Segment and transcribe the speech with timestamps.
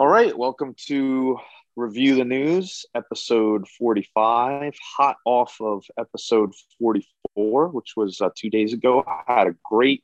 [0.00, 1.36] All right, welcome to
[1.76, 8.72] Review the News, episode 45, hot off of episode 44, which was uh, two days
[8.72, 9.04] ago.
[9.06, 10.02] I had a great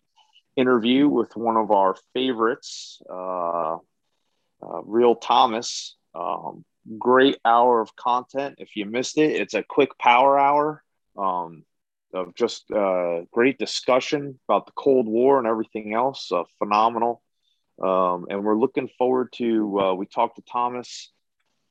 [0.54, 5.96] interview with one of our favorites, uh, uh, Real Thomas.
[6.14, 6.62] Um,
[6.98, 8.56] great hour of content.
[8.58, 10.84] If you missed it, it's a quick power hour
[11.16, 11.64] um,
[12.12, 16.30] of just uh, great discussion about the Cold War and everything else.
[16.30, 17.22] Uh, phenomenal.
[17.82, 21.10] Um, and we're looking forward to, uh, we talked to Thomas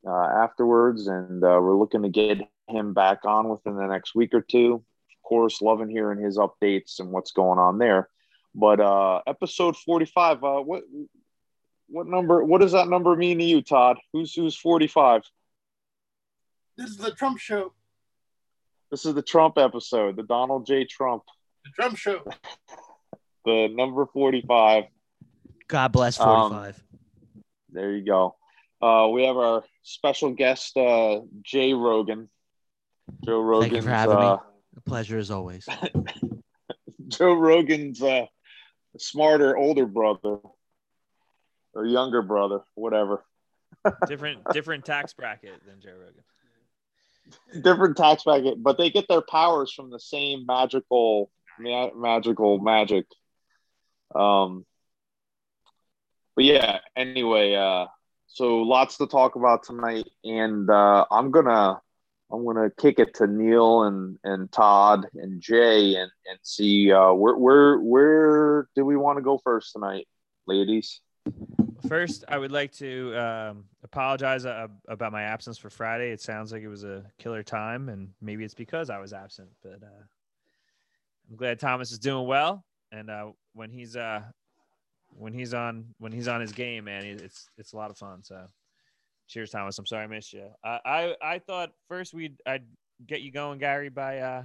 [0.08, 4.34] uh, afterwards, and uh, we're looking to get him back on within the next week
[4.34, 4.76] or two.
[4.76, 8.10] Of course, loving hearing his updates and what's going on there.
[8.54, 10.84] But uh, episode 45, uh, what
[11.88, 12.44] what number?
[12.44, 13.98] What does that number mean to you, Todd?
[14.14, 15.24] Who's who's 45?
[16.78, 17.74] This is the Trump show.
[18.92, 20.86] This is the Trump episode, the Donald J.
[20.86, 21.24] Trump,
[21.64, 22.24] The Trump show.
[23.46, 24.86] the number 45.
[25.68, 26.84] God bless Um, 45.
[27.70, 28.36] There you go.
[28.82, 32.30] Uh, we have our special guest, uh, Jay Rogan.
[33.24, 33.70] Joe Rogan.
[33.70, 34.42] Thank you for having uh, me.
[34.78, 35.68] A pleasure as always.
[37.08, 38.26] Joe Rogan's uh,
[38.98, 40.40] smarter older brother
[41.74, 43.24] or younger brother, whatever.
[44.08, 47.64] different different tax bracket than Joe Rogan.
[47.64, 53.06] Different tax bracket, but they get their powers from the same magical, ma- magical magic.
[54.14, 54.66] Um,
[56.36, 56.80] but yeah.
[56.96, 57.86] Anyway, uh,
[58.28, 61.80] so lots to talk about tonight, and uh, I'm gonna
[62.32, 67.14] I'm gonna kick it to Neil and and Todd and Jay and and see uh,
[67.14, 70.08] where where where do we want to go first tonight,
[70.46, 71.02] ladies?
[71.88, 76.12] First, I would like to um, apologize uh, about my absence for Friday.
[76.12, 79.50] It sounds like it was a killer time, and maybe it's because I was absent.
[79.64, 80.04] But uh,
[81.30, 84.22] I'm glad Thomas is doing well, and uh, when he's uh,
[85.18, 88.24] when he's on when he's on his game, man, it's it's a lot of fun.
[88.24, 88.46] So,
[89.28, 89.78] cheers, Thomas.
[89.78, 90.48] I'm sorry I missed you.
[90.64, 92.66] I I, I thought first we'd I'd
[93.06, 94.44] get you going, Gary, by uh,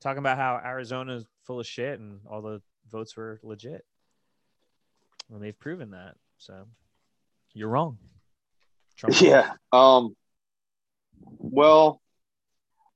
[0.00, 2.60] talking about how Arizona is full of shit and all the
[2.90, 3.84] votes were legit.
[5.32, 6.16] And they've proven that.
[6.38, 6.66] So
[7.54, 7.98] you're wrong.
[8.96, 9.52] Trump Yeah.
[9.72, 10.14] Um.
[11.38, 12.00] Well,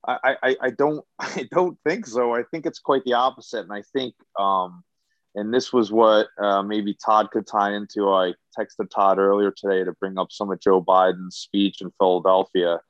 [0.06, 2.34] I, I I don't I don't think so.
[2.34, 4.82] I think it's quite the opposite, and I think um,
[5.38, 8.10] and this was what uh, maybe Todd could tie into.
[8.10, 12.80] I texted Todd earlier today to bring up some of Joe Biden's speech in Philadelphia.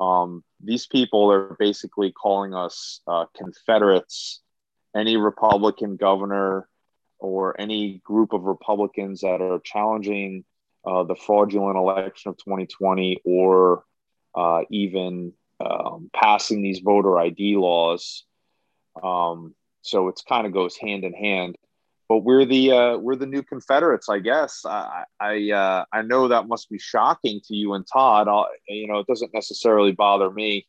[0.00, 4.40] Um, these people are basically calling us uh, Confederates.
[4.96, 6.66] Any Republican governor
[7.18, 10.44] or any group of Republicans that are challenging
[10.86, 13.84] uh, the fraudulent election of 2020 or
[14.34, 18.24] uh, even um, passing these voter ID laws.
[19.02, 21.56] Um, so it's kind of goes hand in hand.
[22.12, 24.66] But we're the uh, we're the new Confederates, I guess.
[24.66, 28.28] I I, uh, I know that must be shocking to you and Todd.
[28.28, 30.66] I'll, you know, it doesn't necessarily bother me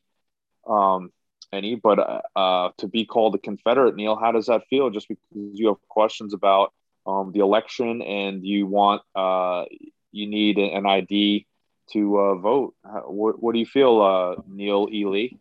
[0.65, 1.09] um,
[1.51, 4.89] any, but uh, uh, to be called a Confederate, Neil, how does that feel?
[4.89, 6.71] Just because you have questions about
[7.05, 9.65] um, the election and you want uh,
[10.13, 11.45] you need an ID
[11.91, 12.73] to uh, vote.
[13.03, 15.35] What, what do you feel, uh, Neil Ely?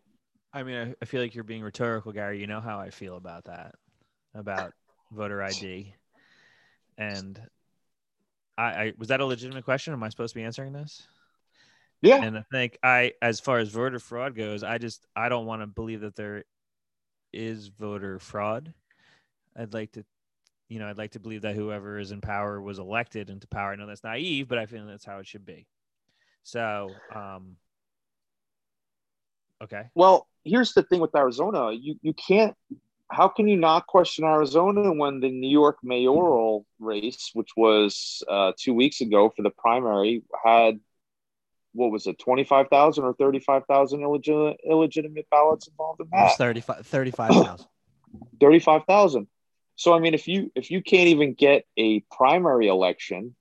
[0.53, 2.41] I mean, I, I feel like you're being rhetorical, Gary.
[2.41, 3.77] You know how I feel about that,
[4.35, 4.73] about
[5.15, 5.95] voter ID.
[6.99, 7.41] And
[8.57, 9.93] I, I was that a legitimate question?
[9.93, 11.07] Am I supposed to be answering this?
[12.01, 15.47] Yeah, And I think I, as far as voter fraud goes, I just I don't
[15.47, 16.45] want to believe that there
[17.33, 18.75] is voter fraud.
[19.57, 20.05] I'd like to,
[20.69, 23.73] you know, I'd like to believe that whoever is in power was elected into power.
[23.73, 25.67] I know that's naive, but I feel that's how it should be.
[26.43, 27.57] So, um,
[29.63, 29.85] okay.
[29.95, 31.71] Well, here's the thing with Arizona.
[31.73, 32.57] You you can't.
[33.13, 38.53] How can you not question Arizona when the New York mayoral race, which was uh,
[38.59, 40.81] two weeks ago for the primary, had
[41.75, 46.37] what was it, twenty five thousand or thirty five thousand illegitimate ballots involved in that?
[46.37, 47.67] 35 35,000.
[48.41, 49.27] Thirty five thousand.
[49.77, 53.35] So I mean, if you if you can't even get a primary election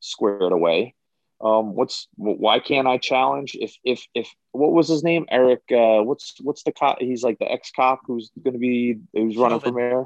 [0.00, 0.94] squared away,
[1.42, 3.56] um, what's why can't I challenge?
[3.58, 5.26] If if if what was his name?
[5.28, 5.62] Eric.
[5.70, 6.98] Uh, what's what's the cop?
[7.00, 10.04] He's like the ex cop who's going to be who's running for mayor.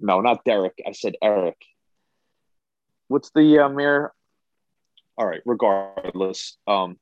[0.00, 0.80] No, not Derek.
[0.86, 1.56] I said Eric.
[3.06, 4.12] What's the uh, mayor?
[5.16, 5.42] All right.
[5.44, 6.98] Regardless, um,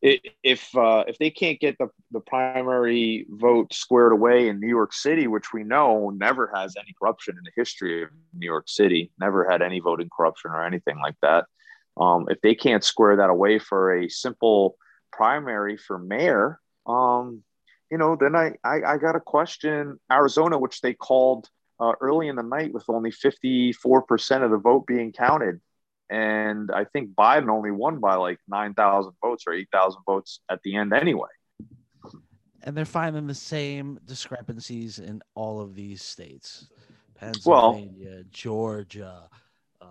[0.00, 4.94] if uh, if they can't get the, the primary vote squared away in New York
[4.94, 9.10] City, which we know never has any corruption in the history of New York City,
[9.18, 11.46] never had any voting corruption or anything like that.
[11.98, 14.76] Um, if they can't square that away for a simple
[15.12, 17.42] primary for mayor, um,
[17.90, 21.48] you know, then I, I, I got to question Arizona, which they called
[21.80, 25.60] uh, early in the night with only 54% of the vote being counted.
[26.10, 30.40] and I think Biden only won by like nine thousand votes or eight thousand votes
[30.50, 31.28] at the end anyway.
[32.62, 36.66] And they're finding the same discrepancies in all of these states
[37.44, 39.28] Well- Pennsylvania, Georgia,
[39.80, 39.88] um,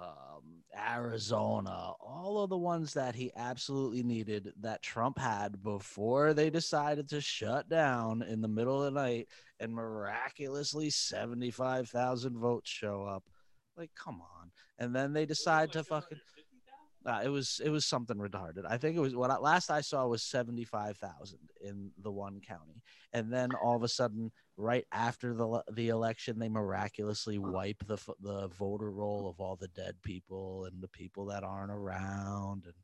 [0.78, 7.10] Arizona, all of the ones that he absolutely needed that Trump had before they decided
[7.10, 9.28] to shut down in the middle of the night
[9.60, 13.24] and miraculously 75,000 votes show up.
[13.78, 14.52] Like, come on.
[14.80, 16.20] And then they decide to fucking.
[17.06, 18.64] Uh, it was it was something retarded.
[18.68, 22.12] I think it was what I, last I saw was seventy five thousand in the
[22.12, 22.82] one county,
[23.14, 27.98] and then all of a sudden, right after the the election, they miraculously wipe the
[28.22, 32.66] the voter roll of all the dead people and the people that aren't around.
[32.66, 32.76] And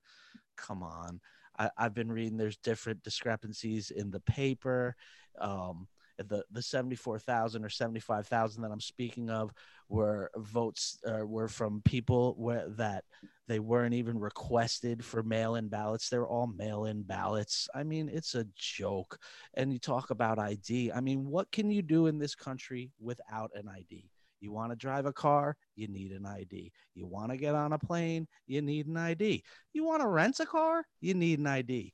[0.58, 1.20] come on,
[1.58, 2.38] I, I've been reading.
[2.38, 4.96] There's different discrepancies in the paper.
[5.40, 5.88] Um,
[6.24, 9.52] the the seventy four thousand or seventy five thousand that I'm speaking of
[9.90, 13.04] were votes uh, were from people where that
[13.48, 16.08] they weren't even requested for mail-in ballots.
[16.08, 17.68] They're all mail-in ballots.
[17.76, 19.18] I mean it's a joke.
[19.56, 23.52] And you talk about id i mean what can you do in this country without
[23.56, 24.10] an id
[24.40, 25.56] you want to drive a car?
[25.76, 28.28] You need an id you want to get on a plane?
[28.48, 29.44] You need an id
[29.74, 30.86] you want to rent a car?
[31.00, 31.94] You need an id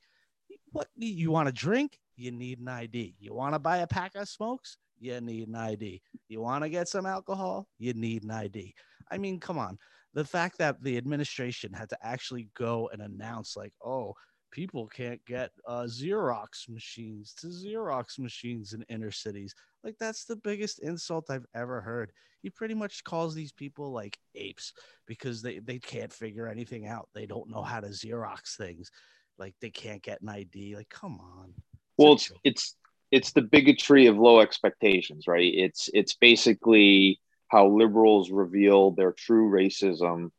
[0.72, 4.16] what you want to drink you need an id you want to buy a pack
[4.16, 4.78] of smokes?
[5.00, 7.68] You need an id you want to get some alcohol?
[7.80, 8.74] You need an id
[9.12, 9.78] i mean come on.
[10.14, 14.16] The fact that the administration had to actually go and announce like oh
[14.52, 19.54] people can't get uh, xerox machines to xerox machines in inner cities.
[19.84, 22.12] Like that's the biggest insult i've ever heard.
[22.42, 24.74] He pretty much calls these people like apes
[25.06, 27.10] because they, they can't figure anything out.
[27.14, 28.90] They don't know how to xerox things.
[29.38, 31.54] Like they can't get an id like come on
[31.98, 32.76] Well, it's it's
[33.12, 35.52] it's the bigotry of low expectations, right?
[35.54, 40.32] It's it's basically how liberals reveal their true racism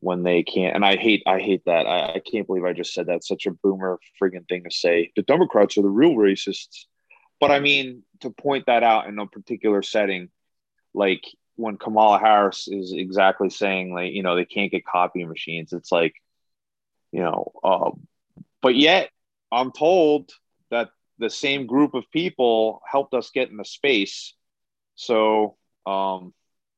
[0.00, 0.74] when they can't.
[0.74, 1.86] And I hate I hate that.
[1.86, 3.24] I, I can't believe I just said that.
[3.24, 5.12] Such a boomer friggin' thing to say.
[5.16, 6.84] The Democrats are the real racists.
[7.40, 10.30] But I mean, to point that out in a particular setting,
[10.94, 11.22] like
[11.56, 15.72] when Kamala Harris is exactly saying, like, you know, they can't get copy machines.
[15.72, 16.14] It's like,
[17.12, 18.06] you know, um,
[18.62, 19.10] but yet
[19.52, 20.30] I'm told
[21.18, 24.34] the same group of people helped us get in the space.
[24.94, 26.34] So, um,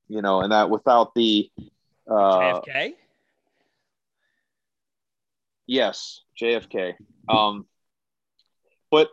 [0.08, 1.50] you know, and that without the,
[2.10, 2.94] uh, JFK.
[5.66, 6.94] yes, JFK.
[7.28, 7.66] Um,
[8.90, 9.10] but,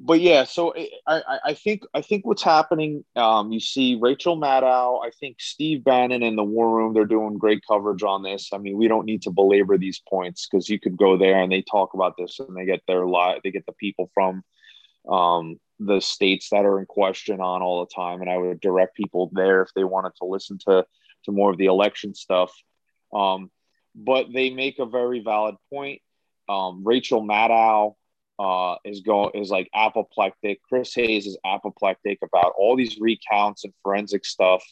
[0.00, 4.36] but yeah, so I, I, I think, I think what's happening, um, you see Rachel
[4.36, 8.50] Maddow, I think Steve Bannon in the war room, they're doing great coverage on this.
[8.52, 11.50] I mean, we don't need to belabor these points because you could go there and
[11.50, 14.42] they talk about this and they get their lot, they get the people from,
[15.08, 18.20] um, the states that are in question on all the time.
[18.20, 20.84] And I would direct people there if they wanted to listen to,
[21.24, 22.52] to more of the election stuff.
[23.12, 23.50] Um,
[23.94, 26.00] but they make a very valid point.
[26.48, 27.94] Um, Rachel Maddow
[28.38, 30.60] uh, is going is like apoplectic.
[30.68, 34.64] Chris Hayes is apoplectic about all these recounts and forensic stuff.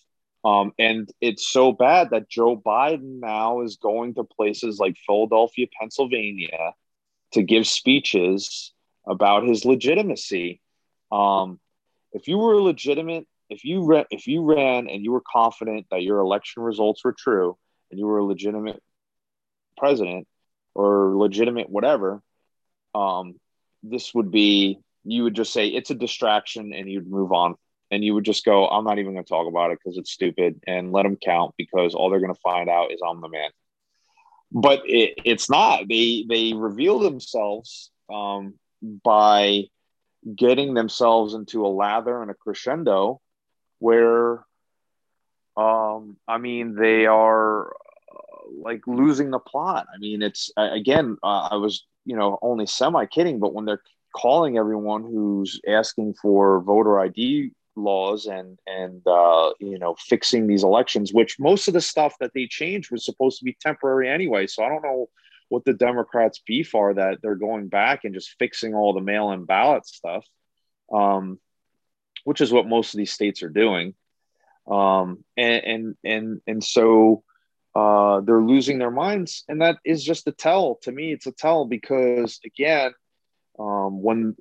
[0.45, 5.67] Um, and it's so bad that Joe Biden now is going to places like Philadelphia,
[5.79, 6.73] Pennsylvania,
[7.33, 8.73] to give speeches
[9.07, 10.61] about his legitimacy.
[11.13, 11.61] Um,
[12.13, 16.03] if you were legitimate, if you ran, if you ran and you were confident that
[16.03, 17.57] your election results were true,
[17.91, 18.83] and you were a legitimate
[19.77, 20.27] president
[20.75, 22.23] or legitimate whatever,
[22.95, 23.35] um,
[23.83, 27.57] this would be you would just say it's a distraction and you'd move on.
[27.91, 30.11] And you would just go i'm not even going to talk about it because it's
[30.11, 33.29] stupid and let them count because all they're going to find out is i'm the
[33.29, 33.51] man.
[34.51, 35.89] But it, it's not.
[35.89, 39.65] They they reveal themselves um, by
[40.37, 43.21] getting themselves into a lather and a crescendo
[43.79, 44.45] where
[45.57, 49.87] um, i mean they are uh, like losing the plot.
[49.95, 53.83] I mean it's again uh, i was you know only semi kidding but when they're
[54.15, 60.63] calling everyone who's asking for voter id laws and and uh, you know fixing these
[60.63, 64.47] elections which most of the stuff that they changed was supposed to be temporary anyway.
[64.47, 65.09] So i don't know
[65.49, 69.45] what the democrats beef are that they're going back and just fixing all the mail-in
[69.45, 70.27] ballot stuff
[70.93, 71.39] um,
[72.25, 73.95] which is what most of these states are doing.
[74.71, 77.25] Um, and and and, and so
[77.75, 79.45] uh, they're losing their minds.
[79.49, 80.77] And that is just a tell.
[80.83, 82.93] To me it's a tell because again
[83.59, 84.37] um, when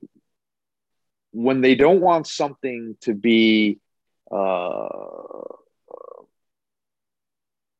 [1.31, 3.79] when they don't want something to be
[4.29, 4.87] uh,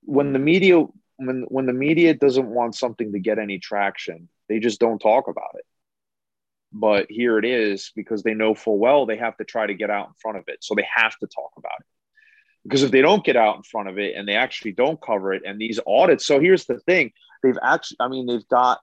[0.03, 0.83] when the media
[1.17, 5.27] when when the media doesn't want something to get any traction they just don't talk
[5.27, 5.65] about it.
[6.73, 9.89] But here it is because they know full well they have to try to get
[9.89, 10.57] out in front of it.
[10.61, 11.85] So they have to talk about it
[12.63, 15.33] because if they don't get out in front of it and they actually don't cover
[15.33, 17.11] it and these audits so here's the thing.
[17.43, 18.81] They've actually i mean they've got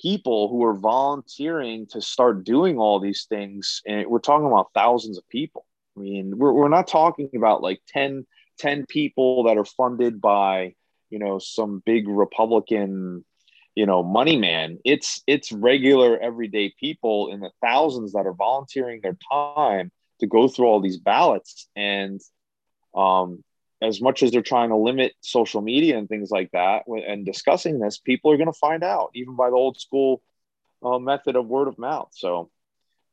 [0.00, 5.18] people who are volunteering to start doing all these things and we're talking about thousands
[5.18, 5.66] of people.
[5.96, 8.26] I mean we're, we're not talking about like 10
[8.58, 10.74] 10 people that are funded by
[11.10, 13.24] you know some big republican
[13.74, 14.78] you know money man.
[14.84, 19.90] It's it's regular everyday people in the thousands that are volunteering their time
[20.20, 22.20] to go through all these ballots and
[22.94, 23.42] um
[23.82, 27.80] as much as they're trying to limit social media and things like that and discussing
[27.80, 30.22] this people are going to find out even by the old school
[30.84, 32.08] uh, method of word of mouth.
[32.12, 32.50] So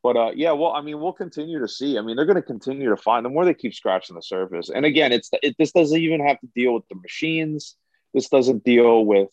[0.02, 1.98] but uh, yeah well i mean we'll continue to see.
[1.98, 4.70] I mean they're going to continue to find the more they keep scratching the surface.
[4.70, 7.76] And again it's it, this doesn't even have to deal with the machines.
[8.14, 9.30] This doesn't deal with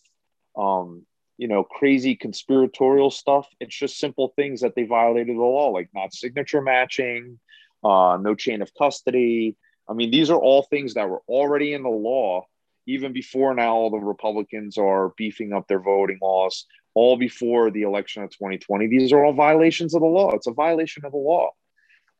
[0.57, 1.05] um,
[1.37, 3.47] you know crazy conspiratorial stuff.
[3.59, 7.39] It's just simple things that they violated the law like not signature matching
[7.83, 9.55] uh, no chain of custody
[9.89, 12.45] I mean, these are all things that were already in the law
[12.87, 17.81] even before now all the Republicans are beefing up their voting laws, all before the
[17.83, 18.87] election of 2020.
[18.87, 20.31] These are all violations of the law.
[20.31, 21.51] It's a violation of the law.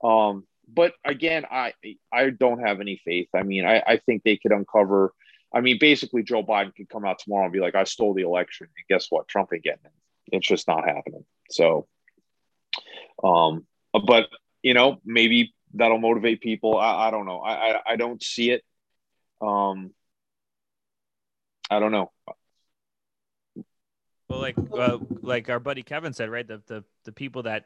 [0.03, 1.74] Um, but again, I
[2.12, 3.29] I don't have any faith.
[3.33, 5.13] I mean, I, I think they could uncover.
[5.53, 8.24] I mean, basically, Joe Biden could come out tomorrow and be like, "I stole the
[8.24, 9.29] election," and guess what?
[9.29, 9.91] Trump ain't getting it.
[10.33, 11.24] It's just not happening.
[11.50, 11.88] So,
[13.24, 14.27] um, but
[14.62, 16.77] you know, maybe that'll motivate people.
[16.77, 17.39] I, I don't know.
[17.39, 18.63] I, I, I don't see it.
[19.41, 19.91] Um,
[21.69, 22.12] I don't know.
[24.29, 26.48] Well, like uh, like our buddy Kevin said, right?
[26.48, 27.65] The the the people that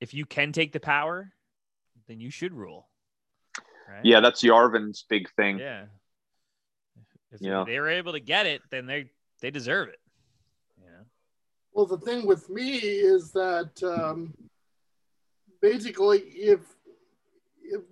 [0.00, 1.32] if you can take the power,
[2.06, 2.88] then you should rule.
[3.88, 4.04] Right?
[4.04, 5.58] Yeah, that's Yarvin's big thing.
[5.58, 5.84] Yeah.
[7.30, 7.64] If yeah.
[7.66, 10.00] they were able to get it, then they they deserve it.
[10.82, 11.04] Yeah.
[11.72, 14.34] Well, the thing with me is that um,
[15.62, 16.60] basically, if if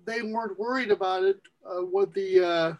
[0.05, 2.73] they weren't worried about it, uh, what the uh,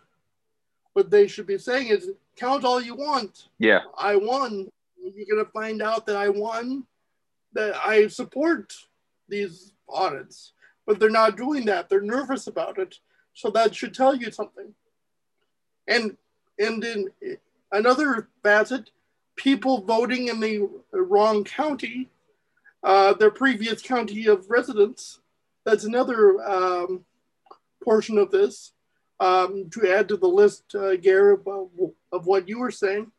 [0.94, 3.48] what they should be saying is count all you want.
[3.60, 4.70] Yeah, I won.
[5.04, 6.86] You're gonna find out that I won.
[7.54, 8.74] That I support
[9.28, 10.54] these audits,
[10.86, 11.90] but they're not doing that.
[11.90, 13.00] They're nervous about it,
[13.34, 14.74] so that should tell you something.
[15.88, 16.18] And
[16.60, 17.10] and in
[17.72, 18.92] another facet,
[19.36, 22.10] people voting in the wrong county,
[22.84, 25.20] uh, their previous county of residence,
[25.66, 27.06] that's another um,
[27.84, 28.74] portion of this
[29.20, 31.70] um, to add to the list, uh, Gary, of,
[32.12, 33.12] of, what you were saying.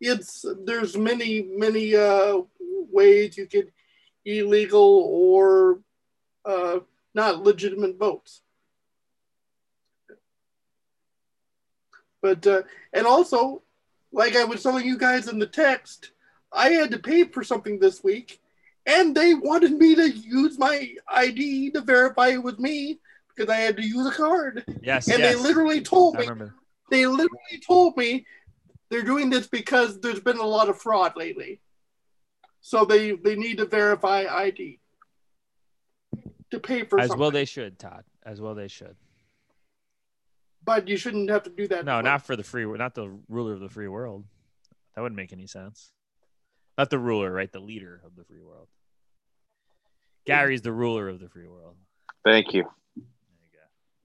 [0.00, 3.72] It's there's many many uh, ways you could
[4.24, 5.80] illegal or
[6.44, 6.80] uh,
[7.14, 8.42] not legitimate votes.
[12.20, 12.62] But uh,
[12.92, 13.62] and also,
[14.12, 16.10] like I was telling you guys in the text,
[16.52, 18.41] I had to pay for something this week
[18.86, 23.00] and they wanted me to use my ID to verify it was me
[23.34, 24.64] because I had to use a card.
[24.82, 25.08] Yes.
[25.08, 25.36] And yes.
[25.36, 26.28] they literally told me.
[26.90, 28.26] They literally told me
[28.90, 31.60] they're doing this because there's been a lot of fraud lately.
[32.60, 34.78] So they they need to verify ID
[36.50, 37.00] to pay for.
[37.00, 37.20] As something.
[37.20, 38.04] well, they should, Todd.
[38.24, 38.94] As well, they should.
[40.64, 41.84] But you shouldn't have to do that.
[41.84, 44.24] No, not for the free, not the ruler of the free world.
[44.94, 45.90] That wouldn't make any sense.
[46.78, 47.52] Not the ruler, right?
[47.52, 48.68] The leader of the free world.
[50.24, 51.76] Gary's the ruler of the free world.
[52.24, 52.64] Thank you.
[52.96, 53.04] you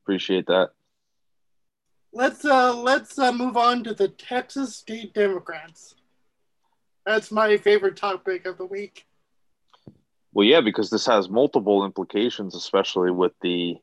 [0.03, 0.69] Appreciate that.
[2.13, 5.95] Let's uh let's uh, move on to the Texas State Democrats.
[7.05, 9.05] That's my favorite topic of the week.
[10.33, 13.75] Well, yeah, because this has multiple implications, especially with the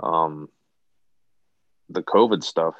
[0.00, 0.48] um
[1.90, 2.74] the COVID stuff.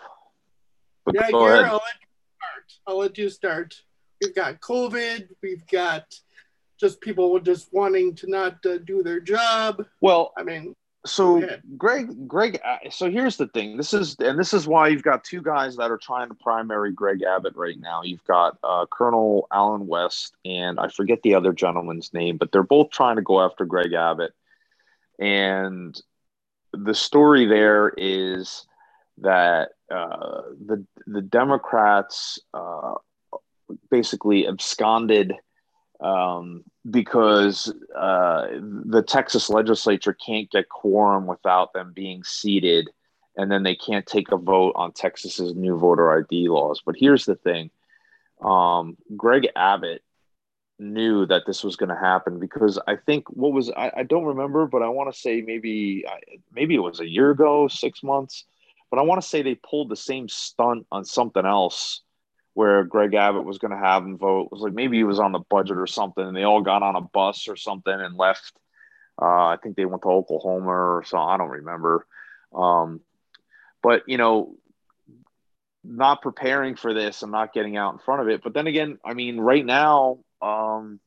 [1.04, 2.72] But yeah, Gary, I'll let you start.
[2.86, 3.82] I'll let you start
[4.22, 6.04] we've got COVID, we've got
[6.78, 9.84] just people just wanting to not uh, do their job.
[10.00, 10.74] Well, I mean,
[11.04, 11.42] so
[11.76, 12.60] Greg, Greg.
[12.64, 13.76] Uh, so here's the thing.
[13.76, 16.92] This is and this is why you've got two guys that are trying to primary
[16.92, 18.02] Greg Abbott right now.
[18.02, 22.62] You've got uh, Colonel Allen West and I forget the other gentleman's name, but they're
[22.62, 24.32] both trying to go after Greg Abbott.
[25.18, 26.00] And
[26.72, 28.64] the story there is
[29.18, 32.94] that uh, the the Democrats uh,
[33.90, 35.34] basically absconded
[36.00, 38.48] um, because uh,
[38.84, 42.90] the Texas legislature can't get quorum without them being seated,
[43.36, 46.82] and then they can't take a vote on Texas's new voter ID laws.
[46.84, 47.70] But here's the thing:
[48.40, 50.02] um, Greg Abbott
[50.78, 54.24] knew that this was going to happen because I think what was I, I don't
[54.24, 56.04] remember, but I want to say maybe
[56.52, 58.44] maybe it was a year ago, six months,
[58.90, 62.00] but I want to say they pulled the same stunt on something else
[62.54, 64.46] where Greg Abbott was going to have him vote.
[64.46, 66.82] It was like maybe he was on the budget or something, and they all got
[66.82, 68.52] on a bus or something and left.
[69.20, 71.18] Uh, I think they went to Oklahoma or so.
[71.18, 72.06] I don't remember.
[72.54, 73.00] Um,
[73.82, 74.54] but you know,
[75.84, 78.42] not preparing for this and not getting out in front of it.
[78.42, 81.00] But then again, I mean, right now, um,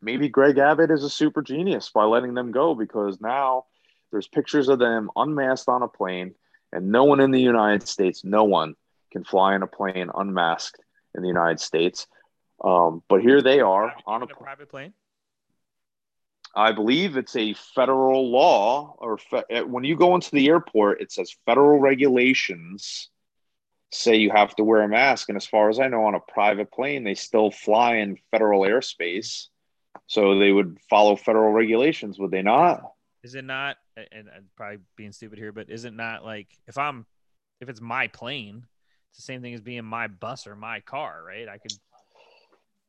[0.00, 3.64] maybe Greg Abbott is a super genius by letting them go because now
[4.10, 6.34] there's pictures of them unmasked on a plane,
[6.72, 8.74] and no one in the United States, no one
[9.12, 10.80] can fly in a plane unmasked
[11.14, 12.06] in the United States.
[12.64, 14.94] Um, but here they are on a, a private plane.
[16.54, 21.00] I believe it's a federal law, or fe- eh, when you go into the airport,
[21.00, 23.08] it says federal regulations
[23.90, 25.28] say you have to wear a mask.
[25.28, 28.62] And as far as I know, on a private plane, they still fly in federal
[28.62, 29.48] airspace.
[30.06, 32.82] So they would follow federal regulations, would they not?
[33.22, 33.76] Is it not?
[33.96, 37.06] And I'm probably being stupid here, but is it not like if I'm,
[37.60, 38.66] if it's my plane,
[39.12, 41.48] it's the same thing as being my bus or my car, right?
[41.48, 41.72] I could,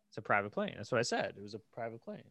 [0.09, 0.73] it's a private plane.
[0.75, 1.33] That's what I said.
[1.37, 2.23] It was a private plane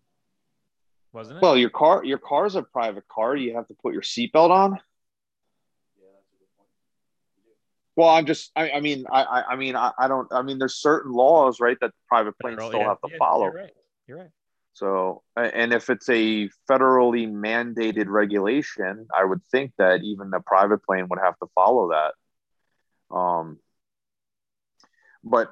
[1.12, 1.42] wasn't it?
[1.42, 3.37] Well, your car, your car's a private car.
[3.37, 4.72] You have to put your seatbelt on.
[4.72, 6.68] Yeah, that's a good point.
[7.96, 10.76] Well, I'm just, I, I mean, I, I mean, I, I, don't, I mean, there's
[10.76, 13.44] certain laws, right, that private planes Federal, still yeah, have to yeah, follow.
[13.44, 13.72] You're right.
[14.08, 14.30] You're right.
[14.75, 20.82] So, and if it's a federally mandated regulation, I would think that even the private
[20.82, 23.14] plane would have to follow that.
[23.14, 23.58] Um,
[25.25, 25.50] but,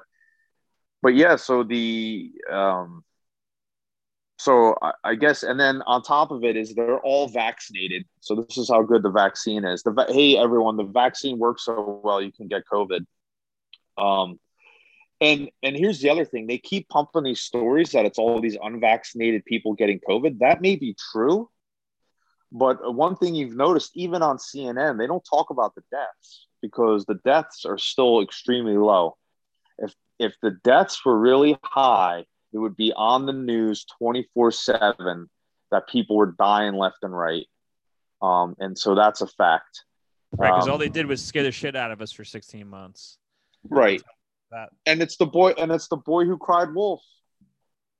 [1.01, 3.03] but yeah, so the, um,
[4.41, 8.05] so I, I, guess, and then on top of it is they're all vaccinated.
[8.21, 9.83] So this is how good the vaccine is.
[9.83, 13.05] The hey everyone, the vaccine works so well you can get COVID.
[13.99, 14.39] Um,
[15.21, 18.57] and and here's the other thing: they keep pumping these stories that it's all these
[18.59, 20.39] unvaccinated people getting COVID.
[20.39, 21.47] That may be true,
[22.51, 27.05] but one thing you've noticed, even on CNN, they don't talk about the deaths because
[27.05, 29.17] the deaths are still extremely low.
[29.81, 35.29] If if the deaths were really high it would be on the news 24 7
[35.71, 37.45] that people were dying left and right.
[38.21, 39.85] Um, and so that's a fact.
[40.37, 42.67] Right, because um, all they did was scare the shit out of us for 16
[42.67, 43.17] months.
[43.69, 44.01] Right.
[44.51, 44.69] That.
[44.85, 47.01] And it's the boy, and it's the boy who cried wolf.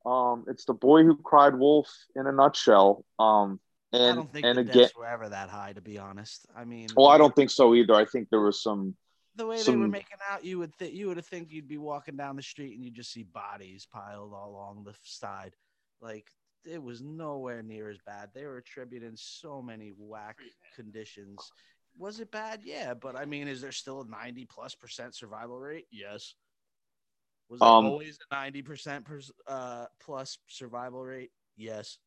[0.06, 3.06] Um, it's the boy who cried wolf in a nutshell.
[3.20, 3.60] Um,
[3.94, 6.46] and I don't think and the again, were ever that high, to be honest.
[6.56, 7.94] I mean, well, I don't think so either.
[7.94, 8.96] I think there was some
[9.36, 12.18] the way they were making out, you would think you would think you'd be walking
[12.18, 15.56] down the street and you just see bodies piled all along the side.
[16.02, 16.28] Like
[16.66, 18.30] it was nowhere near as bad.
[18.34, 20.38] They were attributing so many whack
[20.76, 21.52] conditions.
[21.98, 22.62] Was it bad?
[22.64, 25.88] Yeah, but I mean, is there still a ninety plus percent survival rate?
[25.92, 26.36] Yes.
[27.50, 29.06] Was there Um, always a ninety percent
[29.48, 31.32] uh, plus survival rate?
[31.58, 31.98] Yes.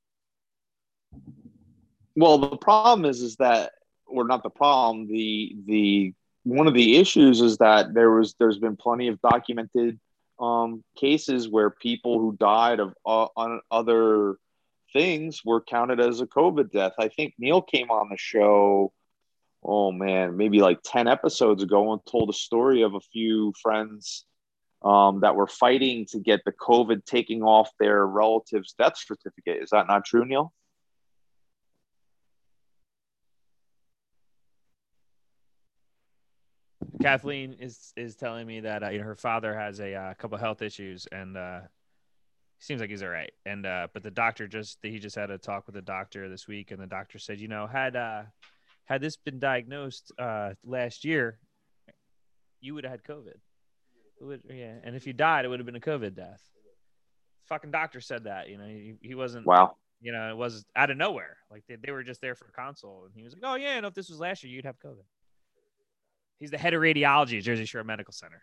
[2.17, 3.73] Well, the problem is, is that,
[4.07, 5.07] or not the problem.
[5.07, 9.99] The the one of the issues is that there was there's been plenty of documented
[10.39, 14.37] um, cases where people who died of uh, other
[14.93, 16.93] things were counted as a COVID death.
[16.99, 18.93] I think Neil came on the show.
[19.63, 24.27] Oh man, maybe like ten episodes ago, and told a story of a few friends
[24.83, 29.63] um, that were fighting to get the COVID taking off their relative's death certificate.
[29.63, 30.53] Is that not true, Neil?
[37.05, 40.38] Kathleen is is telling me that uh, you know her father has a uh, couple
[40.38, 41.61] health issues and uh,
[42.59, 43.33] seems like he's all right.
[43.47, 46.49] And uh, but the doctor just he just had a talk with the doctor this
[46.49, 48.23] week, and the doctor said, you know, had uh,
[48.85, 51.38] had this been diagnosed uh, last year,
[52.61, 53.37] you would have had COVID.
[54.21, 56.43] It would, yeah, and if you died, it would have been a COVID death.
[57.49, 58.49] Fucking doctor said that.
[58.49, 59.47] You know, he, he wasn't.
[59.47, 59.77] Wow.
[60.01, 61.38] You know, it was out of nowhere.
[61.51, 63.77] Like they, they were just there for a console, and he was like, "Oh yeah,
[63.77, 65.05] and if this was last year, you'd have COVID."
[66.38, 68.42] He's the head of radiology at Jersey Shore Medical Center.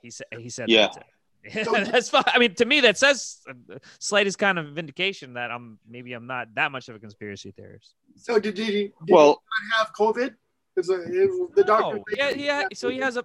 [0.00, 0.88] He said he said Yeah.
[0.94, 1.06] that.
[1.92, 2.24] That's fine.
[2.26, 6.26] I mean, to me, that says uh, slightest kind of vindication that I'm maybe I'm
[6.26, 7.94] not that much of a conspiracy theorist.
[8.16, 10.34] So did, did he did Well, he not have COVID?
[10.76, 11.96] Is, a, is the doctor?
[11.96, 12.64] No, yeah, yeah.
[12.74, 13.24] So he has a.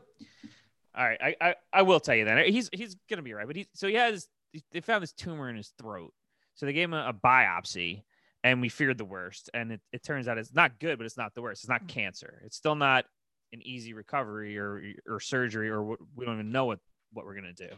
[0.95, 3.55] All right, I, I I will tell you that he's he's gonna be right, but
[3.55, 4.27] he so he has
[4.71, 6.13] they found this tumor in his throat,
[6.53, 8.03] so they gave him a, a biopsy,
[8.43, 11.17] and we feared the worst, and it, it turns out it's not good, but it's
[11.17, 11.63] not the worst.
[11.63, 12.43] It's not cancer.
[12.45, 13.05] It's still not
[13.53, 16.79] an easy recovery or or surgery or what, we don't even know what
[17.13, 17.69] what we're gonna do,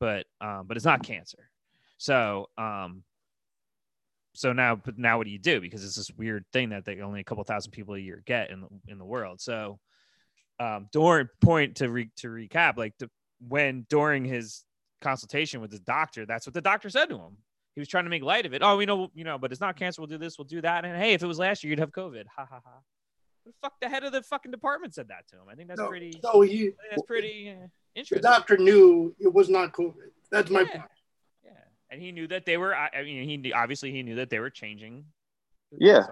[0.00, 1.50] but um but it's not cancer.
[1.96, 3.04] So um
[4.34, 7.00] so now but now what do you do because it's this weird thing that they
[7.00, 9.40] only a couple thousand people a year get in the, in the world.
[9.40, 9.78] So
[10.60, 12.94] um during point to re, to recap like
[13.46, 14.64] when during his
[15.00, 17.36] consultation with the doctor that's what the doctor said to him.
[17.74, 18.62] He was trying to make light of it.
[18.64, 20.02] Oh, we know, you know, but it's not cancer.
[20.02, 20.36] We'll do this.
[20.36, 20.84] We'll do that.
[20.84, 22.24] And hey, if it was last year, you'd have COVID.
[22.34, 22.80] Ha ha ha.
[23.48, 25.42] The fuck, the head of the fucking department said that to him.
[25.50, 26.12] I think that's No, pretty.
[26.22, 30.10] so he that's pretty uh, the doctor knew it was not COVID.
[30.30, 30.66] That's my Yeah.
[30.80, 30.90] point.
[31.42, 31.50] Yeah,
[31.90, 32.74] and he knew that they were.
[32.76, 35.06] I I mean, he obviously he knew that they were changing.
[35.72, 36.08] Yeah.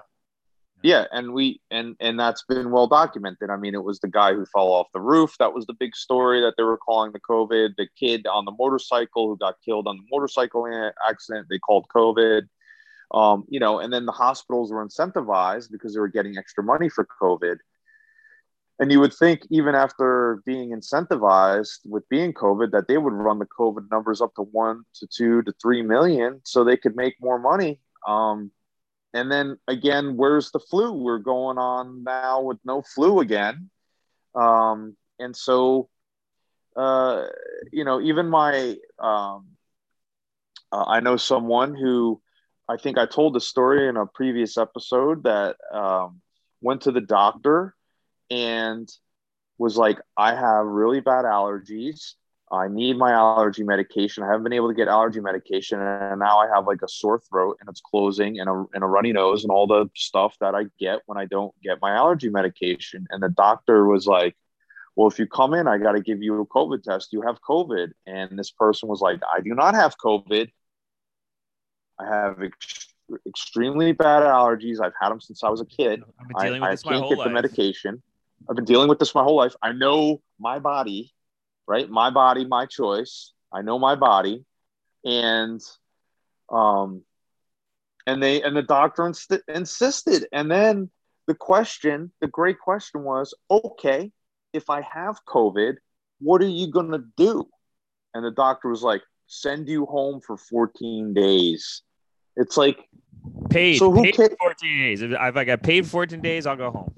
[0.82, 3.50] yeah, and we and and that's been well documented.
[3.50, 5.94] I mean, it was the guy who fell off the roof that was the big
[5.94, 7.76] story that they were calling the COVID.
[7.76, 10.66] The kid on the motorcycle who got killed on the motorcycle
[11.06, 12.48] accident, they called COVID.
[13.12, 16.88] Um, you know, and then the hospitals were incentivized because they were getting extra money
[16.88, 17.56] for COVID.
[18.78, 23.38] And you would think, even after being incentivized with being COVID, that they would run
[23.38, 27.14] the COVID numbers up to one to two to three million so they could make
[27.20, 27.80] more money.
[28.06, 28.50] Um,
[29.14, 30.92] and then again, where's the flu?
[30.92, 33.70] We're going on now with no flu again.
[34.34, 35.88] Um, and so,
[36.76, 37.24] uh,
[37.72, 39.46] you know, even my, um,
[40.70, 42.20] uh, I know someone who
[42.68, 46.20] I think I told the story in a previous episode that um,
[46.60, 47.74] went to the doctor
[48.30, 48.88] and
[49.58, 52.14] was like, I have really bad allergies.
[52.50, 54.22] I need my allergy medication.
[54.22, 57.18] I haven't been able to get allergy medication, and now I have like a sore
[57.18, 60.54] throat and it's closing and a, and a runny nose and all the stuff that
[60.54, 63.06] I get when I don't get my allergy medication.
[63.10, 64.36] And the doctor was like,
[64.94, 67.12] Well, if you come in, I got to give you a COVID test.
[67.12, 67.90] You have COVID.
[68.06, 70.48] And this person was like, I do not have COVID.
[71.98, 72.88] I have ex-
[73.26, 74.80] extremely bad allergies.
[74.80, 76.02] I've had them since I was a kid.
[76.20, 77.26] I've been dealing with I, I this my can't whole get life.
[77.28, 78.02] the medication.
[78.48, 79.54] I've been dealing with this my whole life.
[79.62, 81.12] I know my body
[81.66, 81.88] right?
[81.88, 83.32] My body, my choice.
[83.52, 84.44] I know my body,
[85.04, 85.60] and
[86.50, 87.02] um,
[88.06, 90.26] and they and the doctor inst- insisted.
[90.32, 90.90] And then
[91.26, 94.12] the question, the great question was, okay,
[94.52, 95.76] if I have COVID,
[96.20, 97.48] what are you gonna do?
[98.14, 101.82] And the doctor was like, send you home for 14 days.
[102.36, 102.78] It's like,
[103.50, 103.78] Paid.
[103.78, 105.02] So who paid ca- 14 days.
[105.02, 106.92] If, if I got paid 14 days, I'll go home.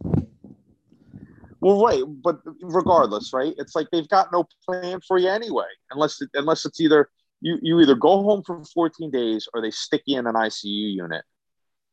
[1.60, 3.54] well, right, but regardless, right?
[3.58, 7.58] It's like they've got no plan for you anyway, unless it, unless it's either you
[7.62, 11.24] you either go home for 14 days or they stick you in an ICU unit.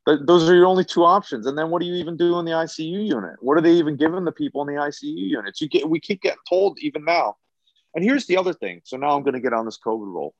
[0.08, 1.46] Th- those are your only two options.
[1.46, 3.36] And then what do you even do in the ICU unit?
[3.40, 5.62] What are they even giving the people in the ICU units?
[5.62, 7.36] You get we keep getting told even now.
[7.94, 8.82] And here's the other thing.
[8.84, 10.34] So now I'm going to get on this COVID roll.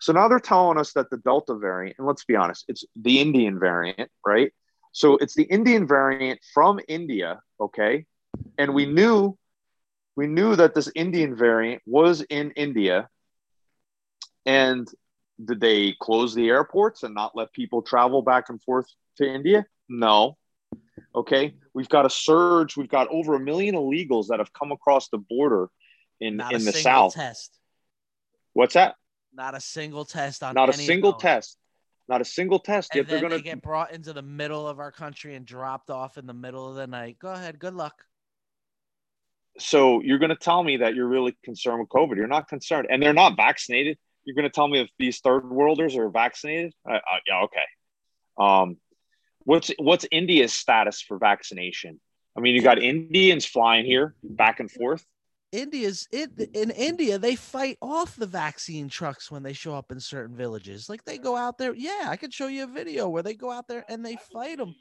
[0.00, 3.20] So now they're telling us that the Delta variant, and let's be honest, it's the
[3.20, 4.52] Indian variant, right?
[4.92, 8.06] So it's the Indian variant from India, okay?
[8.58, 9.36] And we knew
[10.16, 13.08] we knew that this Indian variant was in India.
[14.44, 14.88] And
[15.42, 18.86] did they close the airports and not let people travel back and forth
[19.16, 19.64] to India?
[19.88, 20.36] No.
[21.14, 21.54] Okay.
[21.72, 22.76] We've got a surge.
[22.76, 25.68] We've got over a million illegals that have come across the border
[26.20, 27.14] in, Not in the South.
[27.14, 27.58] test.
[28.52, 28.96] What's that?
[29.32, 31.56] Not a single test on Not a single test.
[32.08, 32.90] Not a single test.
[32.92, 33.42] And Yet they're going they to.
[33.42, 36.74] get brought into the middle of our country and dropped off in the middle of
[36.74, 37.18] the night.
[37.20, 37.58] Go ahead.
[37.58, 38.04] Good luck.
[39.58, 42.16] So you're going to tell me that you're really concerned with COVID.
[42.16, 42.88] You're not concerned.
[42.90, 43.98] And they're not vaccinated.
[44.24, 46.72] You're going to tell me if these third worlders are vaccinated?
[46.88, 47.60] Uh, uh, yeah, okay.
[48.38, 48.76] Um,
[49.44, 52.00] what's what's India's status for vaccination?
[52.36, 55.04] I mean, you got Indians flying here back and forth.
[55.52, 59.98] India's in, in India, they fight off the vaccine trucks when they show up in
[59.98, 60.88] certain villages.
[60.88, 61.74] Like they go out there.
[61.74, 64.58] Yeah, I could show you a video where they go out there and they fight
[64.58, 64.74] them.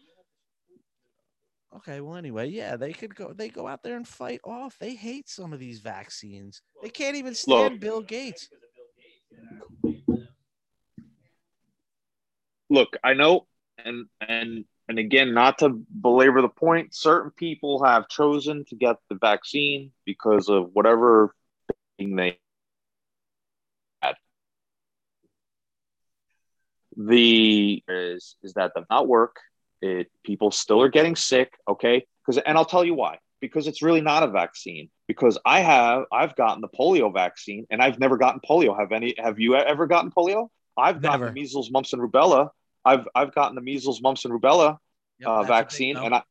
[1.75, 3.31] Okay, well, anyway, yeah, they could go.
[3.31, 4.77] They go out there and fight off.
[4.79, 6.61] They hate some of these vaccines.
[6.81, 7.79] They can't even stand Look.
[7.79, 8.49] Bill Gates.
[12.71, 13.47] Look, I know,
[13.83, 18.95] and and and again, not to belabor the point, certain people have chosen to get
[19.07, 21.35] the vaccine because of whatever
[21.99, 22.39] thing they
[24.01, 24.15] had.
[26.97, 29.35] The is is that does not work.
[29.83, 31.53] It people still are getting sick.
[31.69, 33.19] Okay, because and I'll tell you why.
[33.41, 34.89] Because it's really not a vaccine.
[35.07, 38.77] Because I have I've gotten the polio vaccine and I've never gotten polio.
[38.77, 39.13] Have any?
[39.19, 40.49] Have you ever gotten polio?
[40.75, 41.31] I've gotten Never.
[41.31, 42.49] measles, mumps, and rubella.
[42.85, 44.77] I've I've gotten the measles, mumps, and rubella
[45.19, 46.23] Yep, uh, that's a big vaccine, and I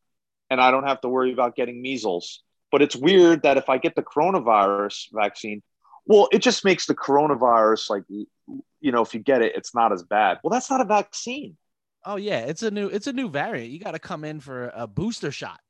[0.51, 2.43] and I don't have to worry about getting measles.
[2.71, 5.63] But it's weird that if I get the coronavirus vaccine,
[6.07, 9.93] well, it just makes the coronavirus like you know, if you get it, it's not
[9.93, 10.39] as bad.
[10.43, 11.57] Well, that's not a vaccine.
[12.05, 13.71] Oh yeah, it's a new it's a new variant.
[13.71, 15.61] You got to come in for a booster shot.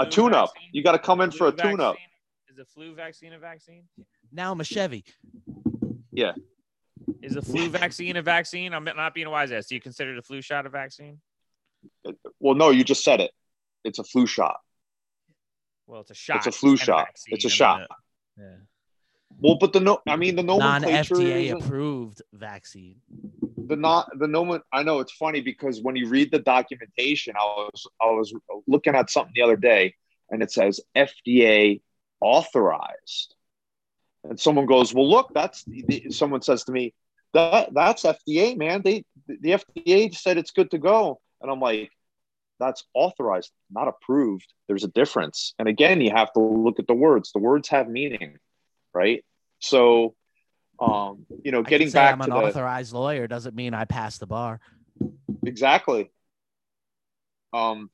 [0.00, 0.52] A tune-up.
[0.72, 1.96] You got to come in for a tune-up.
[2.48, 3.84] Is the flu vaccine a vaccine?
[4.30, 5.04] Now I'm a Chevy.
[7.22, 8.74] Is the flu vaccine a vaccine?
[8.74, 9.66] I'm not being a wise ass.
[9.66, 11.20] Do you consider the flu shot a vaccine?
[12.40, 13.30] Well, no, you just said it.
[13.84, 14.58] It's a flu shot.
[15.86, 16.36] Well, it's a shot.
[16.38, 17.06] It's a flu and shot.
[17.06, 17.34] vaccine.
[17.34, 17.90] It's a I mean, shot.
[18.38, 18.44] yeah.
[19.40, 21.14] Well, but the no, I mean the Non nomenclature.
[21.16, 22.96] FDA approved vaccine.
[23.56, 27.44] the not the nomen I know it's funny because when you read the documentation, I
[27.44, 28.32] was I was
[28.66, 29.94] looking at something the other day
[30.30, 31.80] and it says FDA
[32.20, 33.34] authorized.
[34.24, 35.64] And someone goes, Well, look, that's
[36.10, 36.94] someone says to me,
[37.34, 38.82] that that's FDA, man.
[38.82, 41.20] They the FDA said it's good to go.
[41.40, 41.90] And I'm like,
[42.60, 44.46] that's authorized, not approved.
[44.68, 45.54] There's a difference.
[45.58, 47.32] And again, you have to look at the words.
[47.32, 48.38] The words have meaning,
[48.94, 49.24] right?
[49.58, 50.14] So,
[50.78, 53.54] um, you know, I can getting say back I'm to an the authorized lawyer doesn't
[53.56, 54.60] mean I pass the bar.
[55.44, 56.10] exactly.
[57.52, 57.90] Um,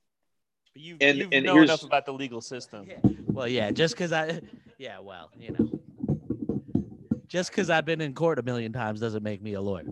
[0.75, 2.89] But you And- you've and know enough about the legal system.
[3.27, 4.41] Well, yeah, just because I,
[4.79, 5.81] yeah, well, you know,
[7.29, 9.85] just because I've been in court a million times doesn't make me a lawyer.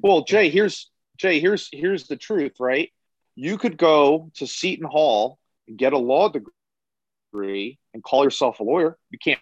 [0.00, 2.90] Well, Jay, here's Jay, here's here's the truth, right?
[3.34, 8.62] You could go to Seton Hall and get a law degree and call yourself a
[8.62, 8.96] lawyer.
[9.10, 9.40] You can't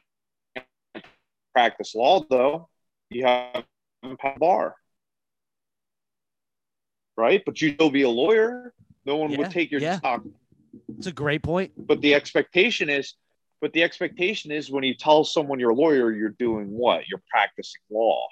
[1.54, 2.68] practice law though.
[3.11, 3.66] You passed
[4.02, 4.76] the bar.
[7.16, 7.42] Right?
[7.44, 8.72] But you'd still be a lawyer.
[9.04, 9.98] No one Yeah, would take your yeah.
[9.98, 10.22] stock.
[10.96, 11.72] It's a great point.
[11.76, 13.14] But the expectation is
[13.61, 17.09] but the expectation is when you tell someone you're a lawyer, you're doing what?
[17.09, 18.27] You're practicing law,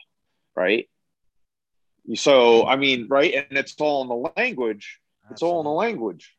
[0.57, 0.89] right?
[2.15, 5.01] So I mean, right, and it's all in the language.
[5.31, 6.35] It's all in the language.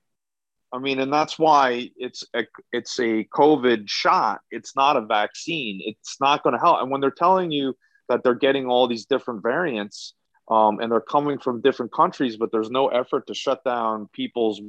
[0.71, 4.41] I mean, and that's why it's a it's a COVID shot.
[4.51, 5.81] It's not a vaccine.
[5.83, 6.81] It's not going to help.
[6.81, 7.75] And when they're telling you
[8.07, 10.13] that they're getting all these different variants,
[10.49, 14.61] um, and they're coming from different countries, but there's no effort to shut down people's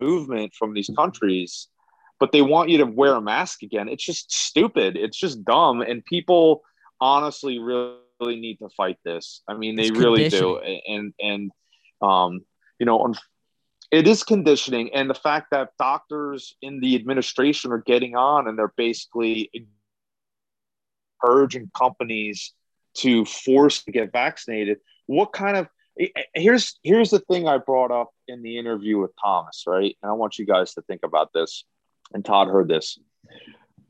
[0.00, 1.68] movement from these countries,
[2.20, 3.88] but they want you to wear a mask again.
[3.88, 4.96] It's just stupid.
[4.96, 5.80] It's just dumb.
[5.80, 6.62] And people
[7.00, 9.42] honestly really, really need to fight this.
[9.48, 10.58] I mean, they It's really do.
[10.58, 11.50] And, and,
[12.02, 12.44] um,
[12.78, 13.14] you know,
[13.90, 14.90] it is conditioning.
[14.94, 19.50] And the fact that doctors in the administration are getting on and they're basically
[21.24, 22.52] urging companies
[22.98, 24.78] to force to get vaccinated.
[25.06, 25.68] What kind of
[26.34, 29.96] here's here's the thing I brought up in the interview with Thomas, right?
[30.02, 31.64] And I want you guys to think about this.
[32.12, 32.98] And Todd heard this.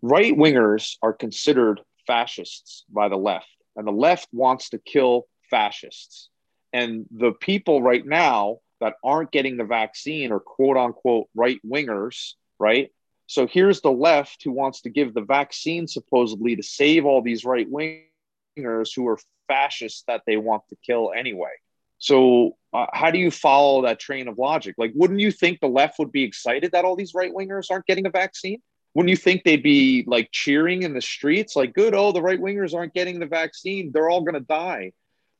[0.02, 6.28] Right wingers are considered fascists by the left, and the left wants to kill fascists.
[6.72, 12.32] And the people right now that aren't getting the vaccine are quote unquote right wingers,
[12.58, 12.90] right?
[13.26, 17.44] So here's the left who wants to give the vaccine supposedly to save all these
[17.44, 21.52] right wingers who are fascists that they want to kill anyway.
[22.00, 24.74] So uh, how do you follow that train of logic?
[24.78, 27.86] Like, wouldn't you think the left would be excited that all these right wingers aren't
[27.86, 28.60] getting a vaccine?
[28.94, 32.40] Wouldn't you think they'd be like cheering in the streets, like, "Good, oh, the right
[32.40, 34.92] wingers aren't getting the vaccine; they're all going to die."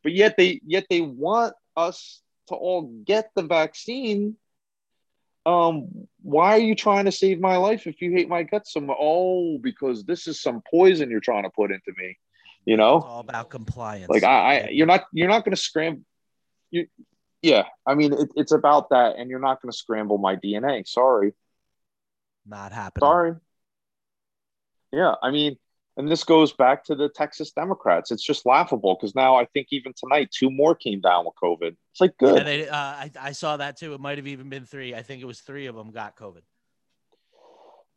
[0.05, 4.37] But yet they yet they want us to all get the vaccine.
[5.46, 8.81] Um, why are you trying to save my life if you hate my guts so
[8.81, 8.96] much?
[9.01, 12.18] Oh, because this is some poison you're trying to put into me.
[12.66, 14.11] You know, It's all about compliance.
[14.11, 16.03] like I, I you're not you're not going to scramble
[16.70, 16.87] you
[17.42, 20.87] yeah i mean it, it's about that and you're not going to scramble my dna
[20.87, 21.33] sorry
[22.46, 23.04] not happening.
[23.04, 23.35] sorry
[24.92, 25.56] yeah i mean
[25.96, 29.68] and this goes back to the texas democrats it's just laughable because now i think
[29.70, 33.11] even tonight two more came down with covid it's like good Yeah, they, uh, I,
[33.20, 33.94] I saw that too.
[33.94, 34.94] It might have even been three.
[34.94, 36.42] I think it was three of them got COVID.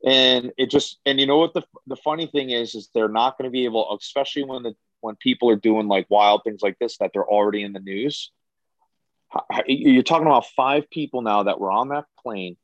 [0.05, 3.37] and it just and you know what the the funny thing is is they're not
[3.37, 6.77] going to be able especially when the when people are doing like wild things like
[6.79, 8.31] this that they're already in the news
[9.67, 12.55] you're talking about five people now that were on that plane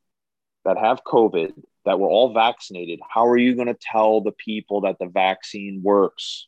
[0.66, 1.54] that have covid
[1.86, 5.82] that were all vaccinated how are you going to tell the people that the vaccine
[5.84, 6.48] works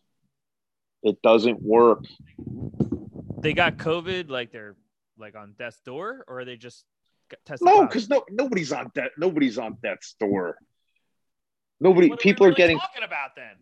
[1.04, 2.06] it doesn't work
[3.42, 4.76] They got COVID, like they're
[5.18, 6.86] like on death's door, or are they just
[7.30, 7.66] got tested?
[7.66, 9.10] no because no nobody's on death.
[9.18, 10.58] nobody's on death's door
[11.80, 13.56] nobody What people we are really getting talking about then.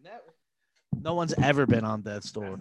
[1.02, 2.60] No one's ever been on death's door.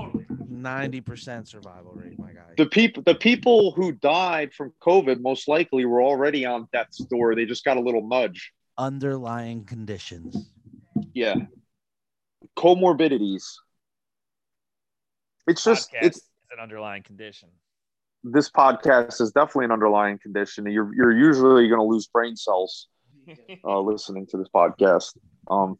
[0.00, 0.26] That's totally.
[0.48, 2.40] Ninety percent survival rate, my guy.
[2.56, 7.34] the people the people who died from covid most likely were already on death's door
[7.34, 10.50] they just got a little nudge Underlying conditions.
[11.14, 11.34] yeah
[12.56, 13.44] comorbidities
[15.46, 16.20] it's just Podcast it's
[16.52, 17.48] an underlying condition.
[18.24, 22.88] this podcast is definitely an underlying condition you're, you're usually going to lose brain cells
[23.64, 25.16] uh, listening to this podcast
[25.50, 25.78] um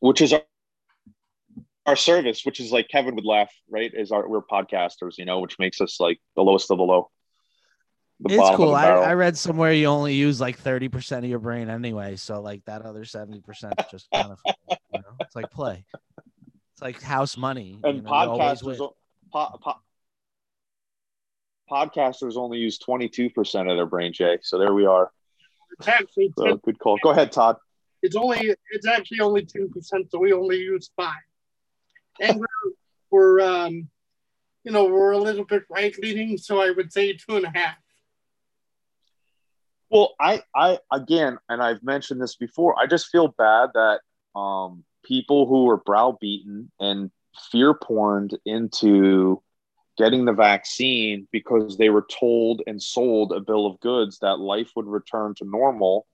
[0.00, 0.34] which is
[1.86, 5.24] our, our service which is like kevin would laugh right is our we're podcasters you
[5.24, 7.08] know which makes us like the lowest of the low
[8.20, 8.72] the it's cool.
[8.72, 8.86] I.
[8.86, 12.64] I read somewhere you only use like thirty percent of your brain anyway, so like
[12.66, 14.38] that other seventy percent is just kind of
[14.70, 15.84] you know, it's like play.
[16.72, 17.80] It's like house money.
[17.82, 18.78] and you know, podcasters
[19.32, 19.80] po- po-
[21.68, 23.32] podcasters only use 22%
[23.70, 25.10] of their brain jay so there we are
[25.78, 27.56] It's actually so good call go ahead todd
[28.02, 31.14] it's only it's actually only ten percent, so we only use five.
[32.20, 32.72] And we're
[33.10, 33.88] we're um
[34.64, 37.50] you know we're a little bit right leaning, so I would say two and a
[37.54, 37.76] half.
[39.90, 44.00] well i i again and i've mentioned this before i just feel bad that
[44.38, 47.10] um people who are browbeaten and
[47.50, 49.42] fear porned into
[49.98, 54.70] getting the vaccine because they were told and sold a bill of goods that life
[54.74, 56.06] would return to normal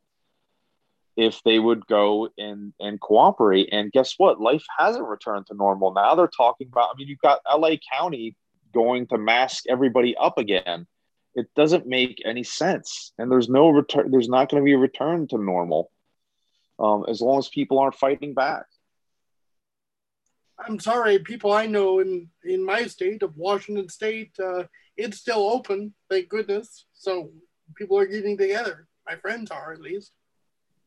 [1.19, 5.93] if they would go and and cooperate and guess what life hasn't returned to normal
[5.93, 8.37] now they're talking about i mean you've got la county
[8.73, 10.87] going to mask everybody up again
[11.35, 14.79] it doesn't make any sense and there's no return there's not going to be a
[14.79, 15.91] return to normal
[16.79, 18.65] um, as long as people aren't fighting back
[20.61, 24.65] I'm sorry, people I know in in my state of Washington State, uh,
[24.97, 26.85] it's still open, thank goodness.
[26.95, 27.31] So
[27.77, 28.89] people are getting together.
[29.07, 30.11] My friends are at least.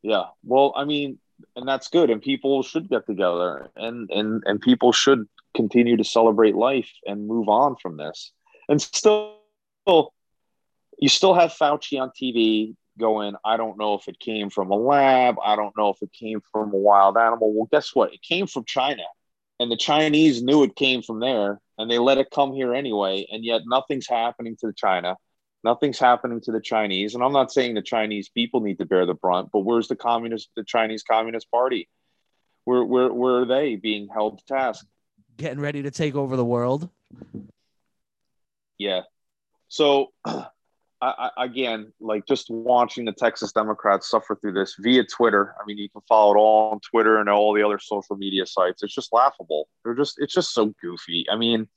[0.01, 1.19] Yeah, well, I mean,
[1.55, 6.03] and that's good, and people should get together, and and and people should continue to
[6.03, 8.31] celebrate life and move on from this.
[8.69, 9.35] And still,
[9.85, 14.75] you still have Fauci on TV going, I don't know if it came from a
[14.75, 17.53] lab, I don't know if it came from a wild animal.
[17.53, 18.13] Well, guess what?
[18.13, 19.03] It came from China
[19.59, 23.27] and the Chinese knew it came from there and they let it come here anyway.
[23.31, 25.15] And yet nothing's happening to China.
[25.63, 27.13] Nothing's happening to the Chinese.
[27.13, 29.95] And I'm not saying the Chinese people need to bear the brunt, but where's the
[29.95, 31.87] communist, the Chinese Communist Party?
[32.65, 34.85] Where, where, where are they being held to task?
[35.37, 36.89] Getting ready to take over the world.
[38.77, 39.01] Yeah.
[39.67, 40.49] So I,
[41.01, 45.55] I, again, like just watching the Texas Democrats suffer through this via Twitter.
[45.59, 48.45] I mean, you can follow it all on Twitter and all the other social media
[48.45, 48.83] sites.
[48.83, 49.67] It's just laughable.
[49.83, 51.25] They're just, it's just so goofy.
[51.31, 51.67] I mean,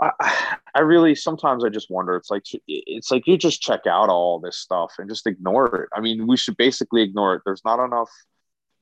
[0.00, 0.10] I,
[0.74, 2.16] I really sometimes I just wonder.
[2.16, 5.88] It's like it's like you just check out all this stuff and just ignore it.
[5.94, 7.42] I mean, we should basically ignore it.
[7.44, 8.10] There's not enough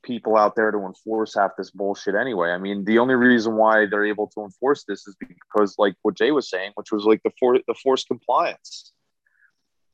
[0.03, 2.51] people out there to enforce half this bullshit anyway.
[2.51, 6.17] I mean, the only reason why they're able to enforce this is because, like what
[6.17, 8.93] Jay was saying, which was like the for the forced compliance.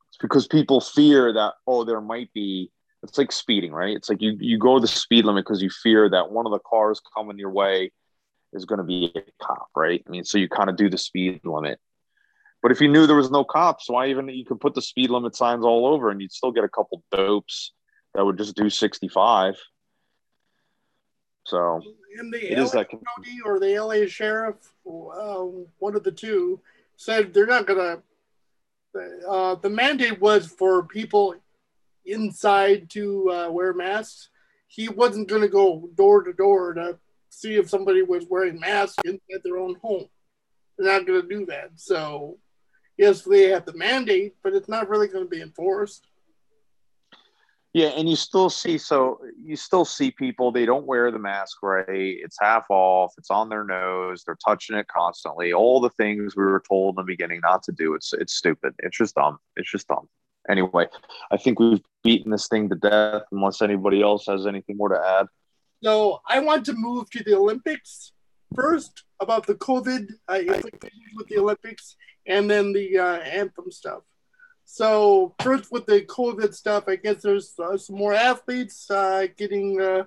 [0.09, 2.71] It's because people fear that oh, there might be.
[3.03, 3.95] It's like speeding, right?
[3.95, 6.59] It's like you you go the speed limit because you fear that one of the
[6.59, 7.91] cars coming your way
[8.55, 10.03] is going to be a cop, right?
[10.05, 11.79] I mean, so you kind of do the speed limit.
[12.61, 15.11] But if you knew there was no cops, why even you could put the speed
[15.11, 17.73] limit signs all over and you'd still get a couple dopes
[18.15, 19.55] that would just do 65.
[21.45, 21.81] So
[22.19, 24.55] in the LA that county or the LA sheriff,
[24.87, 25.43] uh,
[25.77, 26.59] one of the two,
[26.95, 28.01] said they're not gonna.
[29.27, 31.35] Uh, the mandate was for people
[32.05, 34.29] inside to uh, wear masks.
[34.67, 36.97] He wasn't going to go door to door to
[37.35, 40.05] see if somebody was wearing masks inside their own home.
[40.77, 41.71] They're not going to do that.
[41.75, 42.37] So,
[42.97, 46.07] yes, they have the mandate, but it's not really going to be enforced.
[47.73, 51.61] Yeah, and you still see so you still see people they don't wear the mask
[51.61, 51.85] right.
[51.89, 53.11] It's half off.
[53.17, 54.23] It's on their nose.
[54.23, 55.51] They're touching it constantly.
[55.51, 57.93] All the things we were told in the beginning not to do.
[57.93, 58.75] It's it's stupid.
[58.79, 59.39] It's just dumb.
[59.57, 60.07] It's just dumb.
[60.49, 60.87] Anyway,
[61.31, 63.23] I think we've beaten this thing to death.
[63.33, 65.27] Unless anybody else has anything more to add.
[65.85, 68.11] So I want to move to the Olympics
[68.55, 70.39] first about the COVID uh,
[71.15, 71.95] with the Olympics,
[72.25, 74.01] and then the uh, anthem stuff.
[74.63, 79.79] So first with the COVID stuff, I guess there's uh, some more athletes uh, getting
[79.79, 80.05] uh,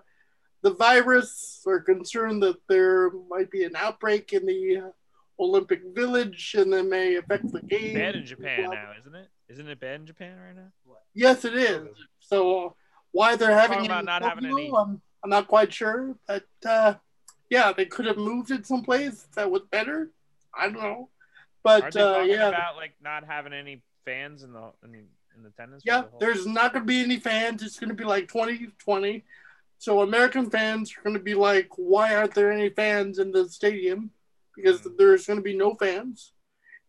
[0.62, 4.92] the virus or concerned that there might be an outbreak in the
[5.38, 7.94] Olympic Village and that may affect the game.
[7.94, 9.28] Bad in Japan now, isn't it?
[9.48, 10.72] Isn't it bad in Japan right now?
[11.14, 11.86] Yes, it is.
[12.18, 12.74] So
[13.12, 14.72] why they're having about not having any.
[14.76, 16.94] I'm, I'm not quite sure, but uh,
[17.50, 20.10] yeah, they could have moved it someplace that was better.
[20.56, 21.08] I don't know,
[21.62, 25.82] but uh, yeah, about like not having any fans in the in, in attendance?
[25.84, 27.62] Yeah, the there's not going to be any fans.
[27.62, 29.24] It's going to be like 2020.
[29.78, 33.48] So American fans are going to be like, why aren't there any fans in the
[33.48, 34.10] stadium?
[34.56, 34.96] Because mm-hmm.
[34.98, 36.32] there's going to be no fans,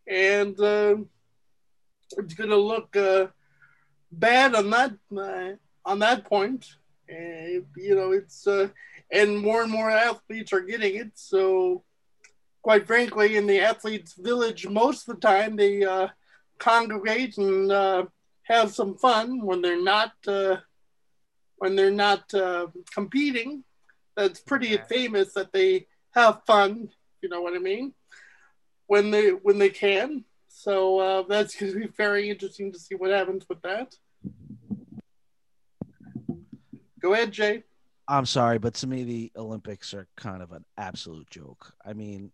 [0.08, 0.96] and uh,
[2.18, 3.28] it's going to look uh,
[4.12, 6.66] bad on that uh, on that point.
[7.10, 8.70] And you know, it's uh,
[9.12, 11.12] and more and more athletes are getting it.
[11.16, 11.84] So,
[12.62, 16.10] quite frankly, in the athletes' village, most of the time they uh,
[16.60, 18.06] congregate and uh,
[18.44, 20.58] have some fun when they're not uh,
[21.58, 23.64] when they're not uh, competing.
[24.16, 24.84] That's pretty yeah.
[24.86, 26.90] famous that they have fun.
[27.22, 27.94] You know what I mean?
[28.88, 30.26] When they when they can.
[30.50, 33.96] So uh, that's going to be very interesting to see what happens with that.
[37.00, 37.64] Go ahead, Jay.
[38.08, 41.74] I'm sorry, but to me, the Olympics are kind of an absolute joke.
[41.86, 42.32] I mean,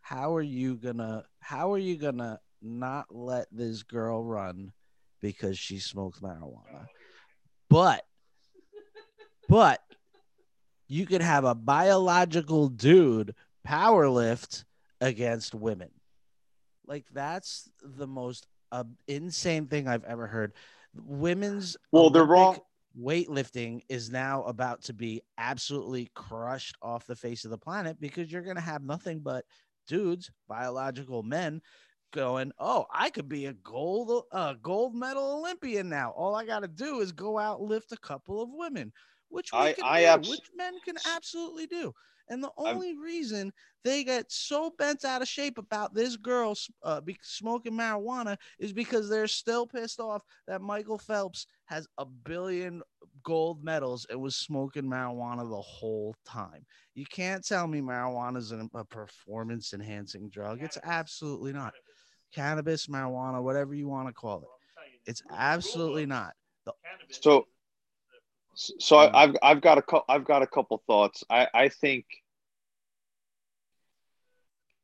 [0.00, 1.24] how are you gonna?
[1.40, 4.72] How are you gonna not let this girl run
[5.20, 6.86] because she smokes marijuana.
[7.68, 8.04] But,
[9.48, 9.82] but
[10.86, 14.64] you could have a biological dude power lift
[15.00, 15.90] against women.
[16.86, 20.52] Like that's the most uh, insane thing I've ever heard.
[20.94, 22.58] Women's well, they're wrong.
[22.98, 28.30] Weightlifting is now about to be absolutely crushed off the face of the planet because
[28.32, 29.44] you're going to have nothing but
[29.86, 31.62] dudes, biological men,
[32.12, 36.10] going, "Oh, I could be a gold uh, gold medal Olympian now.
[36.12, 38.92] All I got to do is go out lift a couple of women."
[39.28, 41.92] Which we I- can I abs- which men can absolutely do.
[42.28, 43.52] And the I'm- only reason
[43.84, 48.72] they get so bent out of shape about this girl uh, be- smoking marijuana is
[48.72, 52.82] because they're still pissed off that Michael Phelps has a billion
[53.22, 56.64] gold medals and was smoking marijuana the whole time.
[56.94, 60.62] You can't tell me marijuana is a, a performance enhancing drug.
[60.62, 61.72] It's absolutely not.
[62.34, 64.48] Cannabis, marijuana, whatever you want to call it.
[65.06, 66.34] It's absolutely not.
[67.10, 67.46] So,
[68.54, 71.22] so I, I've I've got a cou- I've got a couple thoughts.
[71.30, 72.04] I I think,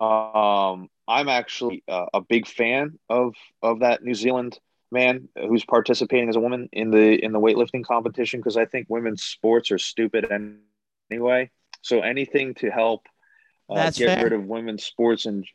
[0.05, 4.59] um, I'm actually uh, a big fan of of that New Zealand
[4.91, 8.87] man who's participating as a woman in the in the weightlifting competition because I think
[8.89, 10.27] women's sports are stupid
[11.11, 11.51] anyway.
[11.83, 13.07] So anything to help
[13.69, 14.25] uh, get fair.
[14.25, 15.47] rid of women's sports and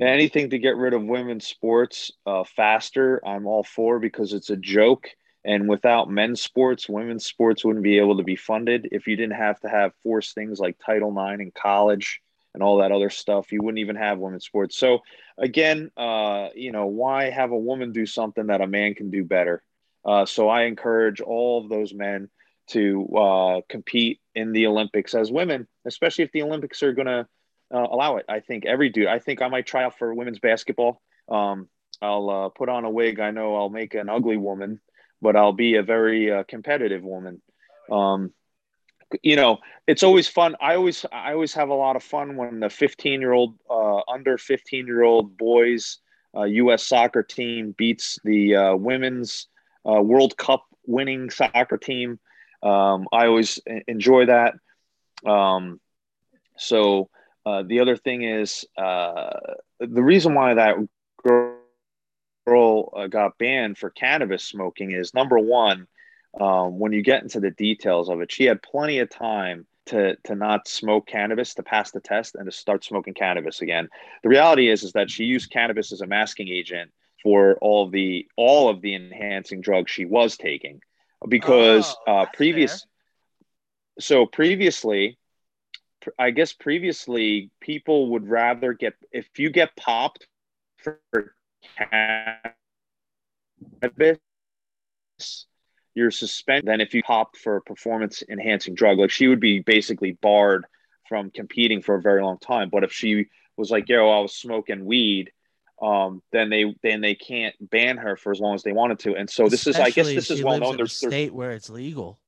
[0.00, 4.56] anything to get rid of women's sports uh, faster, I'm all for because it's a
[4.56, 5.08] joke.
[5.44, 8.88] And without men's sports, women's sports wouldn't be able to be funded.
[8.92, 12.20] If you didn't have to have force things like Title IX in college
[12.58, 14.76] and all that other stuff, you wouldn't even have women's sports.
[14.76, 14.98] So
[15.38, 19.22] again, uh, you know, why have a woman do something that a man can do
[19.22, 19.62] better?
[20.04, 22.30] Uh, so I encourage all of those men
[22.70, 27.28] to uh, compete in the Olympics as women, especially if the Olympics are going to
[27.72, 28.26] uh, allow it.
[28.28, 29.06] I think every dude.
[29.06, 31.00] I think I might try out for women's basketball.
[31.28, 31.68] Um,
[32.02, 33.20] I'll uh, put on a wig.
[33.20, 34.80] I know I'll make an ugly woman,
[35.22, 37.40] but I'll be a very uh, competitive woman.
[37.88, 38.32] Um,
[39.22, 40.56] you know, it's always fun.
[40.60, 44.00] I always, I always have a lot of fun when the 15 year old, uh,
[44.08, 45.98] under 15 year old boys,
[46.36, 46.86] uh, U.S.
[46.86, 49.48] soccer team beats the uh, women's
[49.88, 52.18] uh, World Cup winning soccer team.
[52.62, 54.54] Um, I always enjoy that.
[55.26, 55.80] Um,
[56.56, 57.08] so
[57.46, 59.30] uh, the other thing is uh,
[59.80, 60.76] the reason why that
[61.24, 61.54] girl,
[63.10, 65.86] got banned for cannabis smoking is number one,
[66.40, 70.16] um, when you get into the details of it, she had plenty of time to
[70.24, 73.88] to not smoke cannabis to pass the test and to start smoking cannabis again.
[74.22, 76.90] The reality is is that she used cannabis as a masking agent
[77.22, 80.80] for all the all of the enhancing drugs she was taking
[81.28, 82.88] because Oh, uh, previous fair.
[84.00, 85.18] so previously
[86.18, 90.26] i guess previously people would rather get if you get popped
[90.76, 91.00] for
[93.82, 94.18] cannabis
[95.94, 99.60] you're suspended than if you popped for a performance enhancing drug like she would be
[99.60, 100.64] basically barred
[101.08, 103.26] from competing for a very long time but if she
[103.56, 105.32] was like yo i was smoking weed
[105.80, 109.14] um, then they then they can't ban her for as long as they wanted to
[109.14, 111.52] and so this is i guess this is well known a there's, there's state where
[111.52, 112.18] it's legal.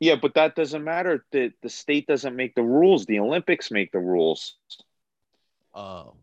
[0.00, 1.24] yeah, but that doesn't matter.
[1.32, 3.04] The the state doesn't make the rules.
[3.04, 4.56] The Olympics make the rules.
[5.74, 6.14] Oh,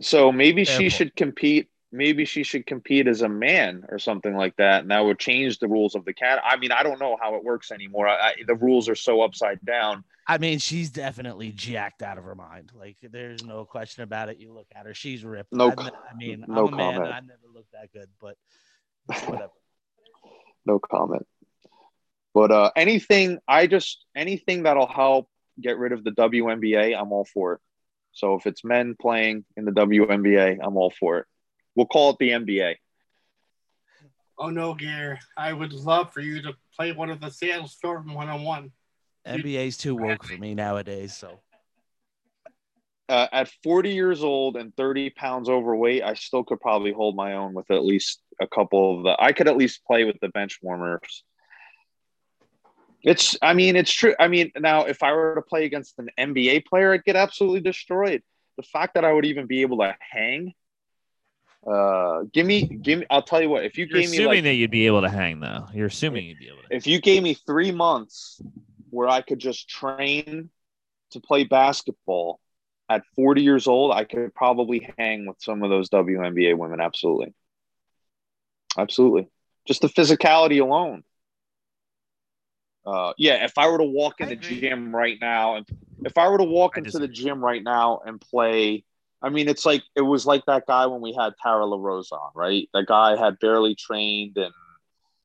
[0.00, 1.68] So maybe she should compete.
[1.92, 5.58] Maybe she should compete as a man or something like that, and that would change
[5.58, 6.40] the rules of the cat.
[6.44, 8.08] I mean, I don't know how it works anymore.
[8.08, 10.02] I, I, the rules are so upside down.
[10.26, 12.72] I mean, she's definitely jacked out of her mind.
[12.74, 14.38] Like, there's no question about it.
[14.38, 15.52] You look at her; she's ripped.
[15.52, 17.04] No I've co- ne- I mean, no I'm a man, comment.
[17.04, 18.36] and I never looked that good, but
[19.28, 19.52] whatever.
[20.64, 21.26] No comment.
[22.34, 25.28] But uh, anything, I just anything that'll help
[25.60, 27.60] get rid of the WNBA, I'm all for it.
[28.12, 31.26] So if it's men playing in the WNBA, I'm all for it.
[31.74, 32.76] We'll call it the NBA.
[34.38, 35.18] Oh no, Gear.
[35.36, 38.72] I would love for you to play one of the Seattle Storm one on one.
[39.26, 41.14] NBA's too woke for me nowadays.
[41.14, 41.38] So
[43.08, 47.34] uh, at 40 years old and 30 pounds overweight, I still could probably hold my
[47.34, 49.16] own with at least a couple of the.
[49.22, 51.24] I could at least play with the bench warmers.
[53.02, 54.14] It's, I mean, it's true.
[54.18, 57.60] I mean, now if I were to play against an NBA player, I'd get absolutely
[57.60, 58.22] destroyed.
[58.56, 60.54] The fact that I would even be able to hang,
[61.66, 63.06] uh, give me, give me.
[63.10, 63.64] I'll tell you what.
[63.64, 65.66] If you You're gave me assuming like, that you'd be able to hang, though.
[65.72, 66.74] You're assuming you'd be able to.
[66.74, 68.40] if you gave me three months
[68.90, 70.50] where I could just train
[71.12, 72.40] to play basketball
[72.88, 76.80] at 40 years old, I could probably hang with some of those WNBA women.
[76.80, 77.32] Absolutely.
[78.76, 79.28] Absolutely.
[79.66, 81.04] Just the physicality alone.
[82.84, 85.66] Uh, yeah, if I were to walk in the gym right now, and
[86.04, 88.84] if I were to walk into the gym right now and play,
[89.22, 92.32] I mean, it's like it was like that guy when we had Tara LaRosa on,
[92.34, 92.68] right?
[92.74, 94.52] That guy had barely trained and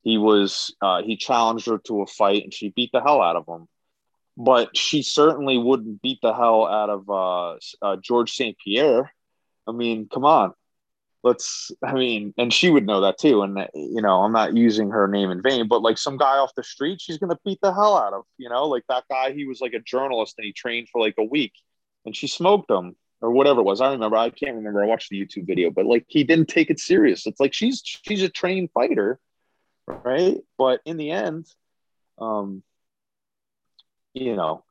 [0.02, 3.36] he was uh, he challenged her to a fight and she beat the hell out
[3.36, 3.66] of him.
[4.36, 8.56] But she certainly wouldn't beat the hell out of uh, uh, George St.
[8.64, 9.12] Pierre.
[9.66, 10.54] I mean, come on.
[11.24, 13.42] Let's, I mean, and she would know that too.
[13.42, 16.54] And, you know, I'm not using her name in vain, but like some guy off
[16.54, 19.32] the street, she's going to beat the hell out of, you know, like that guy,
[19.32, 21.52] he was like a journalist and he trained for like a week
[22.06, 23.80] and she smoked him or whatever it was.
[23.80, 24.16] I remember.
[24.16, 24.82] I can't remember.
[24.82, 27.26] I watched the YouTube video, but like he didn't take it serious.
[27.26, 29.18] It's like she's she's a trained fighter,
[29.86, 30.38] right?
[30.56, 31.46] But in the end,
[32.18, 32.62] um,
[34.14, 34.64] you know,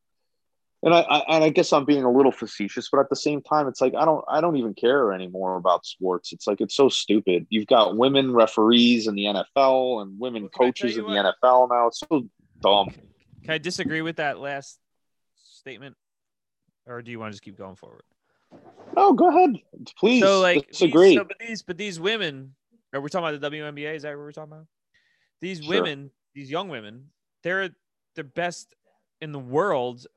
[0.83, 3.41] and I, I and I guess I'm being a little facetious, but at the same
[3.41, 6.31] time, it's like I don't I don't even care anymore about sports.
[6.31, 7.47] It's like it's so stupid.
[7.49, 11.03] You've got women referees in the NFL and women Well, can I tell coaches in
[11.05, 11.33] the?
[11.43, 11.87] NFL now.
[11.87, 12.27] It's so
[12.61, 12.89] dumb.
[13.43, 14.79] Can I disagree with that last
[15.35, 15.95] statement,
[16.85, 18.03] or do you want to just keep going forward?
[18.95, 19.55] No, go ahead,
[19.99, 20.21] please.
[20.23, 21.15] so like these- disagree.
[21.15, 22.55] so, but these but these women
[22.93, 23.95] are we talking about the WNBA?
[23.95, 24.65] Is that what we're talking about?
[25.41, 25.75] These Sure.
[25.75, 27.11] women, these young women,
[27.43, 27.69] they're
[28.15, 28.73] the best
[29.21, 30.07] in the world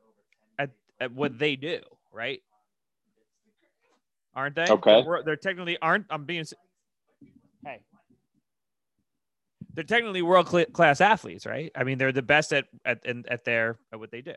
[0.58, 0.70] at,
[1.00, 1.80] at what they do,
[2.12, 2.40] right?
[4.34, 4.66] Aren't they?
[4.68, 5.02] Okay.
[5.02, 6.06] They're, they're technically aren't.
[6.08, 6.44] I'm being.
[7.64, 7.80] Hey.
[9.74, 11.70] They're technically world cla- class athletes, right?
[11.76, 14.34] I mean, they're the best at at at their at what they do.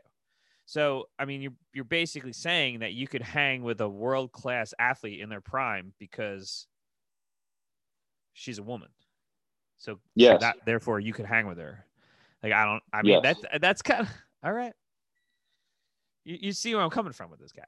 [0.66, 4.72] So, I mean, you're you're basically saying that you could hang with a world class
[4.78, 6.66] athlete in their prime because
[8.32, 8.88] she's a woman.
[9.76, 10.40] So, Yes.
[10.40, 11.84] that therefore you could hang with her.
[12.42, 12.82] Like I don't.
[12.92, 13.36] I mean, Yes.
[13.42, 14.08] that's that's kind of
[14.42, 14.72] all right.
[16.24, 17.64] You you see where I'm coming from with this guy.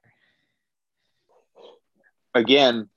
[2.33, 2.89] again,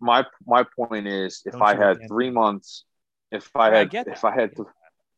[0.00, 2.84] my my point is, if Don't I had three months,
[3.30, 4.24] if I I had, if.
[4.24, 4.66] I had, to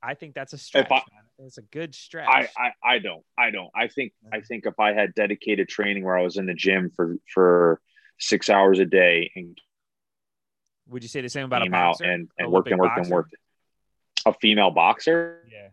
[0.02, 0.90] I think that's a stretch.
[0.90, 1.19] I- man.
[1.42, 2.28] It's a good stretch.
[2.28, 3.70] I, I I don't, I don't.
[3.74, 6.90] I think I think if I had dedicated training where I was in the gym
[6.94, 7.80] for for
[8.18, 9.58] six hours a day and
[10.88, 12.04] Would you say the same about a boxer?
[12.04, 13.34] and and Olympic worked and worked and worked,
[14.26, 15.68] a female boxer, Yeah.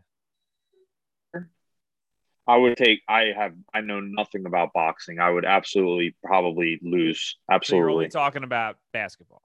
[2.50, 3.02] I would take.
[3.10, 3.54] I have.
[3.74, 5.20] I know nothing about boxing.
[5.20, 7.20] I would absolutely probably lose.
[7.20, 7.94] So you're Absolutely.
[7.94, 9.42] only talking about basketball.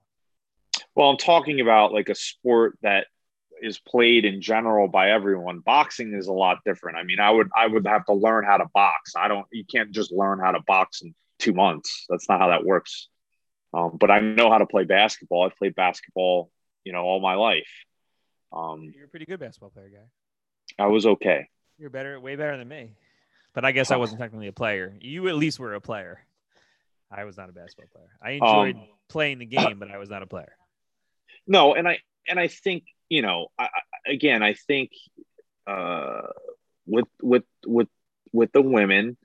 [0.95, 3.09] Well, I'm talking about like a sport that
[3.63, 5.61] is played in general by everyone.
[5.61, 6.99] Boxing is a lot different.
[6.99, 9.15] I mean, I would I would have to learn how to box.
[9.17, 9.47] I don't.
[9.53, 12.07] You can't just learn how to box in two months.
[12.09, 13.09] That's not how that works.
[13.75, 15.45] Um, but I know how to play basketball.
[15.45, 16.51] I've played basketball,
[16.85, 17.71] you know, all my life.
[18.53, 20.85] Um, You're a pretty good basketball player, guy.
[20.85, 21.49] I was okay.
[21.79, 22.93] You're better, way better than me.
[23.55, 24.95] But I guess I wasn't technically a player.
[25.01, 26.21] You at least were a player.
[27.11, 28.11] I was not a basketball player.
[28.23, 30.55] I enjoyed Um, playing the game, but I was not a player.
[31.47, 31.99] No, and I
[32.29, 33.69] and I think you know, I,
[34.07, 34.93] again, I think
[35.67, 36.29] uh,
[36.87, 37.89] with with with
[38.33, 39.19] with the women,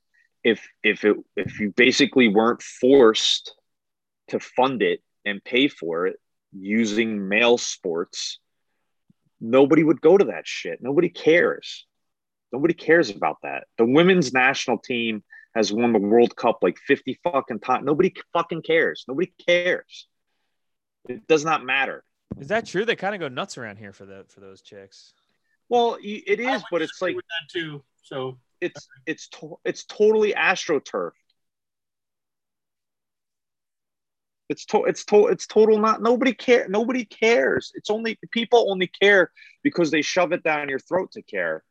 [0.43, 3.55] if if it if you basically weren't forced
[4.27, 6.17] to fund it and pay for it
[6.51, 8.39] using male sports,
[9.39, 10.79] nobody would go to that shit.
[10.81, 11.85] Nobody cares.
[12.51, 13.67] Nobody cares about that.
[13.77, 15.23] The women's national team
[15.55, 17.85] has won the World Cup like 50 fucking times.
[17.85, 19.05] Nobody fucking cares.
[19.07, 20.07] Nobody cares.
[21.07, 22.03] It does not matter.
[22.39, 22.85] Is that true?
[22.85, 25.13] They kind of go nuts around here for the for those chicks.
[25.69, 27.83] Well, y- it I is, would but it's like that too.
[28.03, 31.11] So it's it's to, it's totally astroturf.
[34.49, 37.71] It's to, it's to, it's total not nobody care nobody cares.
[37.75, 39.31] It's only people only care
[39.63, 41.63] because they shove it down your throat to care.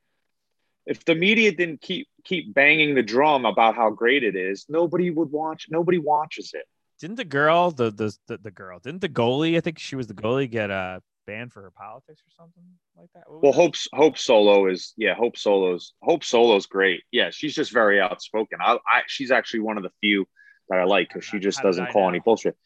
[0.84, 5.10] If the media didn't keep keep banging the drum about how great it is, nobody
[5.10, 5.68] would watch.
[5.70, 6.66] Nobody watches it.
[7.00, 9.56] Didn't the girl, the the the, the girl, didn't the goalie?
[9.56, 10.50] I think she was the goalie.
[10.50, 12.62] Get uh, banned for her politics or something
[12.96, 13.24] like that.
[13.28, 13.58] Well, that?
[13.58, 15.14] Hope's Hope Solo is yeah.
[15.14, 17.02] Hope Solo's Hope Solo's great.
[17.10, 18.58] Yeah, she's just very outspoken.
[18.62, 20.26] I, I she's actually one of the few
[20.68, 22.08] that I like because she just doesn't call know?
[22.08, 22.56] any bullshit.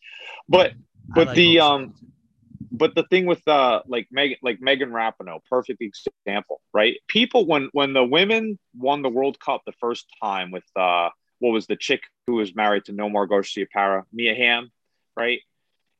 [0.49, 0.75] But
[1.09, 1.95] but like the um
[2.71, 6.97] but the thing with uh like Megan like Megan Rapinoe, perfect example, right?
[7.09, 11.11] People when when the women won the World Cup the first time with uh
[11.41, 14.71] what was the chick who was married to Nomar Garciaparra, Mia Hamm,
[15.17, 15.41] right?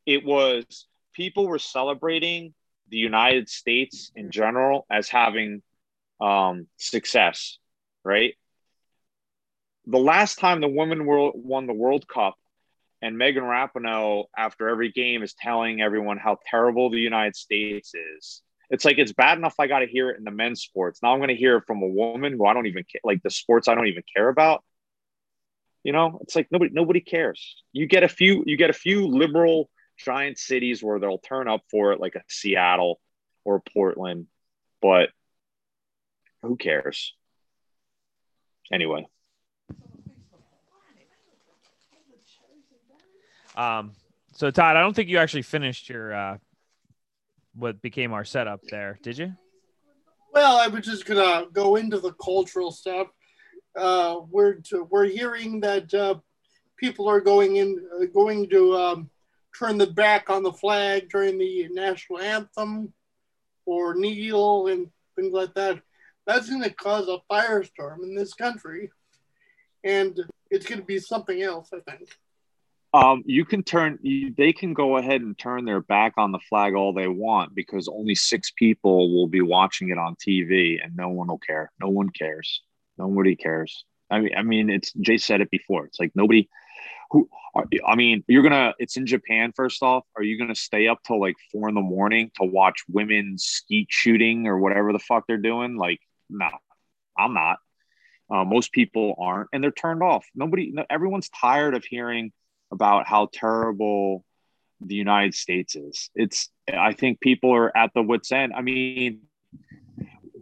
[0.07, 2.55] It was people were celebrating
[2.89, 5.63] the United States in general as having
[6.21, 7.59] um success,
[8.05, 8.35] right?
[9.87, 12.37] The last time the women world won the World Cup
[13.03, 18.43] and Megan Rapinoe, after every game, is telling everyone how terrible the United States is.
[18.69, 21.01] It's like it's bad enough I got to hear it in the men's sports.
[21.03, 23.23] Now I'm going to hear it from a woman who I don't even ca- like
[23.23, 24.63] the sports I don't even care about.
[25.83, 27.63] You know, it's like nobody nobody cares.
[27.73, 31.63] You get a few you get a few liberal giant cities where they'll turn up
[31.71, 33.01] for it, like a Seattle
[33.45, 34.27] or Portland,
[34.83, 35.11] but
[36.43, 37.15] who cares?
[38.73, 39.07] Anyway,
[43.57, 43.93] Um,
[44.33, 46.39] so Todd, I don't think you actually finished your uh,
[47.55, 49.35] what became our setup there, did you?
[50.33, 53.09] Well, I was just gonna go into the cultural stuff.
[53.77, 56.15] Uh, we're to, we're hearing that uh,
[56.77, 59.11] people are going in uh, going to um,
[59.57, 62.93] turn the back on the flag during the national anthem,
[63.67, 65.81] or kneel and things like that.
[66.27, 68.91] That's going to cause a firestorm in this country,
[69.85, 70.19] and
[70.51, 71.71] it's going to be something else.
[71.73, 72.09] I think.
[72.93, 73.99] Um, you can turn.
[74.03, 77.89] They can go ahead and turn their back on the flag all they want because
[77.89, 81.71] only six people will be watching it on TV, and no one will care.
[81.81, 82.63] No one cares.
[83.01, 83.85] Nobody cares.
[84.11, 85.87] I mean, I mean, it's Jay said it before.
[85.87, 86.49] It's like nobody.
[87.13, 87.29] Who?
[87.87, 88.75] I mean, you're gonna.
[88.79, 89.53] It's in Japan.
[89.57, 92.85] First off, are you gonna stay up till like four in the morning to watch
[92.89, 95.77] women skeet shooting or whatever the fuck they're doing?
[95.77, 96.51] Like, no,
[97.19, 97.59] I'm not.
[98.31, 100.27] Uh, most people aren't, and they're turned off.
[100.35, 100.75] Nobody.
[100.91, 102.33] Everyone's tired of hearing
[102.71, 104.25] about how terrible
[104.81, 106.11] the United States is.
[106.15, 108.53] It's I think people are at the wits end.
[108.55, 109.23] I mean,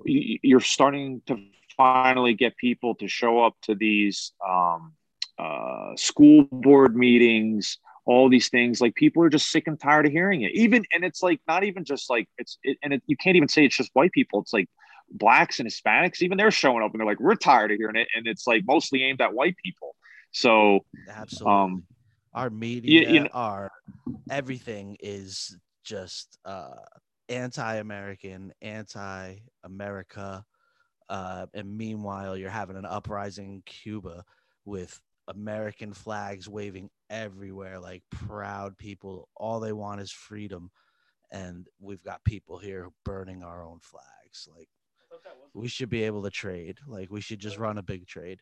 [0.04, 1.38] you're starting to
[1.78, 4.92] finally get people to show up to these um,
[5.38, 8.82] uh, school board meetings, all these things.
[8.82, 10.52] Like people are just sick and tired of hearing it.
[10.52, 13.48] Even and it's like not even just like it's it, and it, you can't even
[13.48, 14.40] say it's just white people.
[14.40, 14.68] It's like
[15.10, 16.20] blacks and Hispanics.
[16.20, 18.64] Even they're showing up and they're like, we're tired of hearing it, and it's like
[18.66, 19.94] mostly aimed at white people.
[20.32, 21.54] So absolutely.
[21.54, 21.84] Um,
[22.34, 23.70] our media, you, you know, our
[24.30, 26.74] everything is just uh,
[27.28, 30.44] anti-American, anti-America,
[31.08, 34.24] uh, and meanwhile you're having an uprising in Cuba
[34.64, 39.28] with American flags waving everywhere, like proud people.
[39.36, 40.70] All they want is freedom,
[41.30, 44.48] and we've got people here burning our own flags.
[44.54, 44.68] Like
[45.54, 46.78] we should be able to trade.
[46.86, 48.40] Like we should just run a big trade.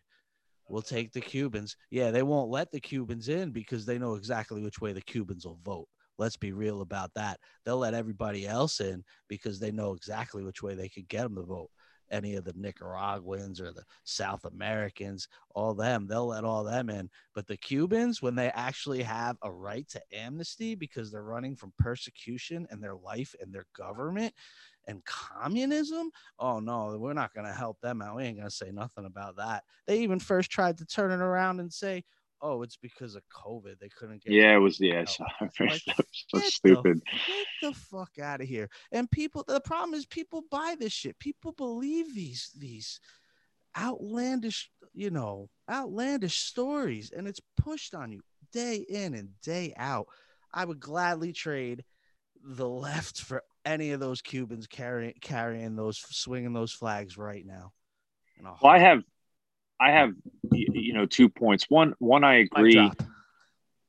[0.68, 1.76] We'll take the Cubans.
[1.90, 5.46] Yeah, they won't let the Cubans in because they know exactly which way the Cubans
[5.46, 5.86] will vote.
[6.18, 7.38] Let's be real about that.
[7.64, 11.36] They'll let everybody else in because they know exactly which way they could get them
[11.36, 11.70] to vote.
[12.10, 17.10] Any of the Nicaraguans or the South Americans, all them, they'll let all them in.
[17.34, 21.72] But the Cubans, when they actually have a right to amnesty because they're running from
[21.78, 24.34] persecution and their life and their government,
[24.88, 28.16] and communism, oh no, we're not going to help them out.
[28.16, 29.64] We ain't going to say nothing about that.
[29.86, 32.04] They even first tried to turn it around and say,
[32.42, 33.78] oh, it's because of COVID.
[33.80, 34.32] They couldn't get.
[34.32, 34.78] Yeah, it was.
[34.80, 35.04] Yeah,
[35.60, 35.82] like,
[36.28, 37.00] so stupid.
[37.00, 38.68] The, get the fuck out of here.
[38.92, 41.18] And people, the problem is people buy this shit.
[41.18, 43.00] People believe these these
[43.76, 48.20] outlandish, you know, outlandish stories, and it's pushed on you
[48.52, 50.06] day in and day out.
[50.52, 51.84] I would gladly trade
[52.42, 57.72] the left for any of those Cubans carrying carrying those swinging those flags right now.
[58.42, 59.02] Well, I have,
[59.80, 60.12] I have,
[60.52, 61.66] you know, two points.
[61.68, 62.90] One, one I agree.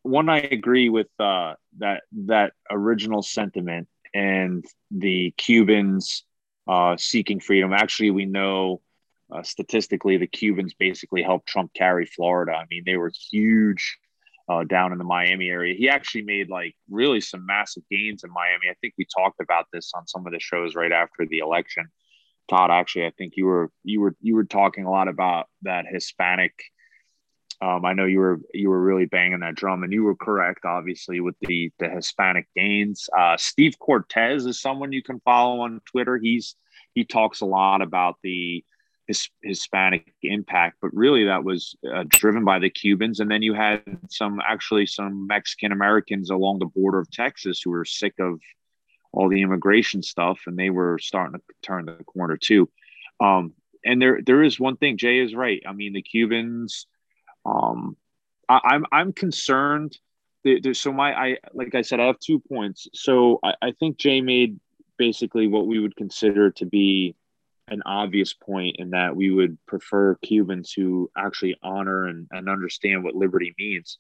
[0.04, 6.24] One I agree with uh, that that original sentiment and the Cubans
[6.68, 7.74] uh, seeking freedom.
[7.74, 8.82] Actually, we know
[9.32, 12.54] uh, statistically the Cubans basically helped Trump carry Florida.
[12.54, 13.98] I mean, they were huge
[14.50, 15.76] uh, down in the Miami area.
[15.76, 18.70] He actually made like really some massive gains in Miami.
[18.70, 21.88] I think we talked about this on some of the shows right after the election.
[22.48, 25.86] Todd, actually, I think you were you were you were talking a lot about that
[25.92, 26.54] Hispanic.
[27.60, 30.66] Um, I know you were you were really banging that drum, and you were correct,
[30.66, 33.10] obviously, with the the Hispanic gains.
[33.18, 36.18] Uh, Steve Cortes is someone you can follow on Twitter.
[36.18, 36.56] He's
[36.94, 38.64] he talks a lot about the
[39.08, 43.20] his, Hispanic impact, but really that was uh, driven by the Cubans.
[43.20, 47.72] And then you had some actually some Mexican Americans along the border of Texas who
[47.72, 48.40] were sick of
[49.18, 52.70] all the immigration stuff, and they were starting to turn the corner too.
[53.20, 53.54] Um,
[53.84, 54.98] and there there is one thing.
[54.98, 55.62] Jay is right.
[55.68, 56.86] I mean, the Cubans.
[57.44, 57.98] Um,
[58.48, 59.98] I, I'm I'm concerned.
[60.74, 62.88] so my I like I said, I have two points.
[62.94, 64.60] So I, I think Jay made
[65.00, 67.16] basically what we would consider to be
[67.70, 73.04] an obvious point in that we would prefer Cubans who actually honor and, and understand
[73.04, 73.98] what liberty means.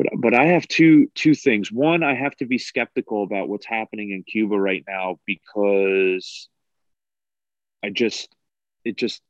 [0.00, 1.70] But, but I have two two things.
[1.70, 6.48] One, I have to be skeptical about what's happening in Cuba right now because
[7.84, 8.34] I just
[8.82, 9.20] it just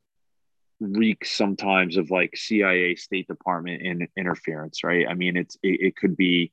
[0.79, 5.07] reeks sometimes of like CIA, State Department in, interference, right?
[5.09, 6.53] I mean, it's it, it could be,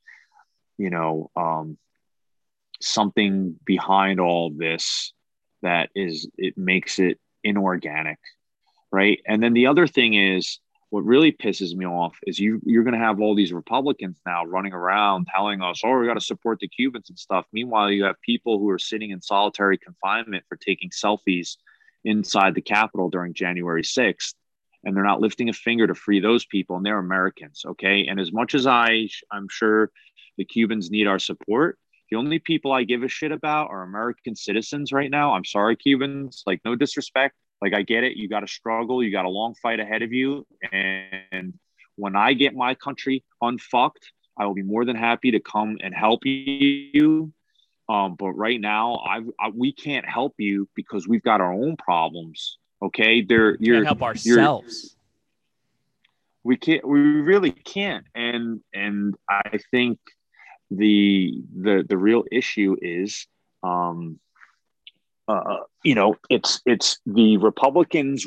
[0.78, 1.78] you know, um,
[2.80, 5.12] something behind all this
[5.62, 8.18] that is it makes it inorganic
[8.90, 10.58] right and then the other thing is
[10.90, 14.44] what really pisses me off is you you're going to have all these republicans now
[14.44, 18.04] running around telling us oh we got to support the cubans and stuff meanwhile you
[18.04, 21.56] have people who are sitting in solitary confinement for taking selfies
[22.04, 24.34] inside the capitol during january 6th
[24.84, 28.18] and they're not lifting a finger to free those people and they're americans okay and
[28.20, 29.90] as much as i i'm sure
[30.36, 31.78] the cubans need our support
[32.10, 35.34] the only people I give a shit about are American citizens right now.
[35.34, 36.42] I'm sorry, Cubans.
[36.46, 37.34] Like, no disrespect.
[37.60, 38.16] Like, I get it.
[38.16, 39.02] You got to struggle.
[39.02, 40.46] You got a long fight ahead of you.
[40.72, 41.58] And
[41.96, 45.92] when I get my country unfucked, I will be more than happy to come and
[45.94, 47.32] help you.
[47.88, 51.76] Um, but right now, I, I, we can't help you because we've got our own
[51.76, 52.58] problems.
[52.80, 54.94] Okay, they're you're help ourselves.
[56.44, 59.98] we can't we really can't and and i think
[60.70, 63.26] the the the real issue is
[63.62, 64.20] um
[65.28, 68.26] uh you know it's it's the republicans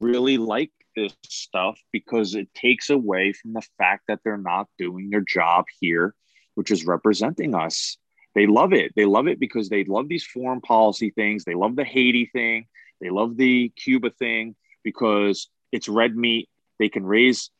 [0.00, 5.10] really like this stuff because it takes away from the fact that they're not doing
[5.10, 6.14] their job here
[6.54, 7.96] which is representing us.
[8.34, 8.92] They love it.
[8.94, 11.44] They love it because they love these foreign policy things.
[11.44, 12.66] They love the haiti thing.
[13.00, 16.48] They love the cuba thing because it's red meat.
[16.78, 17.50] They can raise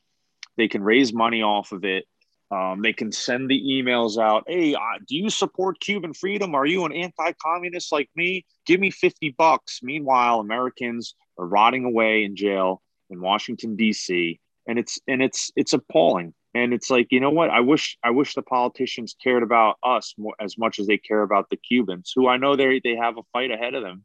[0.58, 2.04] they can raise money off of it.
[2.50, 4.44] Um, they can send the emails out.
[4.48, 6.54] Hey, uh, do you support Cuban freedom?
[6.54, 8.44] Are you an anti-communist like me?
[8.66, 9.80] Give me fifty bucks.
[9.82, 14.40] Meanwhile, Americans are rotting away in jail in Washington D.C.
[14.66, 16.34] and it's and it's it's appalling.
[16.52, 17.50] And it's like you know what?
[17.50, 21.22] I wish I wish the politicians cared about us more, as much as they care
[21.22, 24.04] about the Cubans, who I know they they have a fight ahead of them.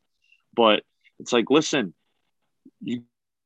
[0.56, 0.84] But
[1.20, 1.96] it's like, listen,
[2.82, 3.04] you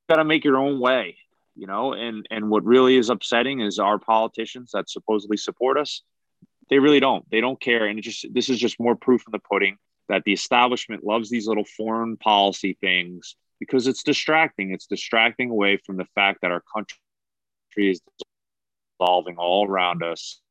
[0.10, 1.16] got to make your own way
[1.60, 6.04] you know and and what really is upsetting is our politicians that supposedly support us
[6.70, 7.30] they really don't.
[7.30, 7.86] They don't care.
[7.86, 11.30] And it just this is just more proof in the pudding that the establishment loves
[11.30, 14.72] these little foreign policy things because it's distracting.
[14.72, 16.98] It's distracting away from the fact that our country
[17.78, 18.02] is
[19.00, 20.42] evolving all around us.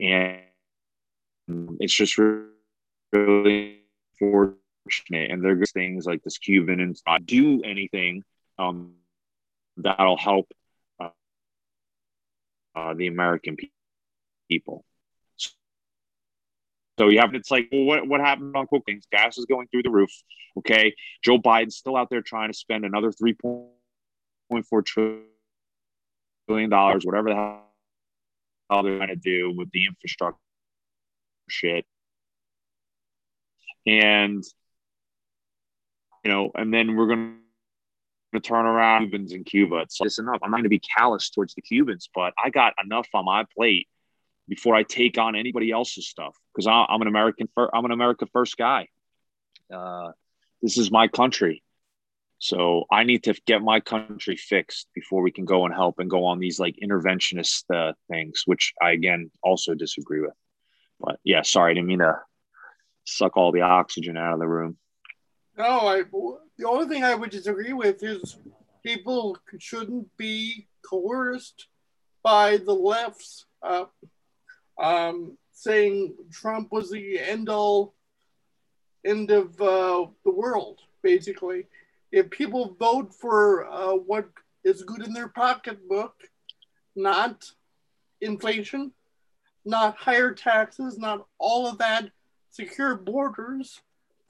[0.00, 0.40] And
[1.80, 2.18] it's just
[3.12, 3.80] really
[4.18, 6.96] fortunate and they're good things like this cuban and
[7.26, 8.22] do anything
[8.58, 8.94] um,
[9.76, 10.46] that'll help
[11.00, 11.10] uh,
[12.74, 13.70] uh, the American pe-
[14.48, 14.84] people.
[16.98, 19.02] So you have it's like, well, what what happened on cooking?
[19.10, 20.10] Gas is going through the roof.
[20.58, 25.24] Okay, Joe Biden's still out there trying to spend another three point four trillion
[26.70, 27.62] dollars, whatever the hell
[28.82, 30.38] they're going to do with the infrastructure
[31.48, 31.84] shit.
[33.86, 34.44] And
[36.24, 37.38] you know, and then we're going
[38.34, 39.78] to turn around Cubans in Cuba.
[39.78, 40.40] It's like, enough.
[40.42, 43.44] I'm not going to be callous towards the Cubans, but I got enough on my
[43.56, 43.88] plate
[44.48, 47.48] before I take on anybody else's stuff because I'm an American.
[47.56, 48.88] I'm an America first guy.
[49.72, 50.12] Uh,
[50.62, 51.62] this is my country,
[52.38, 56.10] so I need to get my country fixed before we can go and help and
[56.10, 60.34] go on these like interventionist uh, things, which I again also disagree with.
[61.00, 62.20] But yeah, sorry, I didn't mean to
[63.04, 64.76] suck all the oxygen out of the room.
[65.56, 66.02] No, I
[66.58, 68.36] the only thing I would disagree with is
[68.84, 71.68] people shouldn't be coerced
[72.22, 73.86] by the left's uh,
[74.80, 77.94] um, saying Trump was the end all
[79.04, 81.66] end of uh, the world, basically.
[82.10, 84.28] If people vote for uh, what
[84.62, 86.14] is good in their pocketbook,
[86.96, 87.44] not
[88.20, 88.92] inflation,
[89.64, 92.10] not higher taxes, not all of that,
[92.50, 93.80] secure borders,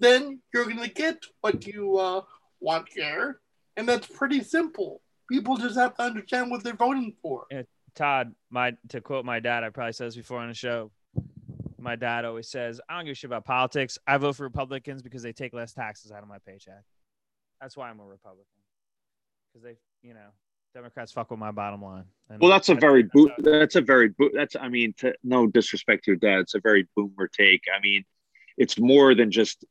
[0.01, 2.23] then you're going to get what you uh,
[2.61, 3.41] want here.
[3.77, 5.01] And that's pretty simple.
[5.31, 7.47] People just have to understand what they're voting for.
[7.51, 7.63] Yeah,
[7.95, 10.91] Todd, my to quote my dad, I probably said this before on the show.
[11.79, 13.99] My dad always says, I don't give a shit about politics.
[14.07, 16.83] I vote for Republicans because they take less taxes out of my paycheck.
[17.61, 18.47] That's why I'm a Republican.
[19.53, 19.77] Because they,
[20.07, 20.31] you know,
[20.75, 22.05] Democrats fuck with my bottom line.
[22.29, 25.47] And well, that's a very bo- that's a very bo- that's I mean, to, no
[25.47, 27.63] disrespect to your dad, it's a very boomer take.
[27.75, 28.05] I mean,
[28.57, 29.65] it's more than just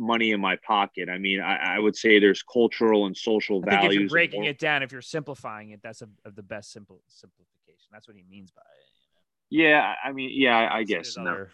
[0.00, 1.08] money in my pocket.
[1.08, 3.94] I mean, I, I would say there's cultural and social I values.
[3.94, 7.02] if you're breaking it down, if you're simplifying it, that's a, of the best simple
[7.06, 7.88] simplification.
[7.92, 9.54] That's what he means by it.
[9.54, 9.68] You know?
[9.68, 11.30] Yeah, I mean, yeah, I, I guess no.
[11.30, 11.50] Other,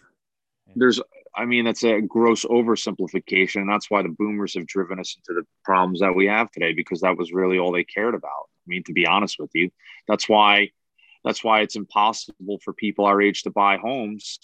[0.69, 0.73] yeah.
[0.77, 1.01] there's.
[1.35, 3.57] I mean, that's a gross oversimplification.
[3.57, 6.73] And that's why the boomers have driven us into the problems that we have today
[6.73, 8.31] because that was really all they cared about.
[8.31, 9.71] I mean, to be honest with you,
[10.09, 10.71] that's why
[11.25, 14.39] that's why it's impossible for people our age to buy homes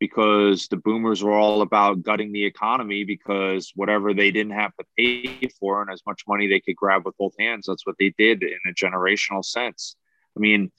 [0.00, 4.84] because the boomers were all about gutting the economy because whatever they didn't have to
[4.96, 8.12] pay for and as much money they could grab with both hands, that's what they
[8.18, 9.94] did in a generational sense.
[10.36, 10.72] I mean,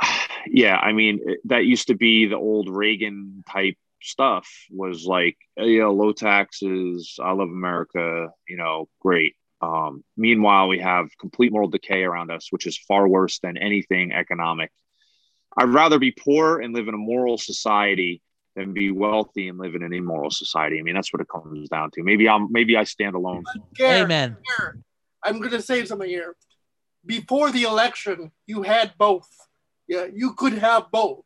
[0.46, 5.80] yeah, I mean, that used to be the old Reagan type stuff was like, you
[5.80, 9.34] know, low taxes, I love America, you know, great.
[9.60, 14.12] Um, meanwhile, we have complete moral decay around us, which is far worse than anything
[14.12, 14.70] economic
[15.56, 18.22] I'd rather be poor and live in a moral society
[18.56, 20.78] than be wealthy and live in an immoral society.
[20.78, 22.02] I mean, that's what it comes down to.
[22.02, 23.44] Maybe I'm maybe I stand alone.
[23.80, 24.36] Amen.
[25.24, 26.36] I'm going to say something here.
[27.04, 29.28] Before the election, you had both.
[29.86, 31.24] Yeah, you could have both.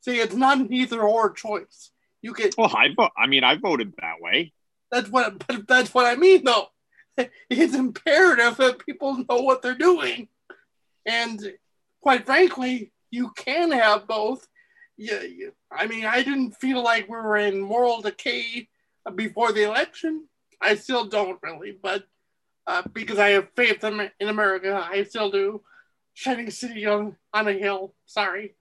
[0.00, 1.90] See, it's not an either or choice.
[2.22, 2.50] You can.
[2.56, 3.10] Well, I vote.
[3.16, 4.52] I mean, I voted that way.
[4.90, 5.44] That's what.
[5.68, 6.68] That's what I mean, though.
[7.48, 10.28] It's imperative that people know what they're doing,
[11.06, 11.40] and
[12.00, 14.46] quite frankly, you can have both.
[14.96, 15.22] Yeah,
[15.72, 18.68] I mean, I didn't feel like we were in moral decay
[19.14, 20.26] before the election.
[20.60, 22.04] I still don't really, but
[22.66, 24.88] uh, because I have faith in, America.
[24.90, 25.62] I still do.
[26.14, 27.94] Shining city on, on a hill.
[28.06, 28.54] Sorry,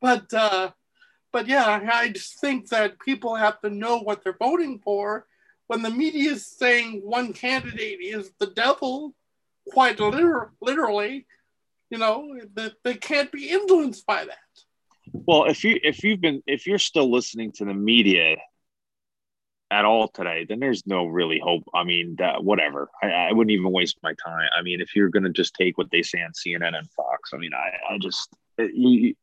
[0.00, 0.70] but uh,
[1.32, 5.26] but yeah, I just think that people have to know what they're voting for.
[5.66, 9.14] When the media is saying one candidate is the devil,
[9.70, 11.26] quite liter- literally,
[11.90, 14.36] you know, that they can't be influenced by that.
[15.12, 18.36] Well, if you if you've been if you're still listening to the media
[19.70, 21.64] at all today, then there's no really hope.
[21.74, 22.88] I mean, that, whatever.
[23.02, 24.48] I, I wouldn't even waste my time.
[24.56, 27.30] I mean, if you're going to just take what they say on CNN and Fox,
[27.34, 29.14] I mean, I, I just uh, you,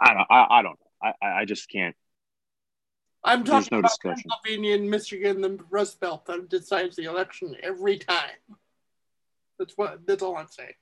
[0.00, 1.12] I don't I, I don't know.
[1.22, 1.96] I, I just can't.
[3.24, 4.30] I'm talking no about discussion.
[4.30, 8.30] Pennsylvania and Michigan, the Rust Belt that decides the election every time.
[9.58, 10.06] That's what.
[10.06, 10.74] That's all I'm saying.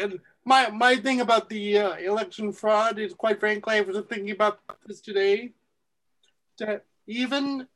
[0.00, 4.30] And my my thing about the uh, election fraud is, quite frankly, I was thinking
[4.30, 5.52] about this today.
[6.58, 7.66] That even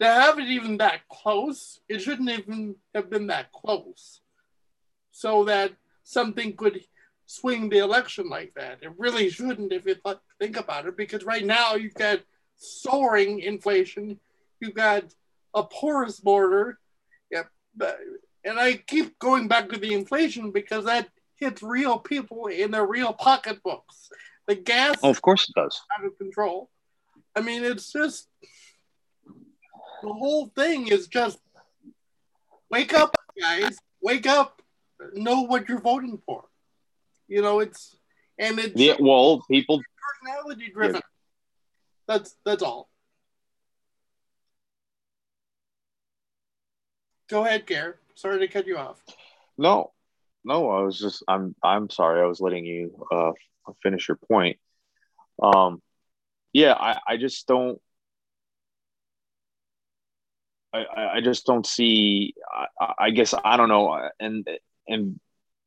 [0.00, 4.20] to have it even that close, it shouldn't even have been that close.
[5.10, 5.72] So that
[6.04, 6.84] something could
[7.26, 8.78] swing the election like that.
[8.82, 9.96] It really shouldn't if you
[10.38, 12.20] think about it, because right now you've got
[12.56, 14.18] soaring inflation,
[14.60, 15.04] you've got
[15.54, 16.78] a porous border.
[17.30, 17.50] Yep.
[18.44, 22.86] And I keep going back to the inflation because that hits real people in their
[22.86, 24.10] real pocketbooks.
[24.46, 25.80] The gas, oh, of course, it does.
[25.98, 26.70] Out of control.
[27.36, 28.28] I mean, it's just
[30.02, 31.38] the whole thing is just
[32.70, 33.76] wake up, guys.
[34.00, 34.62] Wake up.
[35.14, 36.44] Know what you're voting for.
[37.28, 37.96] You know, it's
[38.38, 38.94] and it's yeah.
[38.98, 39.82] Well, people
[40.22, 40.96] personality driven.
[40.96, 41.00] Yeah.
[42.06, 42.88] That's that's all.
[47.28, 47.98] Go ahead, Gare.
[48.18, 49.00] Sorry to cut you off.
[49.56, 49.92] No,
[50.44, 52.20] no, I was just I'm I'm sorry.
[52.20, 53.30] I was letting you uh,
[53.80, 54.58] finish your point.
[55.40, 55.80] Um,
[56.52, 57.80] yeah, I I just don't.
[60.72, 62.34] I, I just don't see.
[62.80, 64.48] I, I guess I don't know, and
[64.88, 65.20] and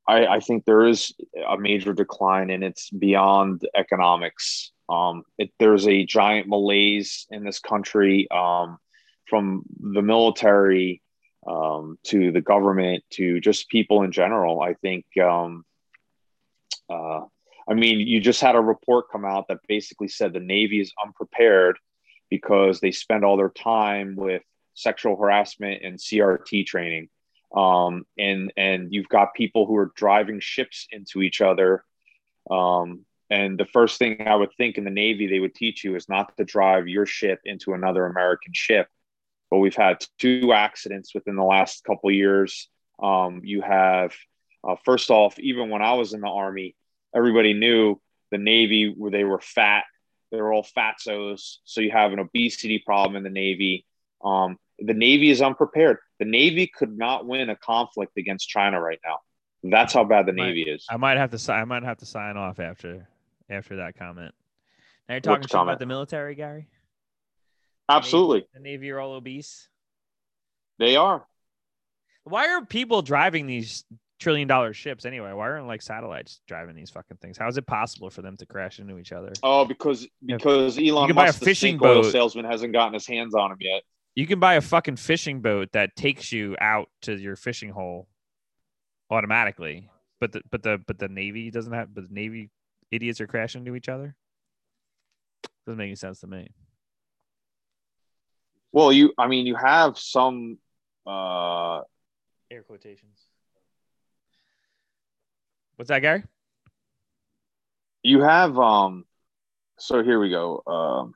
[0.06, 1.14] I, I think there is
[1.50, 4.74] a major decline, and it's beyond economics.
[4.90, 8.78] Um, it, there's a giant malaise in this country um,
[9.30, 11.02] from the military
[11.48, 14.62] um, to the government to just people in general.
[14.62, 15.66] I think, um,
[16.90, 17.22] uh,
[17.68, 20.94] I mean, you just had a report come out that basically said the Navy is
[21.04, 21.78] unprepared
[22.30, 27.10] because they spend all their time with sexual harassment and CRT training.
[27.56, 31.84] Um, and and you've got people who are driving ships into each other.
[32.50, 35.96] Um, and the first thing I would think in the Navy they would teach you
[35.96, 38.88] is not to drive your ship into another American ship
[39.52, 42.70] but we've had two accidents within the last couple years.
[43.04, 44.16] Um, you have,
[44.68, 46.76] uh, first off, even when I was in the Army,
[47.14, 48.00] everybody knew
[48.32, 49.84] the Navy where they were fat.
[50.32, 51.58] They were all fatsos.
[51.66, 53.86] So you have an obesity problem in the Navy.
[54.24, 55.98] Um, the Navy is unprepared.
[56.20, 59.18] The Navy could not win a conflict against China right now.
[59.64, 60.86] That's how bad the might, Navy is.
[60.90, 61.38] I might have to.
[61.38, 61.62] sign.
[61.62, 63.08] I might have to sign off after
[63.50, 64.34] after that comment.
[65.10, 66.68] Now you're talking about the military, Gary.
[67.92, 68.48] Absolutely.
[68.54, 69.68] The Navy, are all obese.
[70.80, 71.26] They are.
[72.24, 73.84] Why are people driving these
[74.20, 75.32] trillion dollar ships anyway?
[75.34, 77.38] Why aren't like satellites driving these fucking things?
[77.38, 79.34] How is it possible for them to crash into each other?
[79.44, 83.58] Oh, because because Elon Musk, the fishing boat salesman, hasn't gotten his hands on them
[83.60, 83.82] yet.
[84.16, 88.08] You can buy a fucking fishing boat that takes you out to your fishing hole
[89.10, 89.90] automatically,
[90.20, 91.94] but the but the but the Navy doesn't have.
[91.94, 92.50] But the Navy
[92.92, 94.16] idiots are crashing into each other.
[95.66, 96.50] Doesn't make any sense to me.
[98.72, 100.58] Well, you, I mean, you have some
[101.06, 101.82] uh,
[102.50, 103.20] air quotations.
[105.76, 106.24] What's that, Gary?
[108.04, 109.06] You have um.
[109.80, 110.62] So here we go.
[110.68, 111.14] Um,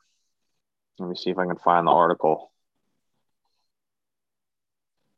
[0.98, 2.52] let me see if I can find the article.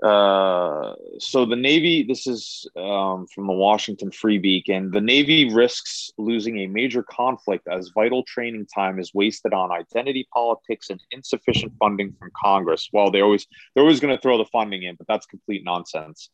[0.03, 4.91] Uh, so the Navy, this is um, from the Washington Free Beacon.
[4.91, 10.27] The Navy risks losing a major conflict as vital training time is wasted on identity
[10.31, 12.89] politics and insufficient funding from Congress.
[12.93, 16.29] Well, they always they're always going to throw the funding in, but that's complete nonsense.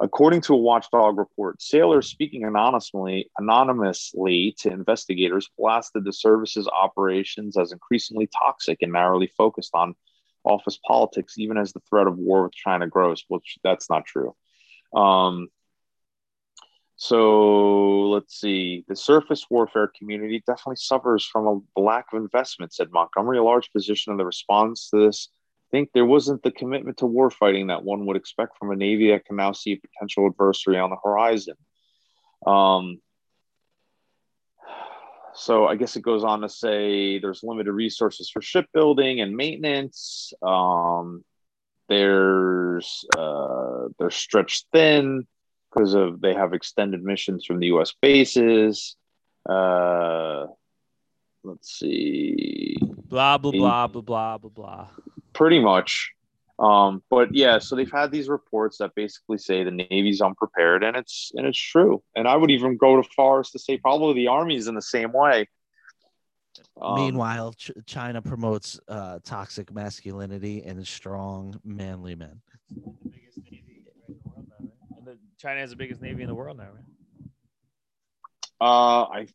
[0.00, 7.56] According to a watchdog report, sailors speaking anonymously, anonymously to investigators blasted the service's operations
[7.58, 9.94] as increasingly toxic and narrowly focused on
[10.44, 14.34] office politics, even as the threat of war with China grows, which that's not true.
[14.94, 15.48] Um,
[16.96, 18.84] so let's see.
[18.88, 23.38] The surface warfare community definitely suffers from a lack of investment, said Montgomery.
[23.38, 25.28] A large position of the response to this
[25.70, 29.12] I think there wasn't the commitment to warfighting that one would expect from a Navy
[29.12, 31.54] that can now see a potential adversary on the horizon.
[32.44, 33.00] Um,
[35.34, 40.32] so I guess it goes on to say there's limited resources for shipbuilding and maintenance.
[40.42, 41.24] Um,
[41.88, 45.26] there's uh, they're stretched thin
[45.72, 47.92] because of they have extended missions from the U.S.
[48.00, 48.96] bases.
[49.48, 50.46] Uh,
[51.42, 52.76] let's see,
[53.08, 54.88] Blah blah blah blah blah blah blah.
[55.32, 56.12] pretty much.
[56.60, 60.94] Um, but yeah, so they've had these reports that basically say the Navy's unprepared, and
[60.94, 62.02] it's and it's true.
[62.14, 64.82] And I would even go to far as to say probably the Army's in the
[64.82, 65.48] same way.
[66.80, 72.42] Um, Meanwhile, Ch- China promotes uh, toxic masculinity and strong, manly men.
[73.10, 74.98] Biggest navy in the world now, right?
[74.98, 76.84] And the, China has the biggest navy in the world now, right?
[78.60, 79.26] Uh, I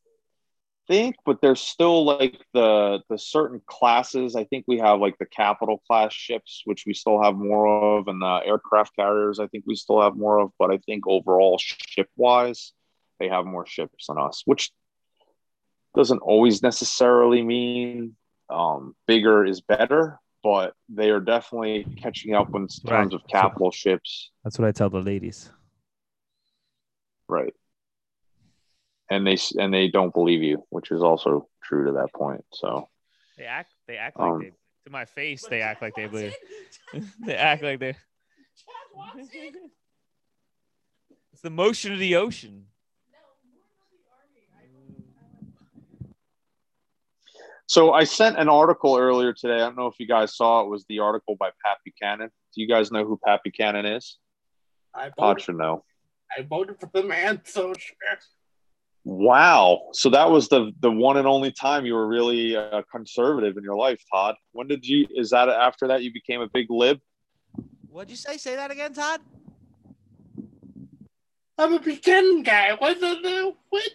[0.87, 4.35] think, but there's still like the the certain classes.
[4.35, 8.07] I think we have like the capital class ships, which we still have more of,
[8.07, 9.39] and the aircraft carriers.
[9.39, 12.73] I think we still have more of, but I think overall ship wise,
[13.19, 14.71] they have more ships than us, which
[15.95, 18.15] doesn't always necessarily mean
[18.49, 20.19] um, bigger is better.
[20.43, 23.13] But they are definitely catching up in terms Right.
[23.13, 24.29] of capital ships.
[24.43, 25.49] That's what I tell the ladies.
[27.27, 27.53] right
[29.09, 32.87] and they and they don't believe you which is also true to that point so
[33.37, 33.71] They act.
[33.87, 34.51] They act like Um, they.
[34.85, 36.35] To my face, they act like they believe.
[37.25, 37.95] they act like they.
[41.33, 42.67] It's the motion of the ocean.
[47.67, 50.69] so i sent an article earlier today i don't know if you guys saw it
[50.69, 54.17] was the article by pat buchanan do you guys know who pat buchanan is
[54.93, 55.83] I todd voted, should know
[56.37, 57.95] I voted for the man, so sure.
[59.05, 63.55] Wow so that was the the one and only time you were really uh, conservative
[63.55, 66.65] in your life todd when did you is that after that you became a big
[66.69, 66.99] lib
[67.87, 68.35] What'd you say?
[68.35, 69.21] Say that again, Todd.
[71.57, 72.73] I'm a Buchanan guy.
[72.73, 73.89] What the, the what?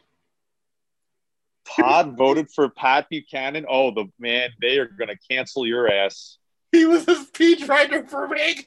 [1.66, 6.38] todd voted for pat buchanan oh the man they are gonna cancel your ass
[6.72, 8.64] He was a speechwriter for Reagan.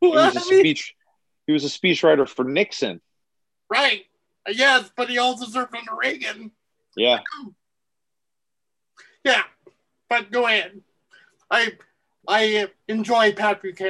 [0.00, 0.94] he was a speech
[1.46, 3.00] he was a speechwriter for nixon
[3.70, 4.04] Right.
[4.48, 6.52] Yes, but he also served under Reagan.
[6.96, 7.20] yeah
[9.24, 9.42] Yeah,
[10.08, 10.80] but go ahead.
[11.50, 11.72] I
[12.28, 13.80] I enjoy Patrick.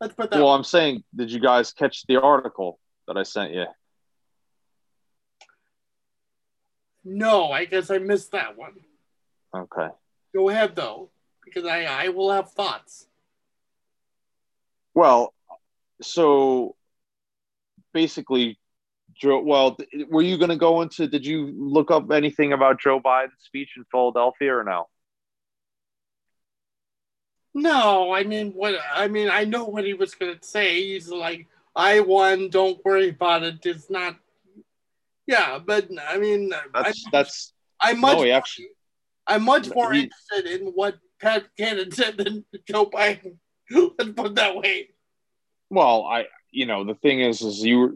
[0.00, 0.38] Let's put that.
[0.38, 3.66] Well, I'm saying, did you guys catch the article that I sent you?
[7.04, 8.74] no, I guess I missed that one.
[9.54, 9.88] Okay.
[10.34, 11.10] Go ahead though,
[11.44, 13.06] because I I will have thoughts.
[14.92, 15.32] Well,
[16.02, 16.74] so
[17.92, 18.58] basically,
[19.20, 19.40] Joe.
[19.40, 19.76] Well,
[20.08, 21.06] were you going to go into?
[21.06, 24.88] Did you look up anything about Joe Biden's speech in Philadelphia or no?
[27.58, 30.92] No, I mean what I mean I know what he was gonna say.
[30.92, 33.64] He's like, I won, don't worry about it.
[33.64, 34.16] It's not
[35.26, 38.68] yeah, but I mean That's I, that's I'm much no, actually.
[39.26, 43.38] I'm much more he- interested in what Pat Buchanan said than Joe Biden.
[43.70, 44.90] Let's put it that way.
[45.70, 46.26] Well, I
[46.56, 47.94] you know the thing is is you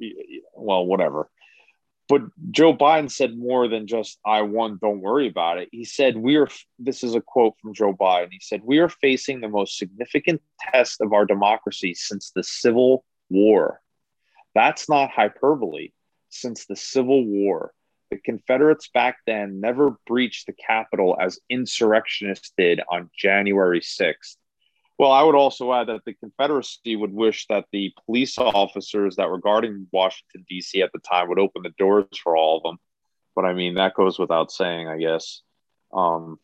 [0.55, 1.31] well whatever.
[2.09, 6.17] But Joe Biden said more than just "I won, don't worry about it." He said,
[6.17, 6.49] "We are."
[6.79, 8.33] This is a quote from Joe Biden.
[8.33, 13.05] He said, "We are facing the most significant test of our democracy since the Civil
[13.31, 13.81] War."
[14.55, 15.93] That's not hyperbole.
[16.29, 17.73] Since the Civil War,
[18.11, 24.37] the Confederates back then never breached the Capitol as insurrectionists did on January sixth.
[25.01, 29.31] Well, I would also add that the Confederacy would wish that the police officers that
[29.31, 30.83] were guarding Washington, D.C.
[30.83, 32.77] at the time would open the doors for all of them.
[33.35, 35.41] But I mean, that goes without saying, I guess.
[35.91, 36.39] Um,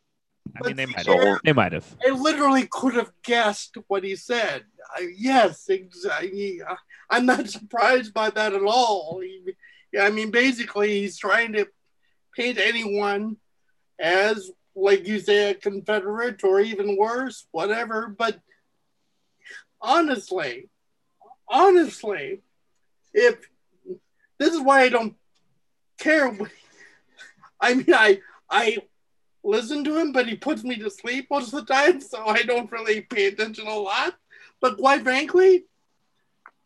[0.59, 1.39] I mean, they might have.
[1.45, 1.97] They might have.
[2.03, 4.65] I literally could have guessed what he said.
[4.97, 6.63] I, yes, exactly.
[7.11, 9.21] I'm not surprised by that at all.
[9.23, 9.53] He,
[10.01, 11.69] I mean, basically, he's trying to
[12.35, 13.37] paint anyone
[14.01, 18.09] as, like you say, a Confederate or even worse, whatever.
[18.09, 18.39] But
[19.81, 20.69] honestly,
[21.49, 22.43] honestly,
[23.15, 23.49] if
[24.39, 25.17] this is why I don't
[25.99, 26.37] care.
[27.61, 28.21] I mean, I
[28.51, 28.79] I
[29.43, 32.43] listen to him, but he puts me to sleep most of the time, so I
[32.43, 34.15] don't really pay attention a lot.
[34.61, 35.65] But quite frankly,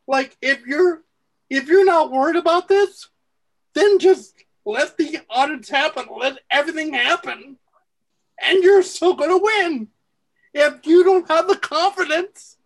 [0.09, 1.03] like if you're
[1.49, 3.09] if you're not worried about this,
[3.75, 4.35] then just
[4.65, 7.57] let the audits happen, let everything happen,
[8.43, 9.89] and you're still gonna win.
[10.53, 12.57] If you don't have the confidence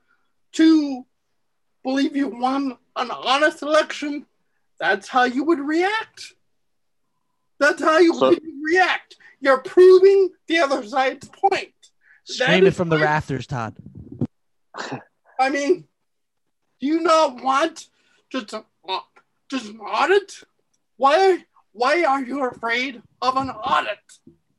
[0.53, 1.05] to
[1.83, 4.27] believe you won an honest election,
[4.79, 6.35] that's how you would react.
[7.59, 9.17] That's how you So- would react.
[9.41, 11.75] You're proving the other side's point.
[12.25, 13.77] Scream it from the rafters, Todd.
[15.39, 15.87] I mean,
[16.81, 17.89] do you not want
[18.31, 18.65] just a,
[19.51, 20.41] just an audit?
[20.97, 23.99] Why Why are you afraid of an audit?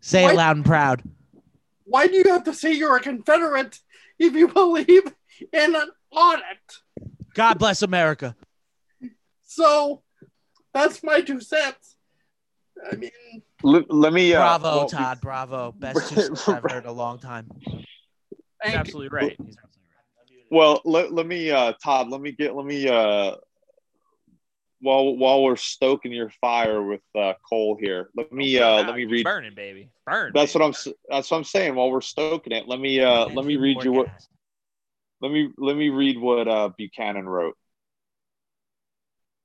[0.05, 0.33] Say What?
[0.35, 1.01] it loud and proud.
[1.85, 3.79] Why do you have to say you're a Confederate
[4.19, 5.01] if you believe
[5.51, 6.43] in an audit?
[7.33, 8.35] God bless America.
[9.41, 10.03] So
[10.75, 11.95] that's my two cents.
[12.91, 13.09] I mean,
[13.63, 14.35] Let, let me.
[14.35, 15.21] Uh, Bravo, well, Todd.
[15.21, 15.71] Bravo.
[15.71, 17.49] Best two cents I've heard a long time.
[17.63, 19.35] He's absolutely right.
[19.43, 20.45] He's absolutely right.
[20.51, 22.09] Well, let, let me, uh, Todd.
[22.09, 22.55] Let me get.
[22.55, 22.87] Let me.
[22.87, 23.37] Uh,
[24.85, 28.57] while while we're stoking your fire with uh, coal here, let me.
[28.59, 29.23] Uh, let me read.
[29.23, 29.89] burning, baby.
[30.05, 30.31] Burn.
[30.33, 30.63] That's baby.
[30.63, 30.93] what I'm.
[31.09, 31.75] That's what I'm saying.
[31.75, 33.01] While we're stoking it, let me.
[33.01, 34.07] Uh, let me read you what.
[35.21, 37.57] Let me let me read what uh, Buchanan wrote.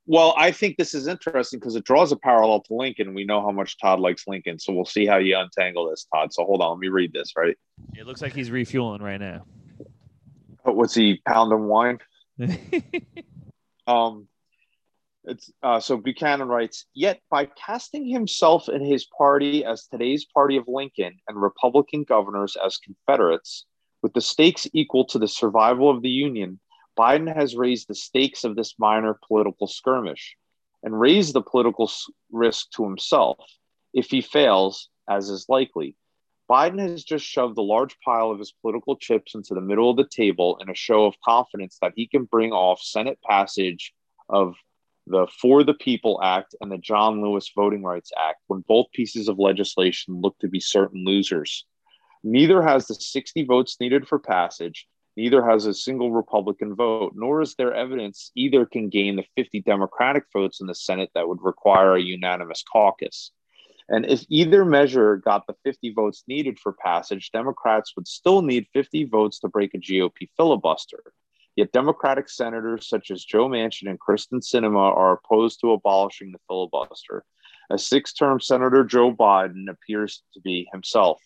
[0.07, 3.15] Well, I think this is interesting because it draws a parallel to Lincoln.
[3.15, 6.33] We know how much Todd likes Lincoln, so we'll see how you untangle this, Todd.
[6.33, 7.33] So hold on, let me read this.
[7.37, 7.57] Right?
[7.95, 9.47] It looks like he's refueling right now.
[10.65, 11.99] What's he pounding wine?
[13.87, 14.29] Um,
[15.63, 20.69] uh, so Buchanan writes, yet by casting himself and his party as today's party of
[20.69, 23.67] Lincoln and Republican governors as Confederates,
[24.03, 26.61] with the stakes equal to the survival of the Union,
[26.99, 30.37] Biden has raised the stakes of this minor political skirmish
[30.83, 31.91] and raised the political
[32.31, 33.39] risk to himself.
[33.93, 35.97] If he fails, as is likely,
[36.51, 39.97] Biden has just shoved a large pile of his political chips into the middle of
[39.97, 43.93] the table in a show of confidence that he can bring off Senate passage
[44.29, 44.55] of
[45.07, 49.29] the For the People Act and the John Lewis Voting Rights Act when both pieces
[49.29, 51.67] of legislation look to be certain losers.
[52.23, 54.87] Neither has the 60 votes needed for passage,
[55.17, 59.63] neither has a single Republican vote, nor is there evidence either can gain the 50
[59.63, 63.33] Democratic votes in the Senate that would require a unanimous caucus.
[63.89, 68.69] And if either measure got the 50 votes needed for passage, Democrats would still need
[68.73, 71.13] 50 votes to break a GOP filibuster.
[71.57, 76.39] Yet Democratic senators such as Joe Manchin and Kyrsten Sinema are opposed to abolishing the
[76.47, 77.25] filibuster.
[77.71, 81.21] A six term Senator Joe Biden appears to be himself.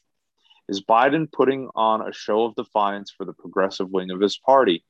[0.69, 4.85] Is Biden putting on a show of defiance for the progressive wing of his party?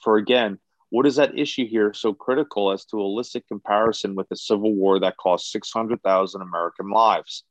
[0.00, 0.58] For again,
[0.90, 5.00] what is at issue here so critical as to elicit comparison with the Civil War
[5.00, 7.42] that cost 600,000 American lives?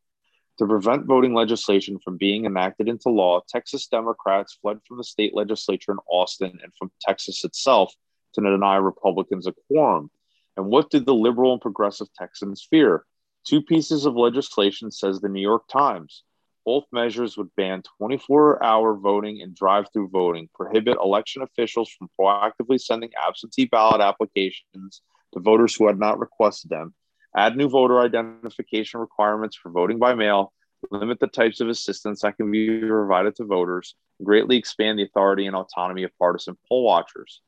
[0.60, 5.34] To prevent voting legislation from being enacted into law, Texas Democrats fled from the state
[5.34, 7.94] legislature in Austin and from Texas itself
[8.34, 10.12] to deny Republicans a quorum.
[10.56, 13.04] And what did the liberal and progressive Texans fear?
[13.46, 16.24] Two pieces of legislation, says the New York Times.
[16.66, 22.10] Both measures would ban 24 hour voting and drive through voting, prohibit election officials from
[22.18, 25.02] proactively sending absentee ballot applications
[25.34, 26.94] to voters who had not requested them,
[27.36, 30.54] add new voter identification requirements for voting by mail,
[30.92, 35.46] limit the types of assistance that can be provided to voters, greatly expand the authority
[35.46, 37.42] and autonomy of partisan poll watchers.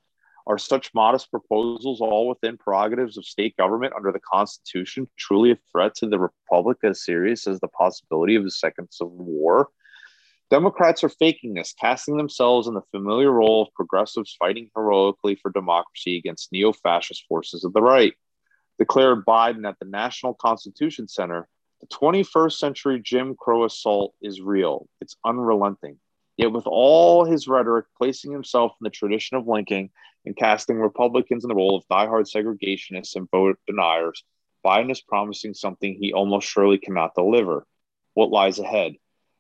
[0.48, 5.58] Are such modest proposals, all within prerogatives of state government under the Constitution, truly a
[5.72, 9.70] threat to the Republic as serious as the possibility of a second Civil War?
[10.52, 15.50] Democrats are faking this, casting themselves in the familiar role of progressives fighting heroically for
[15.50, 18.14] democracy against neo fascist forces of the right.
[18.78, 21.48] Declared Biden at the National Constitution Center,
[21.80, 24.88] the 21st century Jim Crow assault is real.
[25.00, 25.98] It's unrelenting.
[26.38, 29.90] Yet, with all his rhetoric placing himself in the tradition of Lincoln
[30.26, 34.24] and casting Republicans in the role of diehard segregationists and vote deniers,
[34.66, 37.66] Biden is promising something he almost surely cannot deliver.
[38.14, 38.96] What lies ahead?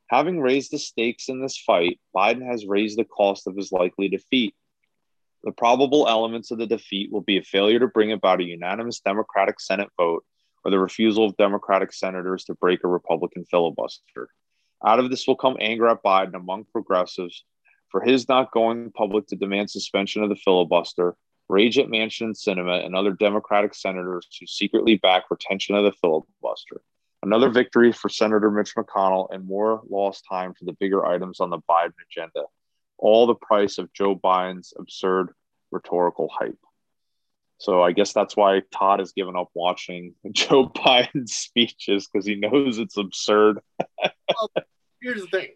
[0.07, 4.07] Having raised the stakes in this fight, Biden has raised the cost of his likely
[4.07, 4.55] defeat.
[5.45, 8.99] The probable elements of the defeat will be a failure to bring about a unanimous
[8.99, 10.25] Democratic Senate vote
[10.63, 14.29] or the refusal of Democratic senators to break a Republican filibuster.
[14.83, 17.43] Out of this will come anger at Biden among progressives
[17.89, 21.15] for his not going public to demand suspension of the filibuster,
[21.47, 25.91] rage at Manchin and Sinema and other Democratic senators who secretly back retention of the
[25.91, 26.81] filibuster.
[27.21, 31.51] Another victory for Senator Mitch McConnell and more lost time for the bigger items on
[31.51, 32.45] the Biden agenda.
[32.97, 35.29] All the price of Joe Biden's absurd
[35.71, 36.57] rhetorical hype.
[37.57, 42.35] So I guess that's why Todd has given up watching Joe Biden's speeches because he
[42.35, 43.59] knows it's absurd.
[45.01, 45.49] here's the thing.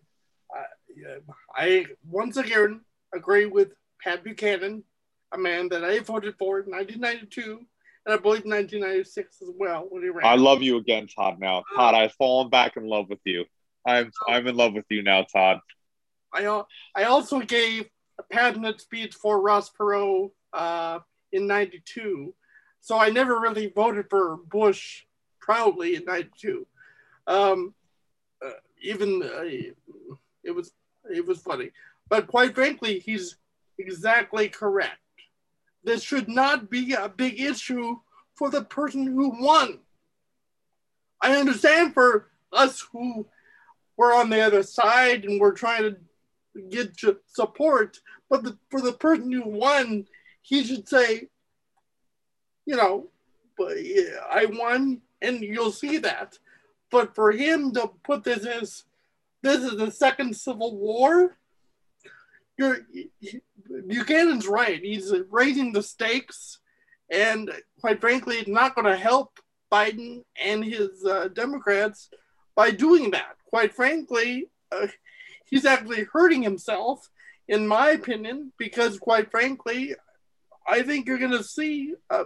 [0.53, 1.18] I,
[1.56, 2.82] I once again
[3.14, 3.70] agree with
[4.02, 4.84] Pat Buchanan,
[5.32, 7.66] a man that I voted for in 1992
[8.06, 10.26] and I believe 1996 as well when he ran.
[10.26, 11.40] I love you again, Todd.
[11.40, 13.45] Now, uh, Todd, I've fallen back in love with you.
[13.86, 15.60] I'm uh, I'm in love with you now, Todd.
[16.34, 16.64] I,
[16.95, 17.89] I also gave
[18.19, 20.99] a patented speech for Ross Perot uh,
[21.31, 22.34] in 92.
[22.81, 25.03] So I never really voted for Bush
[25.39, 26.65] proudly in 92.
[27.27, 27.73] Um,
[28.45, 28.51] uh,
[28.81, 29.43] even uh,
[30.43, 30.72] it was
[31.11, 31.72] it was funny.
[32.10, 33.38] But quite frankly, he's
[33.77, 34.97] exactly correct.
[35.84, 37.97] This should not be a big issue
[38.35, 39.80] for the person who won.
[41.22, 43.27] I understand for us who
[43.97, 45.97] were on the other side and we're trying to
[46.69, 46.97] get
[47.27, 47.97] support,
[48.30, 50.05] but the, for the person who won,
[50.41, 51.27] he should say,
[52.65, 53.07] you know,
[53.57, 56.38] but yeah, I won, and you'll see that.
[56.91, 58.84] But for him to put this as
[59.41, 61.38] this is the second civil war,
[62.57, 62.80] you're
[63.88, 64.81] Buchanan's right.
[64.81, 66.59] He's raising the stakes,
[67.11, 69.39] and quite frankly, it's not going to help
[69.71, 72.09] Biden and his uh, Democrats
[72.55, 73.35] by doing that.
[73.45, 74.88] Quite frankly, uh,
[75.49, 77.09] he's actually hurting himself,
[77.47, 79.95] in my opinion, because quite frankly,
[80.67, 81.93] I think you're going to see.
[82.09, 82.26] Uh,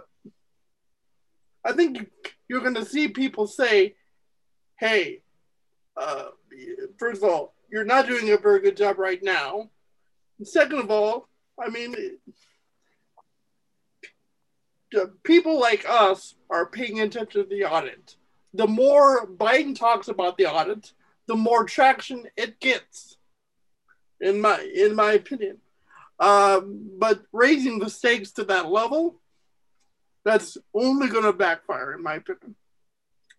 [1.64, 2.10] I think
[2.48, 3.94] you're going to see people say,
[4.78, 5.22] "Hey,
[5.96, 6.26] uh,
[6.98, 9.70] first of all, you're not doing a very good job right now.
[10.38, 11.28] And second of all,
[11.58, 11.94] I mean,
[15.22, 18.16] people like us are paying attention to the audit.
[18.52, 20.92] The more Biden talks about the audit,
[21.26, 23.16] the more traction it gets.
[24.20, 25.58] In my in my opinion,
[26.18, 29.20] um, but raising the stakes to that level,
[30.24, 32.54] that's only going to backfire, in my opinion.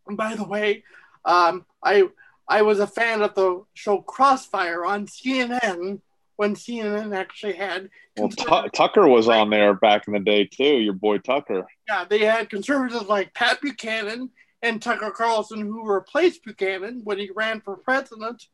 [0.07, 0.83] And by the way,
[1.23, 2.09] um, I
[2.47, 6.01] I was a fan of the show Crossfire on CNN
[6.35, 7.89] when CNN actually had.
[8.17, 10.77] Well, T- Tucker was on there back in the day too.
[10.77, 11.65] Your boy Tucker.
[11.87, 14.29] Yeah, they had conservatives like Pat Buchanan
[14.65, 18.47] and Tucker Carlson, who replaced Buchanan when he ran for president,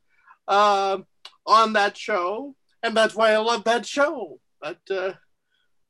[0.47, 0.97] uh,
[1.47, 4.39] on that show, and that's why I love that show.
[4.59, 5.13] But uh,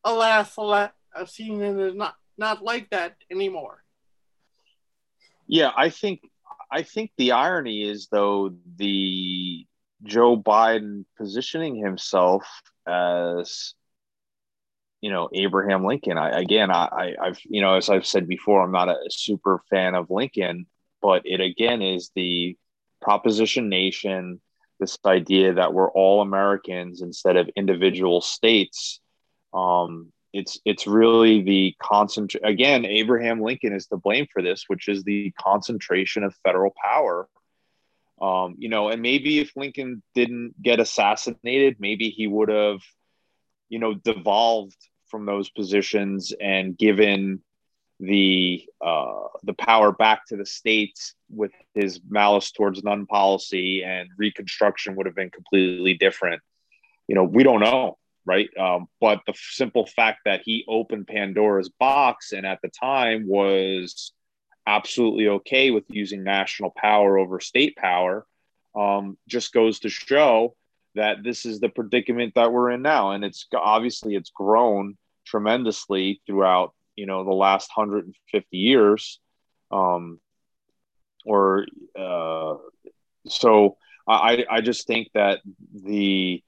[0.03, 3.83] alas, alas, CNN is not not like that anymore.
[5.47, 6.21] Yeah, I think
[6.71, 9.65] I think the irony is though the
[10.03, 12.45] Joe Biden positioning himself
[12.87, 13.73] as
[15.01, 16.17] you know Abraham Lincoln.
[16.17, 19.61] I again I, I have you know as I've said before, I'm not a super
[19.69, 20.67] fan of Lincoln,
[21.01, 22.57] but it again is the
[23.01, 24.39] proposition nation,
[24.79, 28.99] this idea that we're all Americans instead of individual states.
[29.53, 34.87] Um, it's it's really the concentration again abraham lincoln is to blame for this which
[34.87, 37.27] is the concentration of federal power
[38.21, 42.79] um, you know and maybe if lincoln didn't get assassinated maybe he would have
[43.69, 44.77] you know devolved
[45.11, 47.41] from those positions and given
[47.99, 54.09] the uh, the power back to the states with his malice towards none policy and
[54.17, 56.41] reconstruction would have been completely different
[57.07, 58.49] you know we don't know right?
[58.57, 64.11] Um, but the simple fact that he opened Pandora's box and at the time was
[64.67, 68.25] absolutely okay with using national power over state power
[68.75, 70.55] um, just goes to show
[70.95, 73.11] that this is the predicament that we're in now.
[73.11, 79.19] And it's obviously it's grown tremendously throughout you know the last 150 years.
[79.71, 80.19] Um,
[81.25, 81.65] or
[81.97, 82.55] uh,
[83.27, 83.77] so
[84.07, 85.39] I, I just think that
[85.73, 86.43] the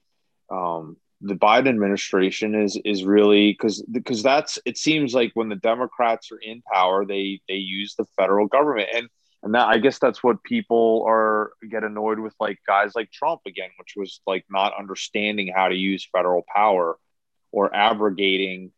[0.50, 5.56] um, the Biden administration is is really because because that's it seems like when the
[5.56, 8.88] Democrats are in power, they they use the federal government.
[8.94, 9.08] And
[9.44, 13.42] and that I guess that's what people are get annoyed with like guys like Trump
[13.46, 16.98] again, which was like not understanding how to use federal power
[17.52, 18.72] or abrogating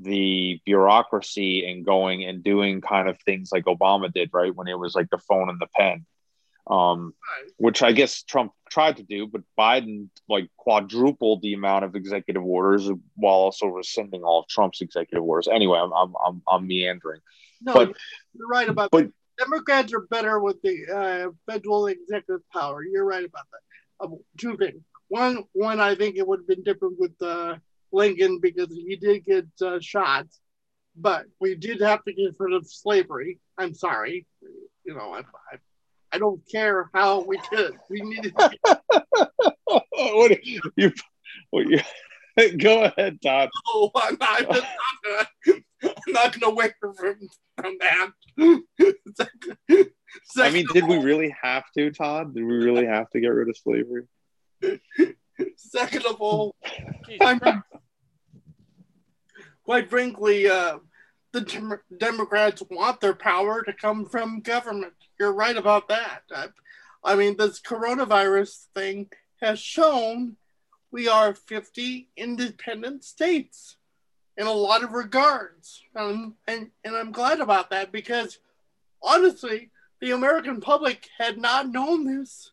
[0.00, 4.54] the bureaucracy and going and doing kind of things like Obama did, right?
[4.54, 6.04] When it was like the phone and the pen
[6.68, 7.14] um,
[7.56, 12.44] which I guess Trump tried to do, but Biden like quadrupled the amount of executive
[12.44, 15.48] orders while also rescinding all of Trump's executive orders.
[15.48, 17.20] Anyway, I'm I'm I'm, I'm meandering.
[17.60, 17.96] No, but,
[18.34, 19.12] you're right about but, that.
[19.38, 22.82] Democrats are better with the uh, federal executive power.
[22.82, 24.04] You're right about that.
[24.04, 24.82] Um, two things.
[25.08, 27.56] One, one, I think it would have been different with uh,
[27.92, 30.26] Lincoln because he did get uh, shot,
[30.96, 33.38] but we did have to get rid of slavery.
[33.56, 34.26] I'm sorry,
[34.84, 35.20] you know, I,
[35.52, 35.58] I
[36.12, 37.76] I don't care how we could.
[37.90, 38.34] We needed.
[38.38, 38.80] To-
[39.66, 40.60] what you,
[41.50, 41.80] what you,
[42.58, 43.50] go ahead, Todd.
[43.74, 44.66] No, I'm I'm not
[45.04, 45.60] gonna.
[45.82, 48.10] I'm not gonna wait from from that.
[50.36, 52.34] I mean, did all, we really have to, Todd?
[52.34, 54.04] Did we really have to get rid of slavery?
[55.56, 56.56] Second of all,
[59.64, 60.78] quite frankly, uh,
[61.32, 64.94] the Democrats want their power to come from government.
[65.18, 66.22] You're right about that.
[66.34, 66.46] I,
[67.04, 69.08] I mean, this coronavirus thing
[69.40, 70.36] has shown
[70.90, 73.76] we are 50 independent states
[74.38, 75.82] in a lot of regards.
[75.94, 78.38] Um, and, and I'm glad about that because
[79.02, 79.70] honestly,
[80.00, 82.52] the American public had not known this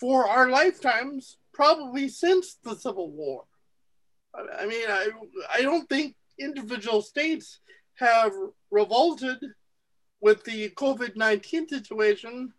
[0.00, 3.44] for our lifetimes, probably since the Civil War.
[4.34, 5.08] I mean, I,
[5.54, 7.60] I don't think individual states
[7.94, 8.32] have
[8.70, 9.38] revolted
[10.20, 12.52] with the COVID nineteen situation,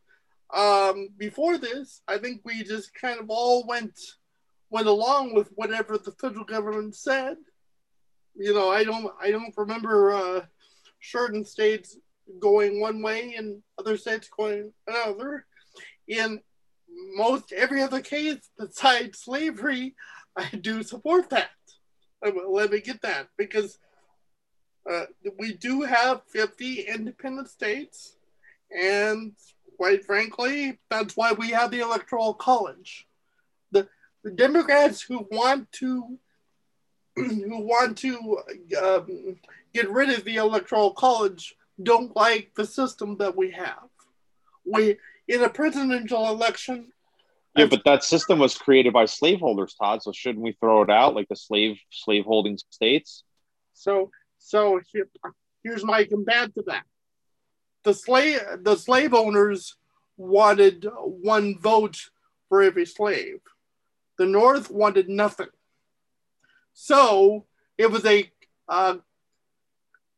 [0.54, 3.98] um, before this, I think we just kind of all went
[4.70, 7.38] went along with whatever the federal government said.
[8.40, 10.42] You know, I don't I don't remember uh,
[11.02, 11.98] certain states
[12.40, 15.46] going one way and other states going another.
[16.08, 16.40] In
[17.16, 19.94] most every other case besides slavery,
[20.38, 21.50] I do support that.
[22.24, 23.78] Let me get that because
[24.90, 25.06] uh,
[25.38, 28.16] we do have 50 independent states,
[28.72, 29.34] and
[29.78, 33.06] quite frankly, that's why we have the Electoral College.
[33.72, 33.88] The,
[34.24, 36.18] the Democrats who want to
[37.48, 38.40] who want to
[38.82, 39.38] um,
[39.74, 43.88] get rid of the Electoral College don't like the system that we have.
[44.66, 44.98] We
[45.28, 46.92] in a presidential election.
[47.56, 50.04] Yeah, but that system was created by slaveholders, Todd.
[50.04, 53.24] So shouldn't we throw it out like the slave slaveholding states?
[53.74, 55.08] So so here,
[55.64, 56.84] here's my combat to that.
[57.84, 59.76] The slave the slave owners
[60.18, 61.98] wanted one vote
[62.50, 63.40] for every slave.
[64.18, 65.48] The North wanted nothing.
[66.82, 67.46] So
[67.78, 68.32] it was a
[68.70, 68.96] uh,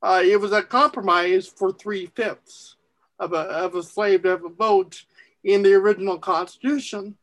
[0.03, 2.75] uh, it was a compromise for three fifths
[3.17, 5.03] of a, of a slave to have a vote
[5.43, 7.17] in the original Constitution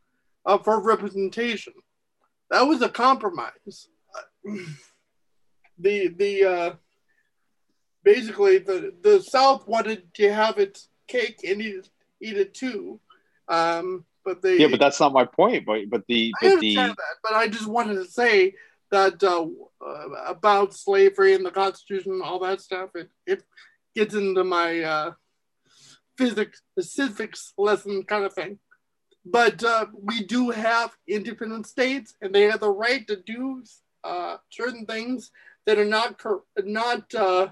[0.45, 1.71] uh, for representation.
[2.51, 3.87] That was a compromise.
[5.79, 6.73] the the uh,
[8.03, 11.89] basically the the South wanted to have its cake and eat it,
[12.19, 12.99] eat it too,
[13.47, 15.65] um, but they yeah, but that's not my point.
[15.65, 18.55] But but the I but the understand that, but I just wanted to say
[18.91, 19.45] that uh,
[19.85, 22.89] uh, about slavery and the Constitution and all that stuff.
[22.95, 23.43] It it
[23.95, 25.11] gets into my uh,
[26.17, 28.59] physics, civics lesson kind of thing.
[29.25, 33.63] But uh, we do have independent states, and they have the right to do
[34.03, 35.31] uh, certain things
[35.65, 36.21] that are not
[36.63, 37.49] not uh,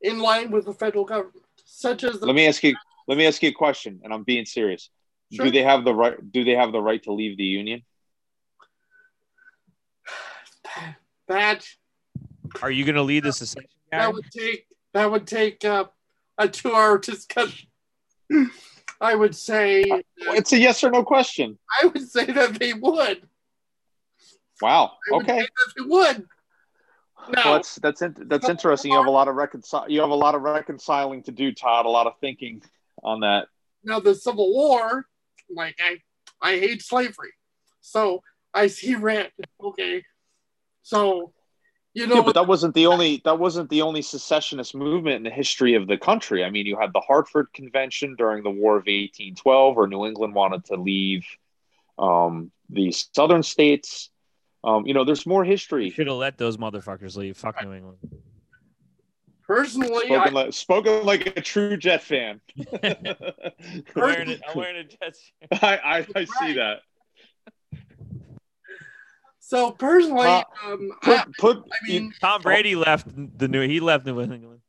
[0.00, 2.74] in line with the federal government, such as the let me ask you
[3.06, 4.90] let me ask you a question, and I'm being serious.
[5.32, 5.46] Sure.
[5.46, 6.16] Do they have the right?
[6.32, 7.82] Do they have the right to leave the union?
[11.32, 11.66] That
[12.62, 13.68] Are you going to lead this secession?
[13.90, 15.84] that would take that would take uh,
[16.38, 17.68] a two-hour discussion.
[19.00, 19.84] I would say
[20.18, 21.58] It's a yes or no question.
[21.82, 23.28] I would say that they would.
[24.60, 24.92] Wow.
[25.10, 25.40] I would Okay.
[25.40, 26.28] say that they would.
[27.28, 28.90] Now, Well, that's that's in, that's interesting.
[28.92, 31.86] You have a lot of reconcil you have a lot of reconciling to do, Todd.
[31.86, 32.62] A lot of thinking
[33.02, 33.46] on that.
[33.84, 35.06] now the Civil War,
[35.48, 35.98] like I,
[36.40, 37.32] I hate slavery,
[37.80, 38.22] so
[38.52, 39.30] I see red.
[39.62, 40.02] Okay,
[40.82, 41.32] so
[41.94, 45.22] you know, Yeah, but that wasn't the only that wasn't the only secessionist movement in
[45.24, 46.42] the history of the country.
[46.44, 50.34] I mean, you had the Hartford Convention during the War of 1812, where New England
[50.34, 51.24] wanted to leave
[51.98, 54.08] um, the southern states.
[54.64, 55.90] Um, you know, there's more You history.
[55.90, 57.36] should have let those motherfuckers leave.
[57.36, 57.98] Fuck New England.
[59.46, 62.40] personally, Spoken, I, like, spoken like a true Jet fan.
[62.82, 65.20] I'm wearing a, I'm wearing a Jets.
[65.52, 65.62] shirt.
[65.62, 66.80] I, I, I see that.
[69.52, 73.06] So personally, Uh, um, Put, I, put, I mean, Tom Brady left
[73.38, 73.60] the new.
[73.68, 74.60] He left New England.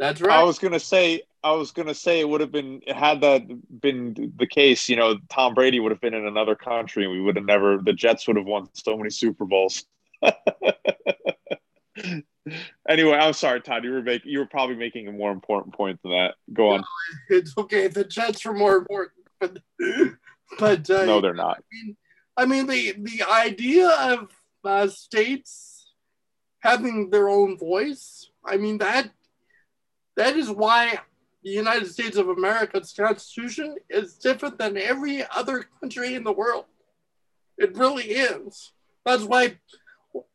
[0.00, 0.36] that's right.
[0.40, 3.42] I was gonna say, I was gonna say it would have been had that
[3.80, 4.88] been the case.
[4.88, 7.78] You know, Tom Brady would have been in another country, and we would have never.
[7.78, 9.84] The Jets would have won so many Super Bowls.
[12.88, 13.84] anyway, I'm sorry, Todd.
[13.84, 14.32] You were making.
[14.32, 16.34] You were probably making a more important point than that.
[16.52, 16.82] Go on.
[17.30, 17.86] it's okay.
[17.86, 19.58] The Jets are more important, but
[20.58, 21.62] but uh, No, they're not.
[21.72, 21.96] mean,
[22.36, 24.28] I mean the the idea of
[24.64, 25.92] uh, states
[26.60, 28.30] having their own voice.
[28.44, 29.10] I mean that
[30.16, 30.98] that is why
[31.42, 36.66] the United States of America's Constitution is different than every other country in the world.
[37.58, 38.72] It really is.
[39.04, 39.58] That's why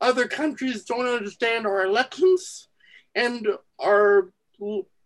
[0.02, 2.68] other countries don't understand our elections
[3.16, 3.48] and
[3.80, 4.30] our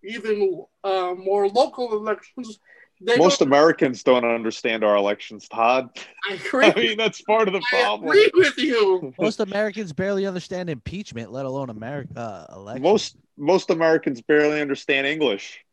[0.03, 2.59] even uh, more local elections.
[3.03, 5.89] They Most don't, Americans don't understand our elections, Todd.
[6.29, 6.65] I agree.
[6.65, 8.11] I mean, that's part of the I problem.
[8.11, 9.13] I agree with you.
[9.19, 12.83] Most Americans barely understand impeachment, let alone America uh, election.
[12.83, 15.65] Most most Americans barely understand English.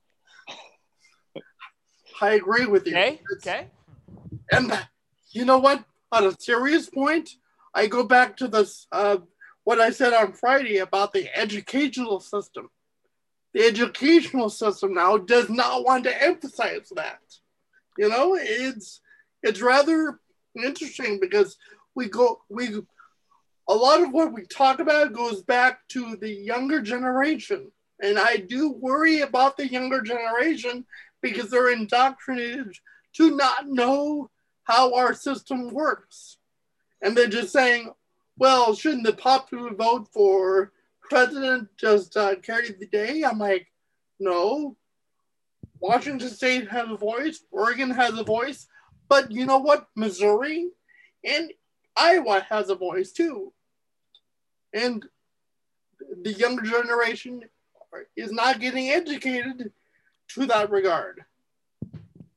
[2.22, 2.96] I agree with you.
[2.96, 3.20] Okay.
[3.30, 3.66] It's- Okay.
[4.50, 4.72] And
[5.32, 5.84] you know what?
[6.10, 7.28] On a serious point,
[7.74, 9.18] I go back to this uh,
[9.64, 12.70] what I said on Friday about the educational system.
[13.58, 17.18] The educational system now does not want to emphasize that.
[17.96, 19.00] You know, it's
[19.42, 20.20] it's rather
[20.54, 21.56] interesting because
[21.96, 22.68] we go we
[23.68, 27.72] a lot of what we talk about goes back to the younger generation.
[28.00, 30.86] And I do worry about the younger generation
[31.20, 32.76] because they're indoctrinated
[33.14, 34.30] to not know
[34.62, 36.38] how our system works.
[37.02, 37.90] And they're just saying,
[38.36, 40.70] well, shouldn't the popular vote for
[41.08, 43.22] president just uh, carry the day?
[43.22, 43.66] I'm like,
[44.20, 44.76] no,
[45.80, 48.66] Washington State has a voice, Oregon has a voice,
[49.08, 49.86] but you know what?
[49.94, 50.70] Missouri
[51.24, 51.50] and
[51.96, 53.52] Iowa has a voice too.
[54.72, 55.04] And
[56.22, 57.42] the younger generation
[58.16, 59.72] is not getting educated
[60.28, 61.24] to that regard.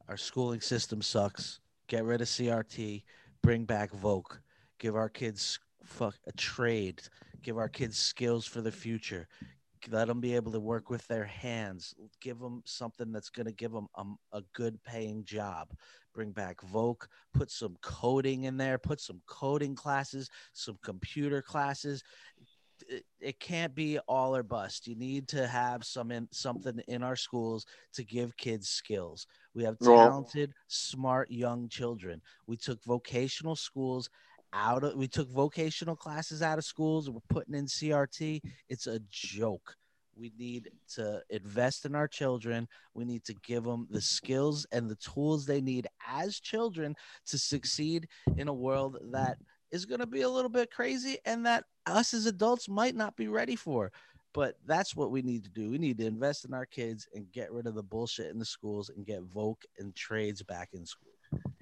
[0.07, 1.59] Our schooling system sucks.
[1.87, 3.03] Get rid of CRT.
[3.41, 4.39] Bring back Voc.
[4.79, 7.01] Give our kids fuck a trade.
[7.43, 9.27] Give our kids skills for the future.
[9.89, 11.95] Let them be able to work with their hands.
[12.19, 15.73] Give them something that's going to give them a, um, a good paying job.
[16.13, 17.07] Bring back Voc.
[17.33, 18.77] Put some coding in there.
[18.77, 22.03] Put some coding classes, some computer classes
[22.87, 24.87] it, it can't be all or bust.
[24.87, 29.27] You need to have some in, something in our schools to give kids skills.
[29.53, 32.21] We have talented, smart young children.
[32.47, 34.09] We took vocational schools
[34.53, 37.09] out of we took vocational classes out of schools.
[37.09, 38.41] We're putting in CRT.
[38.69, 39.75] It's a joke.
[40.15, 42.67] We need to invest in our children.
[42.93, 46.95] We need to give them the skills and the tools they need as children
[47.27, 48.07] to succeed
[48.37, 49.37] in a world that
[49.71, 53.15] is going to be a little bit crazy and that us as adults might not
[53.15, 53.91] be ready for.
[54.33, 55.69] But that's what we need to do.
[55.71, 58.45] We need to invest in our kids and get rid of the bullshit in the
[58.45, 61.10] schools and get Voc and trades back in school.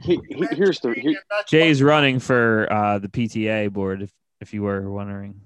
[0.01, 1.17] He, he, here's the he,
[1.47, 4.01] Jay's running for uh, the PTA board.
[4.01, 5.41] If if you were wondering,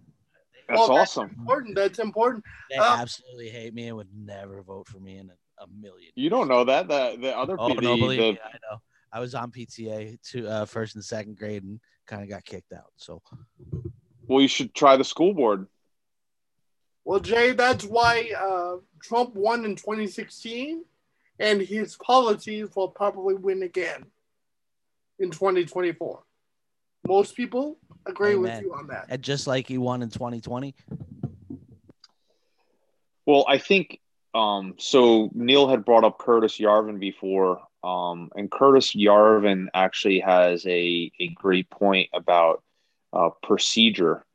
[0.67, 1.27] that's well, awesome.
[1.27, 1.75] That's important.
[1.75, 2.43] That's important.
[2.69, 6.11] They uh, absolutely hate me and would never vote for me in a, a million.
[6.15, 8.79] You don't know that the the other oh, no, believe the, me, I know.
[9.11, 12.73] I was on PTA to uh, first and second grade and kind of got kicked
[12.73, 12.91] out.
[12.95, 13.21] So,
[14.27, 15.67] well, you should try the school board.
[17.05, 20.83] Well, Jay, that's why uh, Trump won in 2016,
[21.39, 24.05] and his policies will probably win again
[25.19, 26.23] in 2024.
[27.07, 28.41] Most people agree Amen.
[28.41, 29.05] with you on that.
[29.09, 30.73] And just like he won in 2020.
[33.25, 33.99] Well, I think
[34.33, 35.29] um, so.
[35.33, 41.29] Neil had brought up Curtis Yarvin before, um, and Curtis Yarvin actually has a, a
[41.29, 42.63] great point about
[43.13, 44.25] uh, procedure.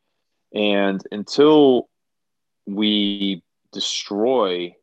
[0.55, 1.89] And until
[2.67, 3.43] we
[3.73, 4.75] destroy,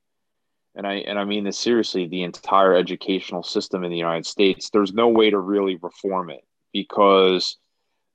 [0.75, 4.69] and I and I mean this seriously, the entire educational system in the United States,
[4.69, 6.43] there's no way to really reform it
[6.73, 7.57] because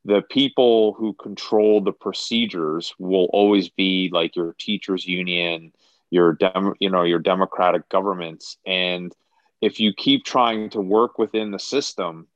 [0.05, 5.73] the people who control the procedures will always be like your teachers union,
[6.11, 9.15] your dem, you know, your democratic governments, and
[9.61, 12.27] if you keep trying to work within the system,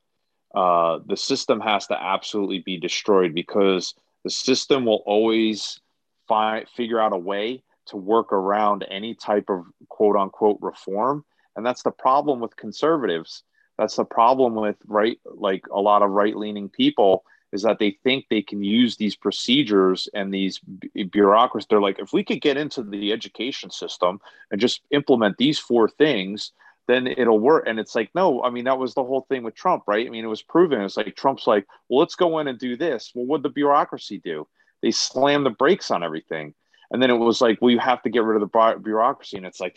[0.55, 3.95] uh, the system has to absolutely be destroyed because
[4.25, 5.81] the system will always
[6.29, 11.25] find figure out a way to work around any type of quote unquote reform
[11.57, 13.43] and that's the problem with conservatives
[13.79, 17.97] that's the problem with right like a lot of right leaning people is that they
[18.03, 20.61] think they can use these procedures and these
[20.97, 24.21] eh, bureaucracies they're like if we could get into the education system
[24.51, 26.53] and just implement these four things
[26.87, 27.65] then it'll work.
[27.67, 30.07] And it's like, no, I mean, that was the whole thing with Trump, right?
[30.07, 30.83] I mean, it was proven.
[30.83, 33.13] It's like Trump's like, well, let's go in and do this.
[33.15, 34.47] Well, what the bureaucracy do?
[34.83, 36.55] They slam the brakes on everything.
[36.95, 39.37] And then it was like, well, you have to get rid of the bureaucracy.
[39.37, 39.77] And it's like,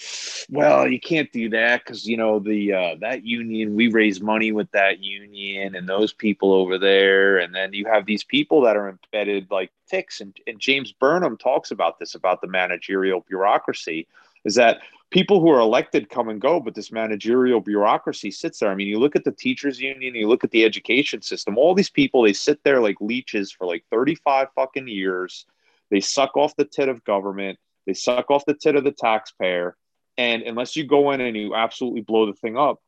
[0.52, 4.52] well, you can't do that because, you know, the uh, that union, we raise money
[4.52, 7.40] with that union and those people over there.
[7.40, 10.22] And then you have these people that are embedded like ticks.
[10.22, 14.06] And, and James Burnham talks about this, about the managerial bureaucracy,
[14.46, 18.70] is that people who are elected come and go, but this managerial bureaucracy sits there.
[18.70, 21.74] I mean, you look at the teachers union, you look at the education system, all
[21.74, 25.48] these people, they sit there like leeches for like 35 fucking years.
[25.92, 29.76] They suck off the tit of government, they suck off the tit of the taxpayer.
[30.18, 32.80] And unless you go in and you absolutely blow the thing up,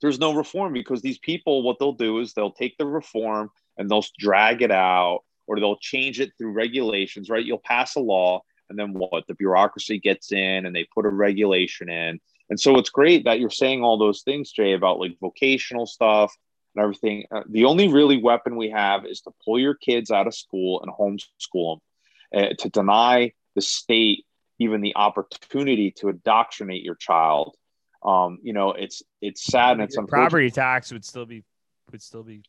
[0.00, 3.90] there's no reform because these people, what they'll do is they'll take the reform and
[3.90, 7.44] they'll drag it out or they'll change it through regulations, right?
[7.44, 9.26] You'll pass a law and then what?
[9.26, 12.20] The bureaucracy gets in and they put a regulation in.
[12.50, 16.34] And so it's great that you're saying all those things jay about like vocational stuff
[16.74, 17.24] and everything.
[17.30, 20.82] Uh, the only really weapon we have is to pull your kids out of school
[20.82, 21.80] and homeschool them
[22.34, 24.24] uh, to deny the state
[24.58, 27.54] even the opportunity to indoctrinate your child.
[28.02, 31.42] Um, you know it's it's sad and it's property tax would still be
[31.90, 32.42] would still be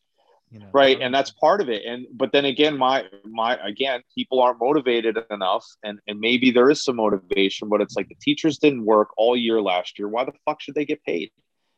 [0.48, 4.00] you know right and that's part of it and but then again my my again
[4.14, 8.14] people aren't motivated enough and and maybe there is some motivation but it's like the
[8.22, 10.06] teachers didn't work all year last year.
[10.06, 11.32] Why the fuck should they get paid?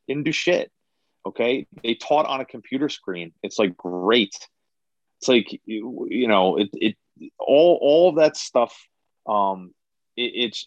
[0.06, 0.70] Didn't do shit
[1.26, 1.66] okay?
[1.82, 3.32] They taught on a computer screen.
[3.42, 4.36] It's like great.
[5.20, 6.96] It's like you, you know it, it
[7.38, 8.76] all all of that stuff
[9.26, 9.72] um
[10.16, 10.66] it, it's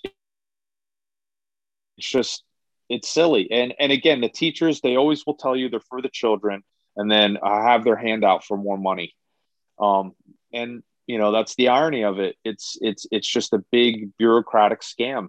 [1.98, 2.44] it's just
[2.90, 6.10] it's silly and and again the teachers they always will tell you they're for the
[6.10, 6.64] children
[6.96, 9.14] and then have their hand out for more money.
[9.80, 10.14] Um,
[10.54, 12.36] and you know that's the irony of it.
[12.44, 15.28] It's it's it's just a big bureaucratic scam,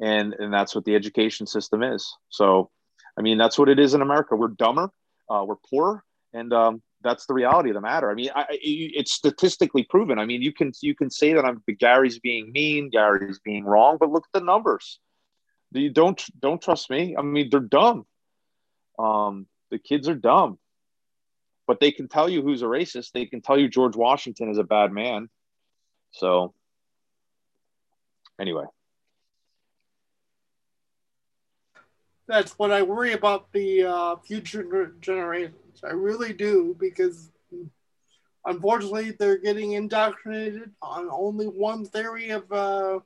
[0.00, 2.14] and and that's what the education system is.
[2.28, 2.70] So,
[3.18, 4.36] I mean, that's what it is in America.
[4.36, 4.90] We're dumber,
[5.28, 8.10] uh, we're poor, and um, that's the reality of the matter.
[8.10, 10.18] I mean, I, it's statistically proven.
[10.18, 13.96] I mean, you can you can say that I'm Gary's being mean, Gary's being wrong,
[13.98, 14.98] but look at the numbers.
[15.72, 17.16] You don't don't trust me.
[17.16, 18.06] I mean, they're dumb.
[18.98, 20.58] Um, the kids are dumb,
[21.66, 23.12] but they can tell you who's a racist.
[23.12, 25.30] They can tell you George Washington is a bad man.
[26.12, 26.54] So,
[28.40, 28.64] anyway.
[32.30, 35.80] That's what I worry about the uh, future generations.
[35.82, 37.32] I really do because
[38.46, 43.00] unfortunately they're getting indoctrinated on only one theory of uh,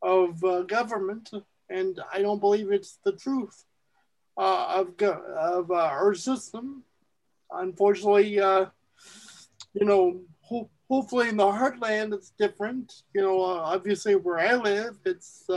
[0.00, 1.30] of uh, government,
[1.68, 3.64] and I don't believe it's the truth
[4.36, 6.84] uh, of of uh, our system.
[7.50, 8.66] Unfortunately, uh,
[9.74, 13.02] you know, ho- hopefully in the heartland it's different.
[13.14, 15.50] You know, obviously where I live, it's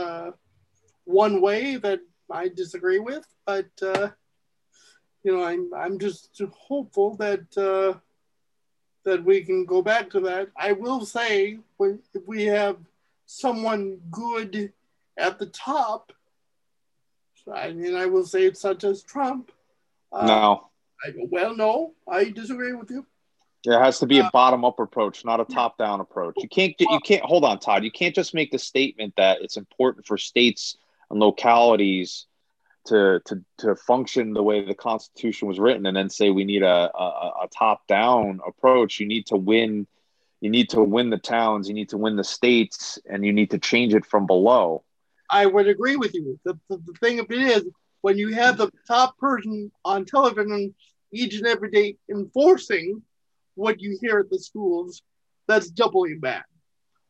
[1.04, 2.00] one way that
[2.30, 4.08] I disagree with, but uh,
[5.22, 7.98] you know, I'm I'm just hopeful that uh,
[9.04, 10.48] that we can go back to that.
[10.56, 12.76] I will say, if we have
[13.26, 14.72] someone good
[15.16, 16.12] at the top,
[17.52, 19.50] I mean, I will say it's such as Trump.
[20.12, 20.68] Uh, no.
[21.04, 23.06] I, well, no, I disagree with you.
[23.64, 26.34] There has to be a uh, bottom up approach, not a top down approach.
[26.38, 27.84] You can't get, you can't hold on, Todd.
[27.84, 30.76] You can't just make the statement that it's important for states
[31.12, 32.26] and localities
[32.86, 36.64] to to to function the way the Constitution was written, and then say we need
[36.64, 38.98] a a, a top down approach.
[38.98, 39.86] You need to win.
[40.40, 41.68] You need to win the towns.
[41.68, 44.82] You need to win the states, and you need to change it from below.
[45.30, 46.40] I would agree with you.
[46.44, 47.64] The, the, the thing of it is,
[48.00, 50.74] when you have the top person on television
[51.12, 53.02] each and every day enforcing
[53.54, 55.02] what you hear at the schools,
[55.46, 56.42] that's doubly bad.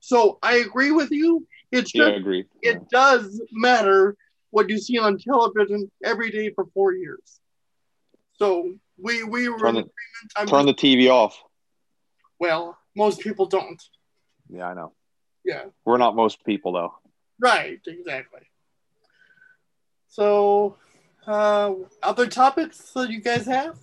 [0.02, 1.46] So I agree with you.
[1.70, 2.44] It's just, yeah, agree.
[2.60, 2.86] it yeah.
[2.90, 4.16] does matter
[4.50, 7.38] what you see on television every day for four years.
[8.34, 11.40] So we we were turn the, turn the TV off.
[12.40, 13.80] Well, most people don't.
[14.50, 14.92] Yeah, I know.
[15.44, 15.66] Yeah.
[15.84, 16.94] We're not most people though.
[17.40, 18.40] Right, exactly.
[20.08, 20.76] So
[21.28, 23.78] uh other topics that you guys have?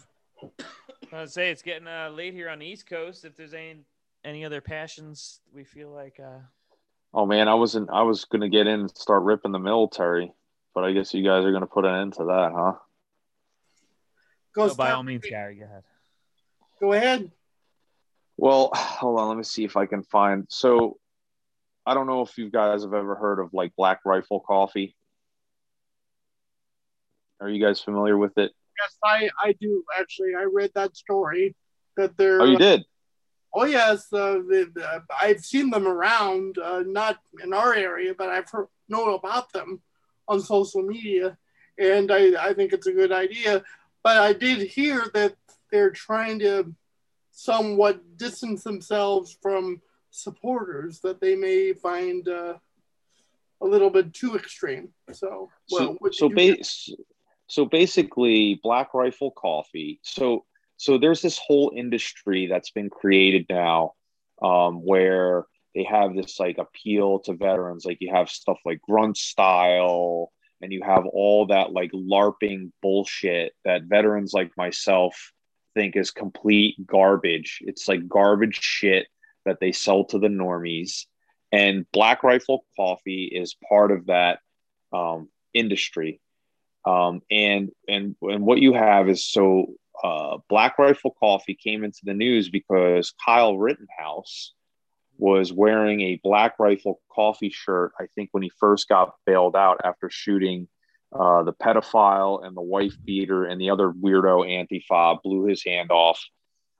[1.13, 3.23] I would say it's getting uh, late here on the East Coast.
[3.23, 3.77] If there's any
[4.23, 6.39] any other passions we feel like uh
[7.11, 10.33] Oh man, I wasn't I was gonna get in and start ripping the military
[10.73, 12.73] but I guess you guys are going to put an end to that, huh?
[14.55, 15.55] Go no, by all means, Gary.
[15.55, 15.83] Go ahead.
[16.79, 17.31] Go ahead.
[18.37, 19.27] Well, hold on.
[19.27, 20.45] Let me see if I can find.
[20.49, 20.97] So,
[21.85, 24.95] I don't know if you guys have ever heard of like Black Rifle Coffee.
[27.41, 28.51] Are you guys familiar with it?
[28.79, 30.35] Yes, I I do actually.
[30.37, 31.55] I read that story
[31.97, 32.41] that they're.
[32.41, 32.83] Oh, you did.
[33.53, 38.29] Oh yes, uh, the, the, I've seen them around, uh, not in our area, but
[38.29, 39.81] I've heard know about them
[40.27, 41.37] on social media,
[41.77, 43.63] and I, I think it's a good idea.
[44.03, 45.35] But I did hear that
[45.71, 46.73] they're trying to
[47.31, 49.81] somewhat distance themselves from
[50.11, 52.55] supporters that they may find uh,
[53.61, 54.89] a little bit too extreme.
[55.11, 56.57] So, well, so so, ba-
[57.47, 59.99] so basically, Black Rifle Coffee.
[60.03, 60.45] So
[60.79, 63.95] so there's this whole industry that's been created now
[64.41, 65.43] um, where
[65.75, 67.83] they have this like appeal to veterans.
[67.83, 70.31] Like you have stuff like grunt style,
[70.61, 75.33] and you have all that like LARPing bullshit that veterans like myself
[75.75, 77.59] think is complete garbage.
[77.61, 79.07] It's like garbage shit
[79.45, 81.07] that they sell to the normies.
[81.51, 84.39] And Black Rifle Coffee is part of that
[84.93, 86.21] um, industry.
[86.85, 89.73] Um, and and and what you have is so
[90.03, 94.53] uh, Black Rifle Coffee came into the news because Kyle Rittenhouse
[95.17, 99.81] was wearing a Black Rifle coffee shirt, I think, when he first got bailed out
[99.83, 100.67] after shooting
[101.13, 105.91] uh, the pedophile and the wife beater and the other weirdo Antifa, blew his hand
[105.91, 106.23] off.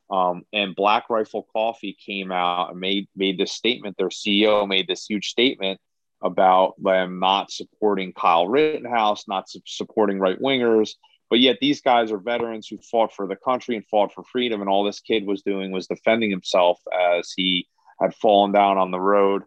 [0.10, 3.96] Um, and Black Rifle Coffee came out and made made this statement.
[3.98, 5.80] Their CEO made this huge statement
[6.22, 10.92] about them not supporting Kyle Rittenhouse, not su- supporting right wingers,
[11.30, 14.62] but yet these guys are veterans who fought for the country and fought for freedom.
[14.62, 16.80] And all this kid was doing was defending himself
[17.18, 17.68] as he
[18.02, 19.44] had fallen down on the road,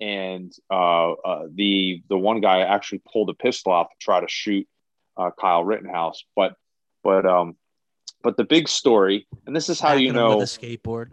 [0.00, 4.28] and uh, uh, the the one guy actually pulled a pistol out to try to
[4.28, 4.66] shoot
[5.16, 6.24] uh, Kyle Rittenhouse.
[6.34, 6.54] But
[7.02, 7.56] but um,
[8.22, 11.10] but the big story, and this is how smacking you know with skateboard,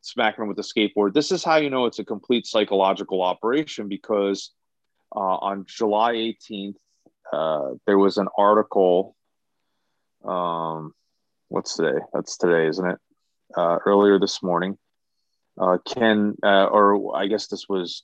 [0.00, 1.14] smacking him with a skateboard.
[1.14, 4.52] This is how you know it's a complete psychological operation because
[5.14, 6.76] uh, on July 18th,
[7.32, 9.16] uh, there was an article.
[10.26, 10.92] Um,
[11.48, 11.98] what's today?
[12.12, 12.98] That's today, isn't it?
[13.56, 14.76] Uh, earlier this morning,
[15.58, 18.02] uh, Ken, uh, or I guess this was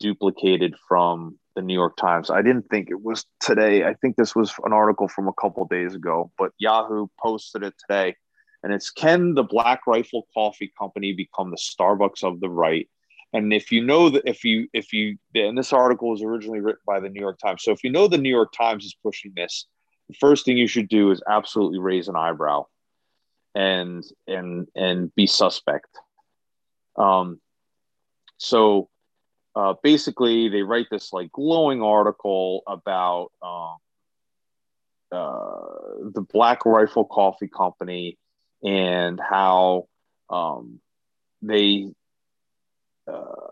[0.00, 2.30] duplicated from the New York Times.
[2.30, 3.84] I didn't think it was today.
[3.84, 7.74] I think this was an article from a couple days ago, but Yahoo posted it
[7.86, 8.16] today.
[8.62, 12.88] And it's Can the Black Rifle Coffee Company become the Starbucks of the right?
[13.32, 16.80] And if you know that, if you, if you, and this article was originally written
[16.86, 17.62] by the New York Times.
[17.62, 19.66] So if you know the New York Times is pushing this,
[20.14, 22.66] first thing you should do is absolutely raise an eyebrow
[23.54, 25.98] and, and, and be suspect.
[26.96, 27.40] Um,
[28.38, 28.88] so
[29.54, 33.76] uh, basically, they write this like glowing article about um,
[35.10, 38.18] uh, the Black Rifle Coffee Company
[38.62, 39.88] and how
[40.30, 40.80] um,
[41.42, 41.88] they
[43.10, 43.47] uh,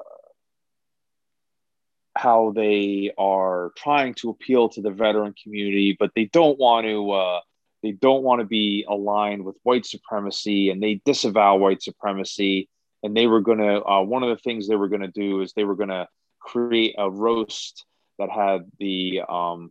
[2.17, 7.11] how they are trying to appeal to the veteran community, but they don't want to.
[7.11, 7.41] Uh,
[7.83, 12.69] they don't want to be aligned with white supremacy, and they disavow white supremacy
[13.07, 15.41] and they were going to uh, one of the things they were going to do
[15.41, 16.09] is they were going to
[16.41, 17.85] create a roast
[18.19, 19.71] that had the um,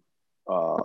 [0.49, 0.81] uh,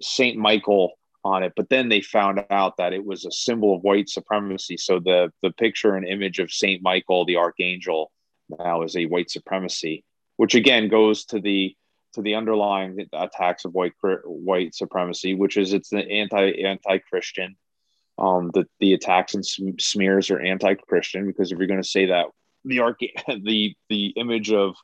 [0.00, 0.92] Saint Michael
[1.24, 4.76] on it, but then they found out that it was a symbol of white supremacy.
[4.76, 8.10] So the the picture and image of Saint Michael, the archangel,
[8.58, 10.04] now is a white supremacy,
[10.36, 11.74] which again goes to the
[12.14, 13.92] to the underlying attacks of white
[14.24, 17.56] white supremacy, which is it's the anti anti Christian
[18.18, 19.44] um, the the attacks and
[19.80, 22.26] smears are anti-Christian because if you're going to say that
[22.64, 23.00] the arch
[23.42, 24.76] the the image of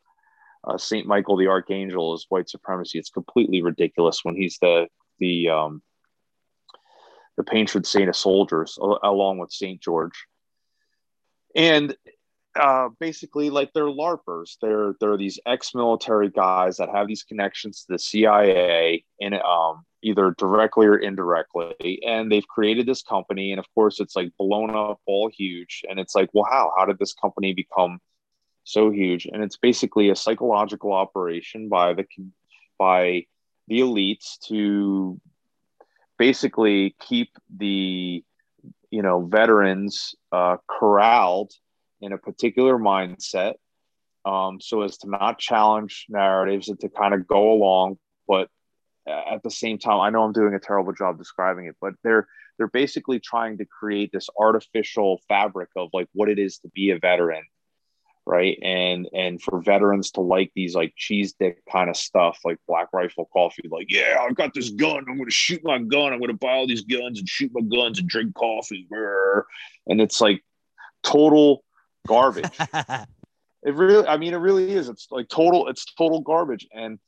[0.64, 5.48] uh, Saint Michael the Archangel is white supremacy, it's completely ridiculous when he's the the
[5.48, 5.82] um,
[7.36, 10.27] the patron saint of soldiers along with Saint George.
[11.55, 11.97] And
[12.61, 14.57] uh, basically like they're larpers.
[14.61, 20.35] They're they're these ex-military guys that have these connections to the cia and um, either
[20.37, 24.99] directly or indirectly and they've created this company and of course it's like blown up
[25.07, 26.73] all huge and it's like well how?
[26.77, 27.99] How did this company become
[28.65, 29.27] so huge?
[29.27, 32.05] And it's basically a psychological operation by the
[32.78, 33.27] by
[33.69, 35.20] the elites to
[36.19, 38.23] basically keep the
[38.91, 41.53] you know veterans uh, corralled
[42.01, 43.55] in a particular mindset
[44.24, 47.98] um, so as to not challenge narratives and to kind of go along
[48.28, 48.48] but
[49.06, 52.28] at the same time i know i'm doing a terrible job describing it but they're
[52.59, 56.90] they're basically trying to create this artificial fabric of like what it is to be
[56.90, 57.43] a veteran
[58.31, 58.59] right?
[58.62, 62.89] And and for veterans to like these like cheese dick kind of stuff like black
[62.93, 66.35] rifle coffee like yeah i got this gun i'm gonna shoot my gun i'm gonna
[66.35, 68.86] buy all these guns and shoot my guns and drink coffee
[69.86, 70.44] and it's like
[71.02, 71.64] total
[72.06, 72.51] garbage.
[73.62, 74.89] it really, I mean, it really is.
[74.89, 76.66] It's like total, it's total garbage.
[76.72, 76.98] And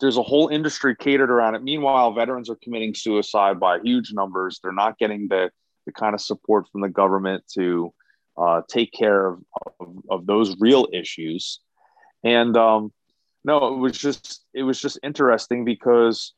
[0.00, 1.62] there's a whole industry catered around it.
[1.62, 4.58] Meanwhile, veterans are committing suicide by huge numbers.
[4.62, 5.50] They're not getting the,
[5.86, 7.92] the kind of support from the government to
[8.36, 9.40] uh, take care of,
[9.78, 11.60] of, of, those real issues.
[12.24, 12.92] And um,
[13.44, 16.32] no, it was just, it was just interesting because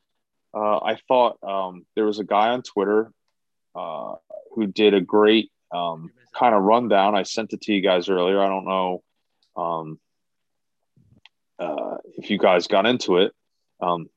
[0.53, 3.11] uh, I thought um, there was a guy on Twitter
[3.75, 4.15] uh,
[4.53, 7.15] who did a great um, kind of rundown.
[7.15, 8.39] I sent it to you guys earlier.
[8.39, 9.03] I don't know
[9.55, 9.99] um,
[11.59, 13.33] uh, if you guys got into it,
[13.81, 14.07] um,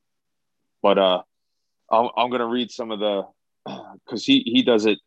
[0.81, 1.21] but uh,
[1.91, 3.23] I'm, I'm going to read some of the
[4.05, 4.99] because he he does it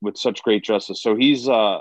[0.00, 1.02] with such great justice.
[1.02, 1.78] So he's uh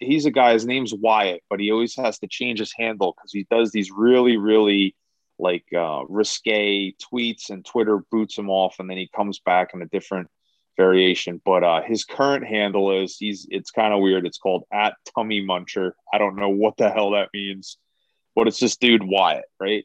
[0.00, 0.52] he's a guy.
[0.52, 3.90] His name's Wyatt, but he always has to change his handle because he does these
[3.90, 4.94] really really
[5.38, 9.82] like uh, risque tweets and Twitter boots him off, and then he comes back in
[9.82, 10.28] a different
[10.76, 14.26] variation, but uh, his current handle is he's it's kind of weird.
[14.26, 15.92] It's called at Tummy Muncher.
[16.12, 17.78] I don't know what the hell that means,
[18.34, 19.84] but it's this dude Wyatt, right?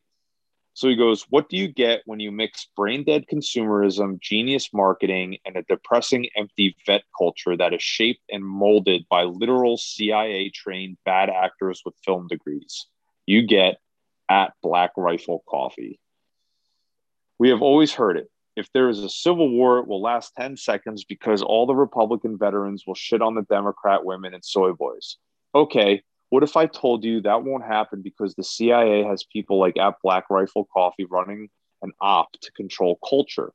[0.73, 5.38] So he goes, What do you get when you mix brain dead consumerism, genius marketing,
[5.45, 10.97] and a depressing, empty vet culture that is shaped and molded by literal CIA trained
[11.05, 12.88] bad actors with film degrees?
[13.26, 13.77] You get
[14.30, 15.99] at Black Rifle Coffee.
[17.38, 20.57] We have always heard it if there is a civil war, it will last 10
[20.57, 25.18] seconds because all the Republican veterans will shit on the Democrat women and soy boys.
[25.56, 29.78] Okay, what if I told you that won't happen because the CIA has people like
[29.78, 31.49] at Black Rifle Coffee running
[31.82, 33.53] an op to control culture?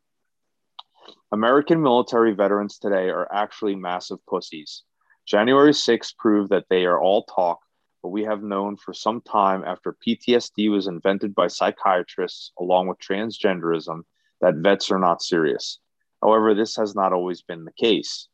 [1.31, 4.83] American military veterans today are actually massive pussies.
[5.27, 7.61] January 6th proved that they are all talk,
[8.03, 12.99] but we have known for some time after PTSD was invented by psychiatrists along with
[12.99, 14.03] transgenderism
[14.41, 15.79] that vets are not serious.
[16.23, 18.29] However, this has not always been the case.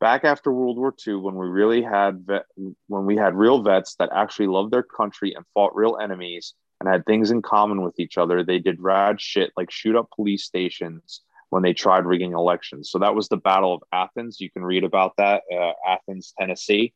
[0.00, 2.44] Back after World War II, when we really had vet,
[2.86, 6.88] when we had real vets that actually loved their country and fought real enemies and
[6.88, 10.44] had things in common with each other, they did rad shit like shoot up police
[10.44, 12.90] stations when they tried rigging elections.
[12.90, 14.40] So that was the Battle of Athens.
[14.40, 16.92] You can read about that, uh, Athens, Tennessee.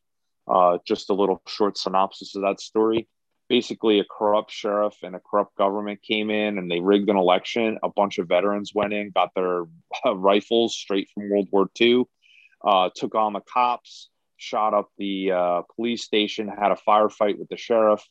[0.47, 3.07] Uh, just a little short synopsis of that story.
[3.49, 7.77] Basically a corrupt sheriff and a corrupt government came in and they rigged an election.
[7.83, 9.63] A bunch of veterans went in, got their
[10.05, 12.05] uh, rifles straight from World War II,
[12.63, 17.49] uh, took on the cops, shot up the uh, police station, had a firefight with
[17.49, 18.03] the sheriff,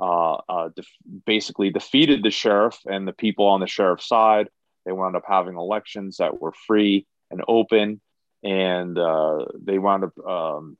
[0.00, 0.86] uh, uh, def-
[1.26, 4.48] basically defeated the sheriff and the people on the sheriff's side.
[4.86, 8.00] They wound up having elections that were free and open,
[8.42, 10.78] and uh, they wound up um,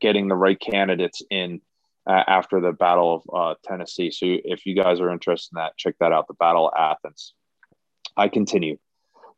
[0.00, 1.60] getting the right candidates in
[2.06, 4.10] uh, after the Battle of uh, Tennessee.
[4.10, 6.26] So if you guys are interested in that, check that out.
[6.28, 7.34] The Battle of Athens.
[8.16, 8.78] I continue.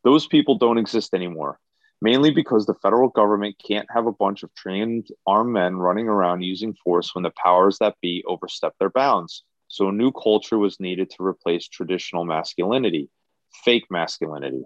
[0.02, 1.58] Those people don't exist anymore,
[2.02, 6.42] mainly because the federal government can't have a bunch of trained armed men running around
[6.42, 9.44] using force when the powers that be overstep their bounds.
[9.68, 13.08] So a new culture was needed to replace traditional masculinity,
[13.64, 14.64] fake masculinity.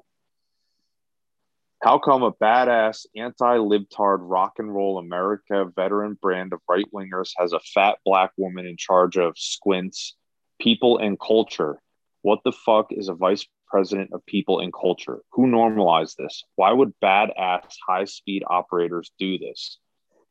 [1.81, 7.53] How come a badass anti-libtard rock and roll America veteran brand of right wingers has
[7.53, 10.17] a fat black woman in charge of squints,
[10.61, 11.81] people and culture?
[12.23, 15.21] What the fuck is a vice president of people and culture?
[15.35, 16.43] Who normalized this?
[16.57, 19.79] Why would badass high speed operators do this?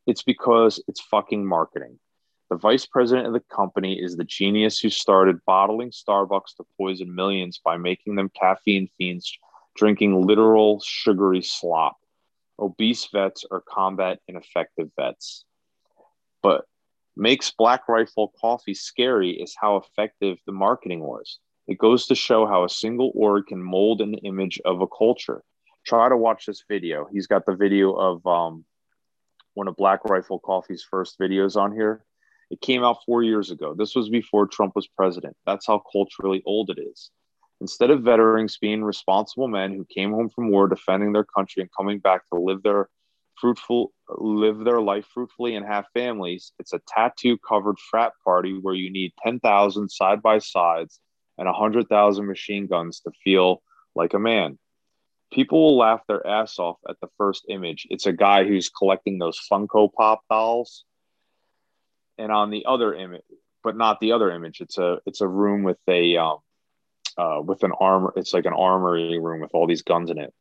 [0.06, 1.98] It's because it's fucking marketing.
[2.50, 7.16] The vice president of the company is the genius who started bottling Starbucks to poison
[7.16, 9.32] millions by making them caffeine fiends
[9.78, 11.98] drinking literal sugary slop.
[12.60, 15.46] Obese vets are combat ineffective vets.
[16.42, 16.66] But
[17.16, 21.40] makes Black Rifle coffee scary is how effective the marketing was.
[21.68, 25.44] It goes to show how a single org can mold an image of a culture.
[25.86, 27.08] Try to watch this video.
[27.12, 28.66] He's got the video of um,
[29.54, 32.04] one of Black Rifle Coffee's first videos on here.
[32.50, 33.74] It came out four years ago.
[33.74, 35.36] This was before Trump was president.
[35.46, 37.12] That's how culturally old it is.
[37.60, 41.72] Instead of veterans being responsible men who came home from war defending their country and
[41.76, 42.88] coming back to live their
[43.40, 48.74] fruitful live their life fruitfully and have families, it's a tattoo covered frat party where
[48.74, 51.00] you need 10,000 side by sides
[51.38, 53.62] and 100,000 machine guns to feel
[53.96, 54.58] like a man.
[55.32, 57.86] People will laugh their ass off at the first image.
[57.90, 60.86] It's a guy who's collecting those Funko Pop dolls.
[62.18, 63.24] And on the other image,
[63.64, 66.38] but not the other image, it's a it's a room with a um,
[67.18, 68.14] uh, with an armor.
[68.16, 70.34] It's like an armory room with all these guns in it.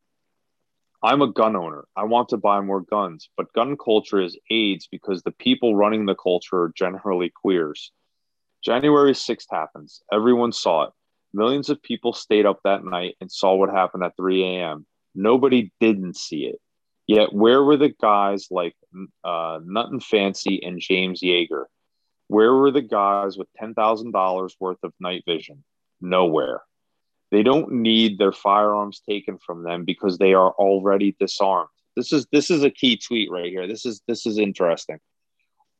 [1.03, 1.85] I'm a gun owner.
[1.95, 6.07] I want to buy more guns, but gun culture is AIDS because the people running
[6.07, 7.93] the culture are generally queers.
[8.65, 10.03] January 6th happens.
[10.13, 10.91] Everyone saw it.
[11.33, 14.87] Millions of people stayed up that night and saw what happened at 3 a.m.
[15.15, 16.61] Nobody didn't see it.
[17.07, 18.75] Yet, where were the guys like
[19.23, 19.61] uh,
[20.03, 21.67] Fancy and James Yeager?
[22.29, 25.63] Where were the guys with $10,000 worth of night vision?
[26.01, 26.63] Nowhere.
[27.31, 31.69] They don't need their firearms taken from them because they are already disarmed.
[31.97, 33.67] This is this is a key tweet right here.
[33.67, 34.99] This is this is interesting.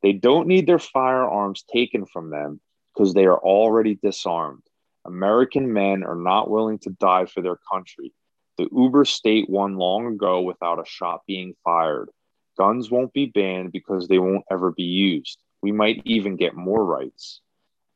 [0.03, 2.59] They don't need their firearms taken from them
[2.93, 4.63] because they are already disarmed.
[5.05, 8.13] American men are not willing to die for their country.
[8.57, 12.09] The Uber state won long ago without a shot being fired.
[12.57, 15.37] Guns won't be banned because they won't ever be used.
[15.61, 17.41] We might even get more rights.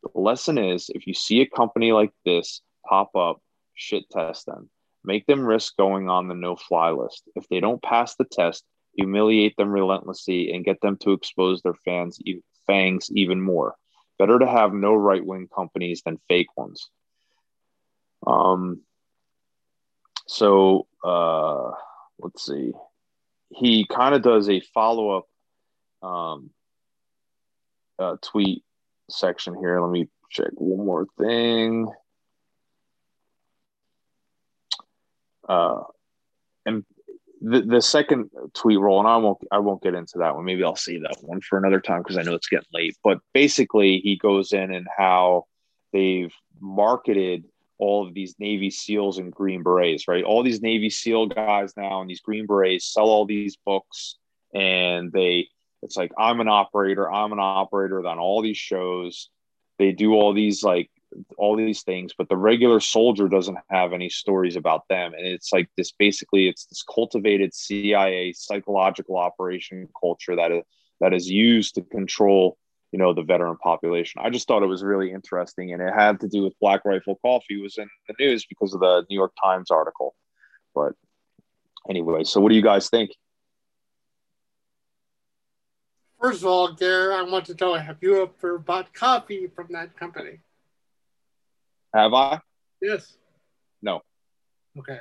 [0.04, 3.42] The lesson is if you see a company like this pop up,
[3.76, 4.70] shit test them.
[5.04, 7.24] Make them risk going on the no fly list.
[7.36, 8.64] If they don't pass the test,
[8.96, 12.20] humiliate them relentlessly and get them to expose their fans
[12.68, 13.76] fangs even more.
[14.20, 16.90] Better to have no right wing companies than fake ones.
[18.26, 18.82] Um,
[20.28, 21.72] so uh,
[22.20, 22.74] let's see.
[23.50, 26.52] He kind of does a follow up um,
[27.98, 28.64] uh, tweet
[29.12, 29.82] section here.
[29.82, 31.88] Let me check one more thing.
[35.48, 35.82] Uh,
[36.66, 36.86] and
[37.42, 40.46] the, the second tweet roll, and I won't I won't get into that one.
[40.46, 42.96] Maybe I'll see that one for another time because I know it's getting late.
[43.04, 45.46] But basically, he goes in and how
[45.92, 47.46] they've marketed
[47.80, 50.24] all of these Navy SEALs and Green Berets, right?
[50.24, 54.18] All these Navy SEAL guys now and these Green Berets sell all these books
[54.54, 55.48] and they
[55.82, 59.30] it's like I'm an operator, I'm an operator on all these shows.
[59.80, 60.90] They do all these like
[61.38, 65.14] all these things, but the regular soldier doesn't have any stories about them.
[65.14, 70.64] And it's like this basically it's this cultivated CIA psychological operation culture that is
[71.00, 72.58] that is used to control
[72.92, 74.22] you know the veteran population.
[74.24, 77.18] I just thought it was really interesting, and it had to do with Black Rifle
[77.22, 80.14] Coffee was in the news because of the New York Times article.
[80.76, 80.94] But
[81.90, 83.12] anyway, so what do you guys think?
[86.22, 89.98] First of all, Gare, I want to know have you ever bought coffee from that
[89.98, 90.40] company?
[91.96, 92.40] Have I?
[92.80, 93.18] Yes.
[93.82, 94.02] No.
[94.78, 95.00] Okay.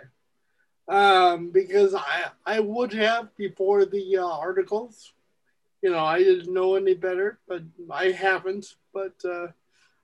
[0.88, 5.12] Um, because I I would have before the uh, articles.
[5.82, 8.74] You know, I didn't know any better, but I haven't.
[8.94, 9.48] But uh,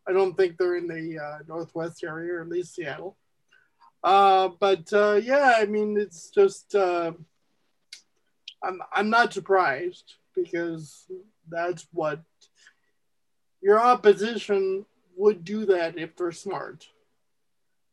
[0.06, 3.16] I don't think they're in the uh, Northwest area, or at least Seattle.
[4.05, 7.12] Uh, but uh, yeah, I mean, it's just uh,
[8.62, 11.06] I'm I'm not surprised because
[11.48, 12.20] that's what
[13.60, 14.84] your opposition
[15.16, 16.86] would do that if they're smart.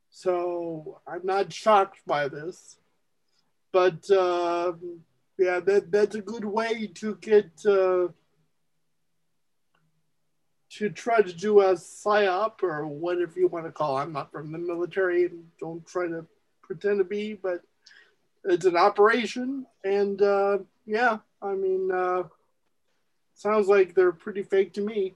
[0.10, 2.78] So I'm not shocked by this,
[3.72, 4.74] but uh,
[5.40, 8.10] yeah, that that's a good way to get uh,
[10.78, 13.98] to try to do a psyop or whatever you want to call.
[13.98, 14.02] It.
[14.02, 16.26] I'm not from the military and don't try to
[16.62, 17.62] pretend to be, but
[18.46, 22.24] it's an operation, and uh, yeah, I mean, uh,
[23.36, 25.16] sounds like they're pretty fake to me.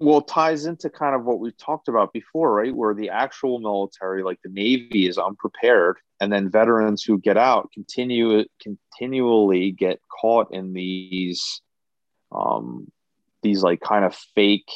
[0.00, 2.74] Well, ties into kind of what we've talked about before, right?
[2.74, 7.70] Where the actual military, like the Navy, is unprepared, and then veterans who get out
[7.72, 11.62] continue continually get caught in these
[12.32, 12.90] um,
[13.42, 14.70] these like kind of fake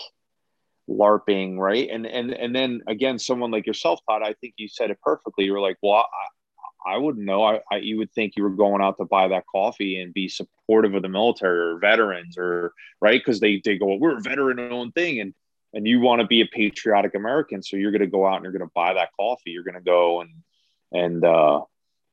[0.89, 4.90] larping right and and and then again someone like yourself todd i think you said
[4.90, 6.05] it perfectly you were like well
[6.86, 7.44] i, wouldn't know.
[7.44, 10.28] I, I you would think you were going out to buy that coffee and be
[10.28, 13.20] supportive of the military or veterans or right?
[13.20, 15.34] Because they, they go well, we're a veteran owned thing and
[15.74, 18.44] and you want to be a patriotic american so you're going to go out and
[18.44, 19.50] you're going to buy that coffee.
[19.50, 20.30] You're going to go and
[20.92, 21.62] and uh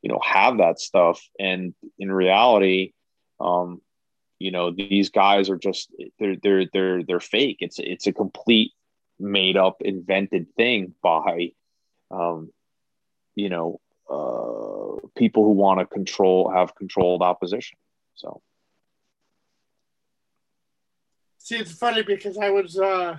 [0.02, 1.22] you know have that stuff.
[1.40, 2.94] And in reality
[3.40, 3.82] um
[4.40, 7.58] you know these guys are just they're they're they're they're fake.
[7.60, 8.72] It's it's a complete
[9.20, 11.52] made up invented thing by
[12.10, 12.50] um
[13.36, 13.80] you know
[14.10, 17.78] uh people who want to control have controlled opposition
[18.16, 18.42] so
[21.38, 23.18] see it's funny because i was uh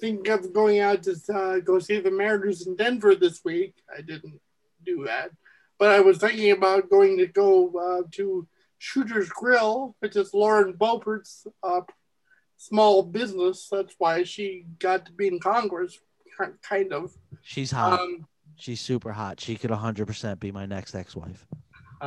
[0.00, 4.00] thinking of going out to uh, go see the mariners in denver this week i
[4.00, 4.40] didn't
[4.84, 5.30] do that
[5.78, 8.46] but i was thinking about going to go uh, to
[8.82, 11.82] Shooter's Grill, which is Lauren Boebert's uh,
[12.56, 13.68] small business.
[13.70, 16.00] That's why she got to be in Congress,
[16.68, 17.16] kind of.
[17.42, 18.00] She's hot.
[18.00, 18.26] Um,
[18.56, 19.40] She's super hot.
[19.40, 21.46] She could 100% be my next ex-wife.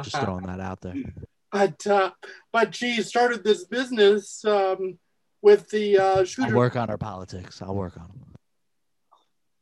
[0.03, 0.95] Just throwing that out there.
[1.51, 2.11] But uh,
[2.51, 4.97] but she started this business um,
[5.41, 6.49] with the uh, shooter.
[6.49, 7.61] I'll work on her politics.
[7.61, 8.09] I'll work on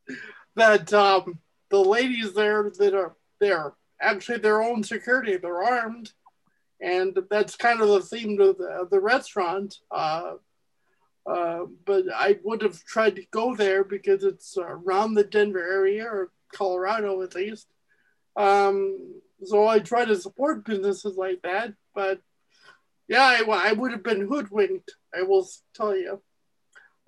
[0.07, 0.17] them.
[0.55, 1.37] That um,
[1.69, 5.37] the ladies there that are they're actually their own security.
[5.37, 6.13] They're armed
[6.83, 9.79] and that's kind of the theme of the, of the restaurant.
[9.89, 10.33] Uh,
[11.25, 16.05] uh, but I would have tried to go there because it's around the Denver area
[16.05, 17.67] or Colorado at least.
[18.35, 21.73] Um, so I try to support businesses like that.
[21.93, 22.21] But
[23.07, 24.91] yeah, I, I would have been hoodwinked.
[25.15, 26.21] I will tell you.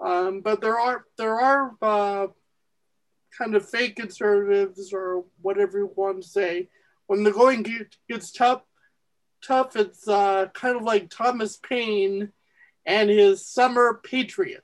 [0.03, 2.27] Um, but there are there are uh,
[3.37, 6.69] kind of fake conservatives or whatever you want to say.
[7.07, 7.65] When the going
[8.09, 8.63] gets tough,
[9.45, 9.75] tough.
[9.75, 12.31] It's uh, kind of like Thomas Paine
[12.85, 14.63] and his Summer Patriot.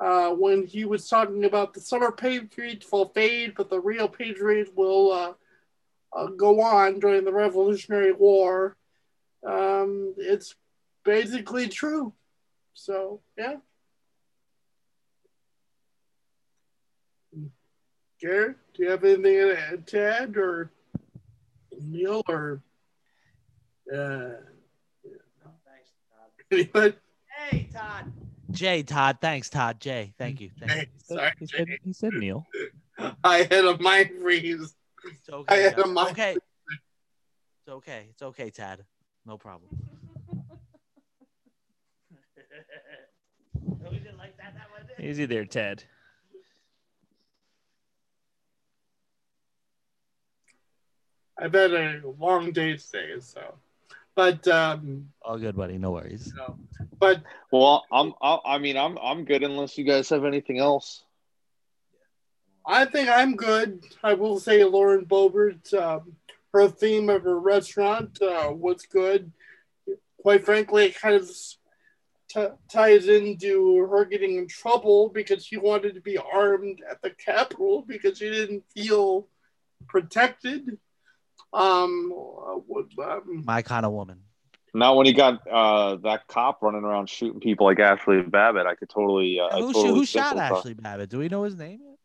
[0.00, 4.74] Uh, when he was talking about the Summer Patriot will fade, but the real Patriot
[4.74, 5.32] will uh,
[6.12, 8.76] uh, go on during the Revolutionary War.
[9.46, 10.56] Um, it's
[11.04, 12.12] basically true.
[12.74, 13.56] So, yeah.
[18.20, 20.70] Garrett, do you have anything to add, or
[21.80, 22.62] Neil, or
[23.92, 24.30] uh,
[26.52, 26.94] Anybody?
[27.30, 28.12] Hey, Todd.
[28.52, 29.18] Jay, Todd.
[29.20, 29.80] Thanks, Todd.
[29.80, 30.50] Jay, thank you.
[30.58, 31.16] Thank hey, you.
[31.16, 32.46] Sorry, he, said, he said Neil.
[33.24, 34.74] I had a mind freeze.
[35.04, 35.54] It's okay.
[35.54, 36.32] I had a mind okay.
[36.32, 38.06] It's okay.
[38.10, 38.84] It's okay, Tad.
[39.26, 39.70] No problem.
[45.00, 45.84] Easy there, Ted.
[51.38, 53.54] I've had a long day today, so.
[54.14, 55.78] But um, all good, buddy.
[55.78, 56.26] No worries.
[56.26, 56.58] You know,
[56.98, 58.12] but well, I'm.
[58.22, 58.98] I mean, I'm.
[58.98, 61.02] I'm good unless you guys have anything else.
[62.66, 63.84] I think I'm good.
[64.02, 66.16] I will say Lauren Boebert, um,
[66.52, 69.32] her theme of her restaurant uh, was good.
[70.20, 71.28] Quite frankly, it kind of
[72.28, 77.10] t- ties into her getting in trouble because she wanted to be armed at the
[77.10, 79.26] Capitol because she didn't feel
[79.88, 80.78] protected.
[81.52, 82.12] Um,
[82.98, 84.20] um, my kind of woman.
[84.74, 88.74] Now, when he got uh, that cop running around shooting people like Ashli Babbitt, I
[88.74, 89.38] could totally.
[89.38, 91.10] Uh, who, totally who shot Ashli Babbitt?
[91.10, 91.98] Do we know his name yet?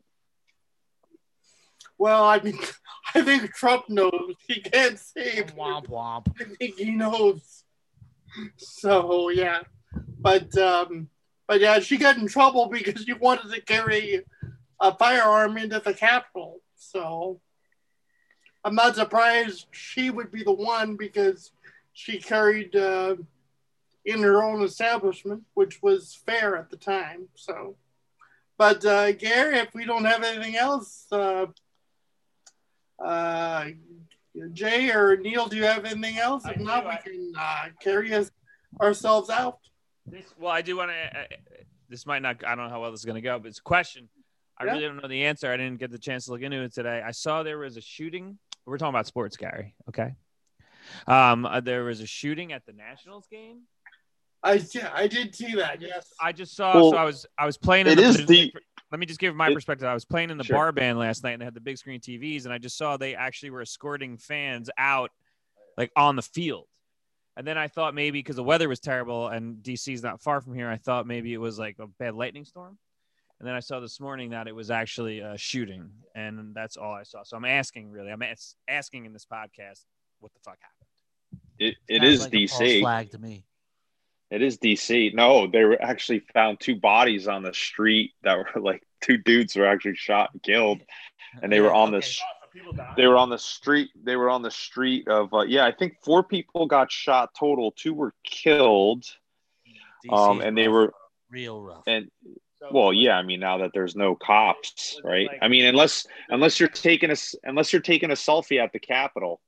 [1.97, 2.59] Well, I mean,
[3.15, 4.35] I think Trump knows.
[4.47, 5.43] He can't say.
[5.57, 6.27] Womp womp.
[6.39, 7.63] I think he knows.
[8.57, 9.61] So yeah,
[10.19, 11.09] but um,
[11.47, 14.25] but yeah, she got in trouble because she wanted to carry
[14.81, 16.59] a firearm into the Capitol.
[16.75, 17.39] So
[18.67, 21.51] I'm not surprised she would be the one because
[21.93, 23.15] she carried uh,
[24.03, 27.29] in her own establishment, which was fair at the time.
[27.33, 27.77] So,
[28.57, 31.45] But uh, Gary, if we don't have anything else, uh,
[33.01, 33.67] uh,
[34.51, 36.43] Jay or Neil, do you have anything else?
[36.45, 38.29] I If do, not, we I- can uh, carry us
[38.81, 39.59] ourselves out.
[40.05, 41.19] This, well, I do want to.
[41.19, 41.23] Uh,
[41.87, 42.43] this might not.
[42.45, 44.09] I don't know how well this is going to go, but it's a question.
[44.57, 44.71] I Yeah.
[44.73, 45.49] really don't know the answer.
[45.51, 47.01] I didn't get the chance to look into it today.
[47.05, 48.37] I saw there was a shooting.
[48.67, 49.73] We're talking about sports, Gary.
[49.89, 50.13] Okay.
[51.07, 53.61] Um, uh, there was a shooting at the Nationals game.
[54.43, 54.61] I
[54.93, 55.81] I did see that.
[55.81, 56.13] Yes.
[56.21, 56.75] I just saw.
[56.75, 57.87] Well, so I was I was playing.
[57.87, 58.53] In it the, is the-
[58.91, 59.87] Let me just give my it- perspective.
[59.87, 60.57] I was playing in the Sure.
[60.57, 62.97] bar band last night, and they had the big screen TVs, and I just saw
[62.97, 65.11] they actually were escorting fans out,
[65.77, 66.67] like on the field.
[67.35, 70.41] And then I thought maybe because the weather was terrible and DC is not far
[70.41, 72.79] from here, I thought maybe it was like a bad lightning storm.
[73.39, 76.93] And then I saw this morning that it was actually a shooting, and that's all
[76.93, 77.21] I saw.
[77.23, 79.83] So I'm asking, really, I'm as- asking in this podcast,
[80.19, 81.41] what the fuck happened?
[81.59, 82.79] It, it Sounds is like a DC.
[82.81, 83.43] flag to me.
[84.31, 85.13] It is DC.
[85.13, 89.55] No, they were actually found two bodies on the street that were like two dudes
[89.55, 90.81] were actually shot and killed,
[91.41, 91.97] and they were on Okay.
[91.99, 92.21] this.
[92.95, 93.89] They were on the street.
[94.03, 95.63] They were on the street of uh, yeah.
[95.65, 97.71] I think four people got shot total.
[97.71, 99.05] Two were killed.
[100.09, 100.93] Um, and they were
[101.29, 101.83] real rough.
[101.85, 102.09] and
[102.71, 103.17] well, yeah.
[103.17, 105.29] I mean, now that there's no cops, right?
[105.41, 108.79] I mean, unless unless you're taking a s- unless you're taking a selfie at the
[108.79, 109.41] Capitol.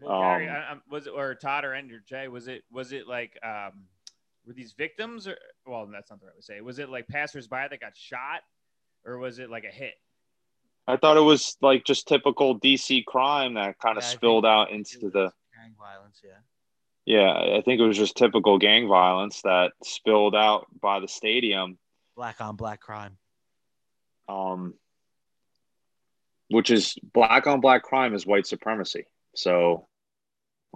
[0.00, 2.28] Well, Gary, Um, I, I'm- was it or Todd or Andrew Jay?
[2.28, 3.84] Was it was it like um,
[4.46, 5.36] were these victims or
[5.66, 6.56] well, that's not the right way to say.
[6.56, 6.64] It.
[6.64, 8.40] Was it like passersby that got shot,
[9.04, 9.94] or was it like a hit?
[10.88, 14.70] I thought it was like just typical DC crime that kind of Yeah, spilled out
[14.72, 15.30] into the.
[15.54, 16.20] gang violence.
[16.24, 16.30] Yeah.
[17.04, 21.78] Yeah, I think it was just typical gang violence that spilled out by the stadium,
[22.16, 23.16] Black on black crime.
[24.28, 24.74] um,
[26.50, 29.06] which is black on black crime is white supremacy.
[29.34, 29.86] So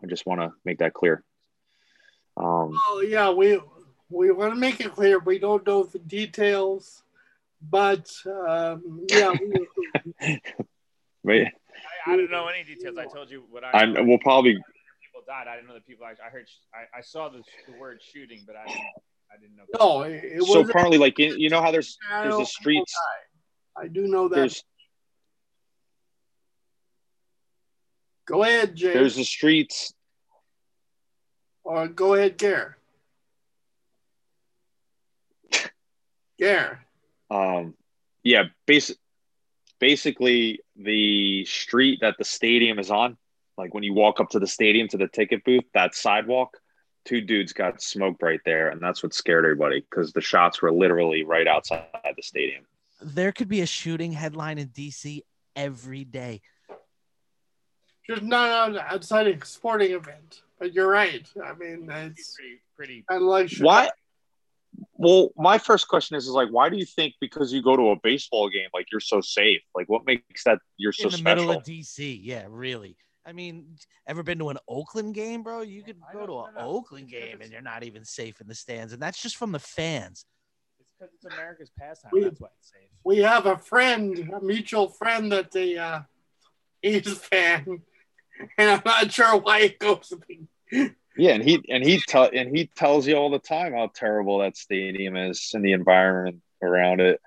[0.02, 1.22] I just want to make that clear.
[2.36, 3.60] Um, Oh yeah, we
[4.08, 7.02] we want to make it clear we don't know the details,
[7.60, 9.66] but um, yeah, we,
[11.24, 11.52] right,
[12.06, 12.96] I, I didn't know any details.
[12.98, 13.70] I told you what I.
[13.72, 15.46] I we'll probably people died.
[15.48, 16.06] I didn't know that people.
[16.06, 16.46] I, I heard.
[16.74, 18.80] I, I saw the, the word shooting, but I didn't.
[19.32, 19.64] I didn't know.
[19.78, 22.94] no, it, it so apparently like you you know how there's there's the streets
[23.76, 24.34] I do know that.
[24.36, 24.64] there's
[28.26, 28.92] go ahead, Jay.
[28.92, 29.92] there's the streets
[31.64, 32.78] or go ahead, Gare.
[36.38, 36.86] Gare.
[37.30, 37.74] um
[38.22, 38.96] yeah basic
[39.78, 43.16] basically the street that the stadium is on
[43.58, 46.56] like when you walk up to the stadium to the ticket booth that sidewalk
[47.06, 50.72] two dudes got smoked right there and that's what scared everybody because the shots were
[50.72, 52.64] literally right outside the stadium
[53.00, 55.22] There could be a shooting headline in DC
[55.54, 56.42] every day.
[58.08, 61.26] Just not on outside a sporting event, but you're right.
[61.44, 62.36] I mean, it's
[62.76, 63.20] Pretty, pretty.
[63.20, 63.88] like why
[64.94, 67.90] well my first question is is like why do you think because you go to
[67.90, 71.16] a baseball game like you're so safe like what makes that you're so in the
[71.18, 72.20] special middle of DC.
[72.22, 72.96] Yeah, really.
[73.26, 73.76] I mean,
[74.06, 75.62] ever been to an Oakland game, bro?
[75.62, 76.46] You could I go to an.
[76.58, 79.58] Oakland game and you're not even safe in the stands, and that's just from the
[79.58, 80.24] fans.
[80.78, 82.10] It's because it's America's pastime.
[82.12, 82.88] We- That's why it's safe.
[83.04, 86.00] we have a friend, a mutual friend that's a uh,
[86.84, 87.64] A's fan,
[88.58, 90.46] and I'm not sure why it goes to be.
[91.18, 94.38] Yeah, and he and he tell and he tells you all the time how terrible
[94.40, 97.20] that stadium is and the environment around it.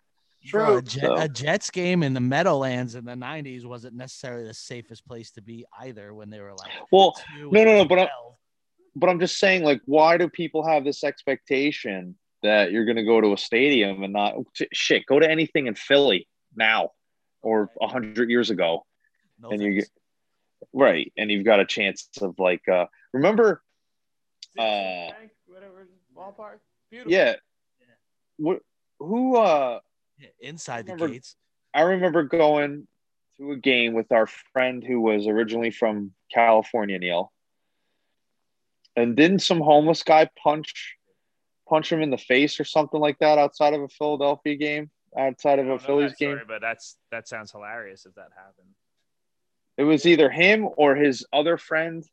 [0.52, 0.78] Bro, True.
[0.78, 4.54] a, Jet, So- a Jets game in the Meadowlands in the '90s wasn't necessarily the
[4.54, 6.14] safest place to be either.
[6.14, 8.36] When they were like, Well, no, no, no, but I- 12.
[8.96, 13.04] but I'm just saying, like, why do people have this expectation that you're going to
[13.04, 14.36] go to a stadium and not
[14.72, 15.06] shit?
[15.08, 16.92] Go to anything in Philly now
[17.42, 18.86] or a hundred years ago,
[19.40, 19.90] no and you get
[20.74, 23.62] right, and you've got a chance of like, uh, remember,
[24.58, 25.10] Uh,
[25.48, 26.60] whatever ballpark.
[26.90, 27.12] Beautiful.
[27.12, 27.36] yeah,
[28.38, 28.62] what,
[29.00, 29.80] who, uh,
[30.20, 31.36] Yeah, inside the gates.
[31.74, 32.88] I remember going
[33.38, 37.32] to a game with our friend who was originally from California, Neil.
[38.96, 40.96] And didn't some homeless guy punch
[41.68, 44.90] punch him in the face or something like that outside of a Philadelphia game?
[45.18, 46.36] Outside of a Phillies that game?
[46.36, 48.74] story, but that's that sounds hilarious if that happened.
[49.78, 52.04] It was either him or his other friend.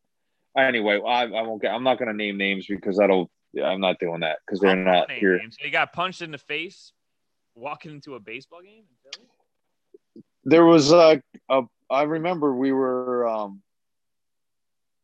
[0.56, 3.30] Anyway, I, I won't get I'm not gonna name names because that'll
[3.62, 5.38] I'm not doing that because they're not here.
[5.38, 5.56] names.
[5.58, 6.92] He got punched in the face
[7.56, 9.26] walking into a baseball game in Philly.
[10.44, 13.62] there was a, a I remember we were um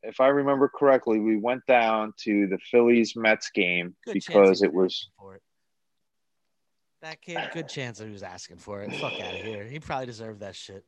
[0.05, 4.73] if I remember correctly, we went down to the Phillies Mets game Good because it
[4.73, 5.43] was for it.
[7.03, 8.93] That kid, good chance that he was asking for it.
[8.95, 9.65] Fuck out of here.
[9.65, 10.85] He probably deserved that shit.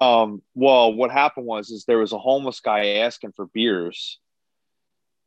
[0.00, 4.18] um well what happened was is there was a homeless guy asking for beers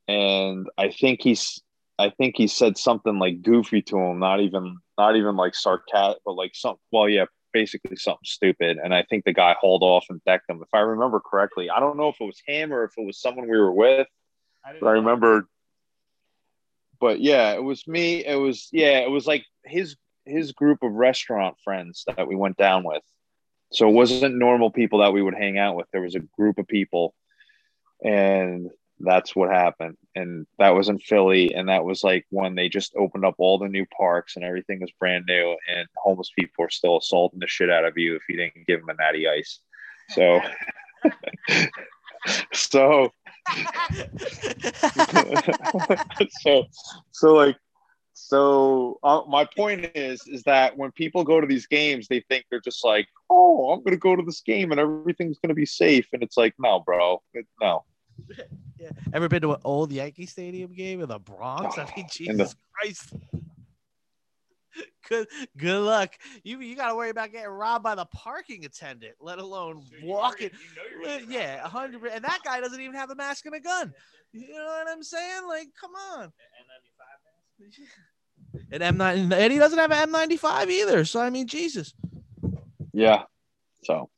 [0.08, 1.62] and I think he's
[2.00, 6.22] I think he said something like goofy to him, not even not even like sarcastic,
[6.26, 6.76] but like some.
[6.92, 8.78] Well, yeah, basically something stupid.
[8.78, 10.62] And I think the guy hauled off and decked him.
[10.62, 13.20] If I remember correctly, I don't know if it was him or if it was
[13.20, 14.08] someone we were with,
[14.80, 15.48] but I remember.
[17.00, 18.26] But yeah, it was me.
[18.26, 19.96] It was yeah, it was like his
[20.26, 23.02] his group of restaurant friends that we went down with.
[23.72, 25.88] So it wasn't normal people that we would hang out with.
[25.92, 27.14] There was a group of people,
[28.04, 28.70] and
[29.00, 29.98] that's what happened.
[30.16, 31.54] And that was in Philly.
[31.54, 34.82] And that was like when they just opened up all the new parks and everything
[34.82, 35.56] was brand new.
[35.74, 38.82] And homeless people were still assaulting the shit out of you if you didn't give
[38.82, 39.60] them a natty ice.
[40.10, 40.42] So,
[42.54, 43.14] so,
[46.42, 46.66] so,
[47.12, 47.56] so like,
[48.14, 52.46] so uh, my point is, is that when people go to these games, they think
[52.50, 55.56] they're just like, oh, I'm going to go to this game and everything's going to
[55.56, 56.08] be safe.
[56.12, 57.22] And it's like, no, bro,
[57.62, 57.86] no.
[58.80, 58.92] Yeah.
[59.12, 61.78] Ever been to an old Yankee Stadium game in the Bronx?
[61.78, 63.14] I mean, Jesus the- Christ.
[65.10, 65.28] Good,
[65.58, 66.14] good luck.
[66.44, 70.52] You you got to worry about getting robbed by the parking attendant, let alone walking.
[71.28, 72.06] yeah, a hundred.
[72.12, 73.92] And that guy doesn't even have a mask and a gun.
[74.32, 75.48] You know what I'm saying?
[75.48, 76.32] Like, come on.
[78.72, 81.04] And M9, and he doesn't have an N95 either.
[81.06, 81.94] So I mean, Jesus.
[82.94, 83.24] Yeah.
[83.84, 84.10] So,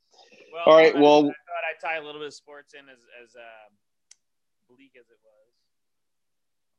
[0.53, 1.31] Well, All right, I- well- I thought
[1.69, 3.77] I'd tie a little bit of sports in as as um,
[4.81, 5.53] bleak as it was.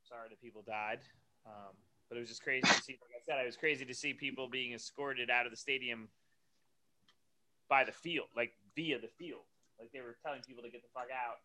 [0.08, 0.98] Sorry that people died,
[1.46, 1.72] um,
[2.08, 2.98] but it was just crazy to see.
[3.00, 6.08] Like I said, it was crazy to see people being escorted out of the stadium
[7.68, 9.46] by the field, like via the field.
[9.78, 11.36] Like they were telling people to get the fuck out.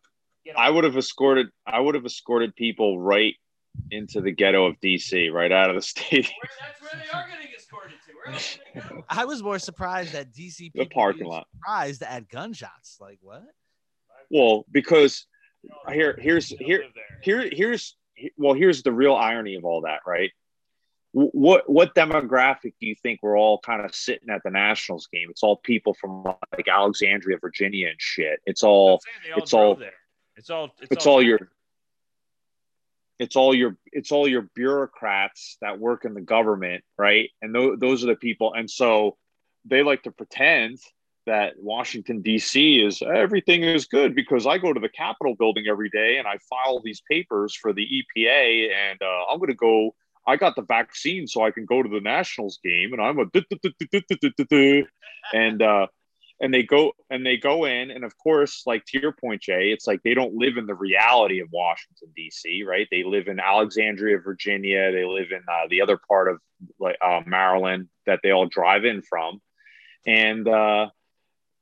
[0.44, 1.46] Get I would have escorted.
[1.66, 3.34] I would have escorted people right
[3.92, 6.32] into the ghetto of DC, right out of the stadium.
[6.42, 8.82] Where, that's where they are getting escorted to.
[8.82, 9.04] Where are?
[9.08, 11.46] I was more surprised that DC The people parking being lot.
[11.54, 12.98] surprised at gunshots.
[13.00, 13.44] Like what?
[14.30, 15.26] Well, because
[15.92, 16.84] here, here's here,
[17.22, 17.96] here, here's
[18.36, 20.30] well, here's the real irony of all that, right?
[21.12, 25.28] What what demographic do you think we're all kind of sitting at the Nationals game?
[25.30, 28.40] It's all people from like Alexandria, Virginia, and shit.
[28.44, 29.92] It's all I'm saying they all it's all- there.
[30.36, 30.64] It's all.
[30.80, 31.50] It's, it's all your
[33.18, 37.78] it's all your it's all your bureaucrats that work in the government right and th-
[37.78, 39.16] those are the people and so
[39.64, 40.78] they like to pretend
[41.28, 45.90] that washington d.c is everything is good because i go to the capitol building every
[45.90, 49.94] day and i file these papers for the epa and uh, i'm going to go
[50.26, 53.26] i got the vaccine so i can go to the nationals game and i'm a
[55.34, 55.62] and
[56.40, 59.70] and they go and they go in and of course like to your point jay
[59.70, 62.86] it's like they don't live in the reality of washington d.c right?
[62.90, 66.38] They live in alexandria virginia they live in uh, the other part of
[66.78, 69.40] like uh, maryland that they all drive in from.
[70.06, 70.88] And uh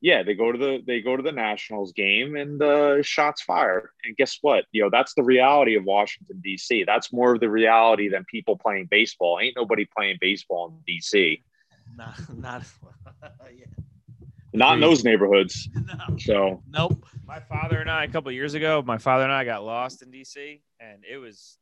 [0.01, 3.89] yeah they go to the they go to the nationals game and uh shots fired
[4.05, 7.49] and guess what you know that's the reality of washington d.c that's more of the
[7.49, 11.43] reality than people playing baseball ain't nobody playing baseball in d.c
[11.97, 12.63] Not, not.
[13.57, 13.65] yeah.
[14.53, 16.17] not in those neighborhoods No.
[16.19, 17.05] so Nope.
[17.27, 20.01] My father and I, a couple of years ago, my father and I got lost
[20.01, 21.59] in DC, and it was,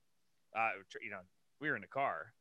[0.54, 0.68] uh,
[1.02, 1.20] you know,
[1.58, 2.34] we were in the car.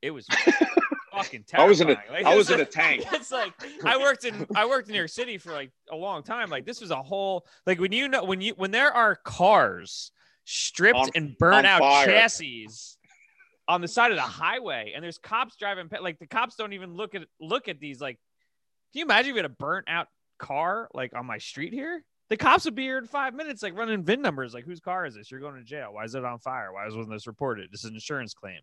[0.00, 0.28] It was
[1.12, 1.66] fucking terrifying.
[1.66, 3.04] I was in a Like, I was in a tank.
[3.12, 3.52] It's like
[3.84, 6.50] I worked in I worked in New York City for like a long time.
[6.50, 10.10] Like this was a whole like when you know when you when there are cars
[10.44, 12.06] stripped On- and burnt out fire.
[12.06, 12.66] chassis
[13.68, 16.94] on the side of the highway, and there's cops driving like the cops don't even
[16.94, 18.18] look at look at these like.
[18.92, 20.08] Can you imagine if we had a burnt out
[20.38, 22.04] car like on my street here?
[22.28, 25.06] The cops would be here in five minutes, like running VIN numbers, like whose car
[25.06, 25.30] is this?
[25.30, 25.88] You're going to jail.
[25.92, 26.72] Why is it on fire?
[26.72, 27.70] Why wasn't this reported?
[27.70, 28.60] This is an insurance claim.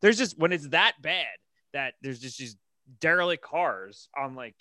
[0.00, 1.26] There's just when it's that bad
[1.72, 2.56] that there's just these
[3.00, 4.54] derelict cars on like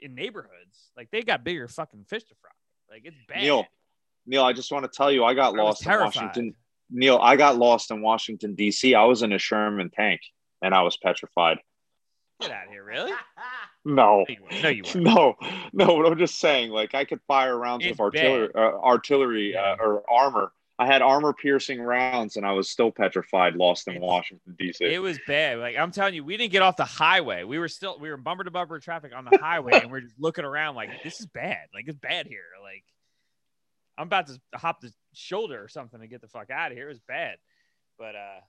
[0.00, 0.90] in neighborhoods.
[0.96, 2.50] Like they got bigger fucking fish to fry.
[2.90, 3.42] Like it's bad.
[3.42, 3.66] Neil,
[4.26, 5.92] Neil, I just want to tell you, I got I lost in.
[5.92, 6.54] Washington.
[6.90, 8.94] Neil, I got lost in Washington D.C.
[8.94, 10.20] I was in a Sherman tank,
[10.62, 11.58] and I was petrified.
[12.40, 13.12] Get out of here, really?
[13.86, 14.24] No,
[14.62, 14.96] No, you weren't.
[14.96, 15.36] No,
[15.74, 16.02] no.
[16.02, 19.76] But I'm just saying, like, I could fire rounds It's of artillery, uh, artillery uh,
[19.78, 20.52] or armor.
[20.78, 24.84] I had armor piercing rounds, and I was still petrified, lost in Washington D.C.
[24.84, 25.58] It was bad.
[25.58, 27.44] Like I'm telling you, we didn't get off the highway.
[27.44, 30.18] We were still we were bumper to bumper traffic on the highway, and we're just
[30.18, 31.68] looking around like this is bad.
[31.72, 32.42] Like it's bad here.
[32.60, 32.82] Like
[33.96, 36.86] I'm about to hop the shoulder or something to get the fuck out of here.
[36.86, 37.36] It was bad.
[37.96, 38.40] But uh,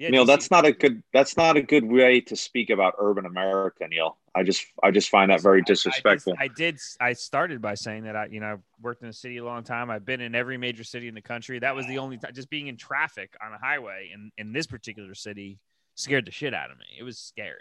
[0.00, 1.02] yeah, Neil, that's not a good.
[1.12, 4.16] That's not a good way to speak about urban America, Neil.
[4.34, 6.34] I just, I just find that very I- I just- disrespectful.
[6.38, 6.78] I, did.
[7.00, 9.62] I started by saying that I, you know, I worked in the city a long
[9.62, 9.90] time.
[9.90, 11.58] I've been in every major city in the country.
[11.58, 12.32] That was the only time.
[12.34, 15.58] Just being in traffic on a highway in in this particular city
[15.96, 16.86] scared the shit out of me.
[16.98, 17.60] It was scary.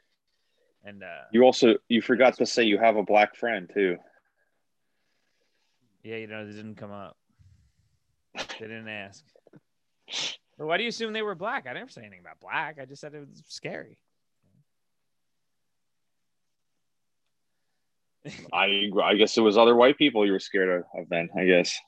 [0.85, 3.97] And uh, you also, you forgot to say you have a black friend too.
[6.03, 7.17] yeah, you know, they didn't come up.
[8.33, 9.25] They didn't ask.
[10.59, 11.65] But why do you assume they were black?
[11.67, 12.79] I never say anything about black.
[12.81, 13.97] I just said it was scary.
[18.53, 21.29] I I guess it was other white people you were scared of, of then.
[21.35, 21.79] I guess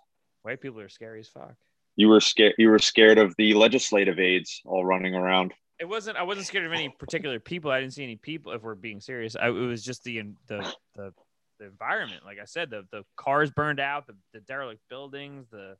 [0.43, 1.53] white people are scary as fuck.
[1.97, 2.53] You were scared.
[2.57, 5.53] You were scared of the legislative aides all running around.
[5.77, 6.15] It wasn't.
[6.15, 7.71] I wasn't scared of any particular people.
[7.71, 8.53] I didn't see any people.
[8.53, 11.13] If we're being serious, I, it was just the the the
[11.59, 12.23] the environment.
[12.23, 15.75] Like I said, the the cars burned out, the, the derelict buildings, the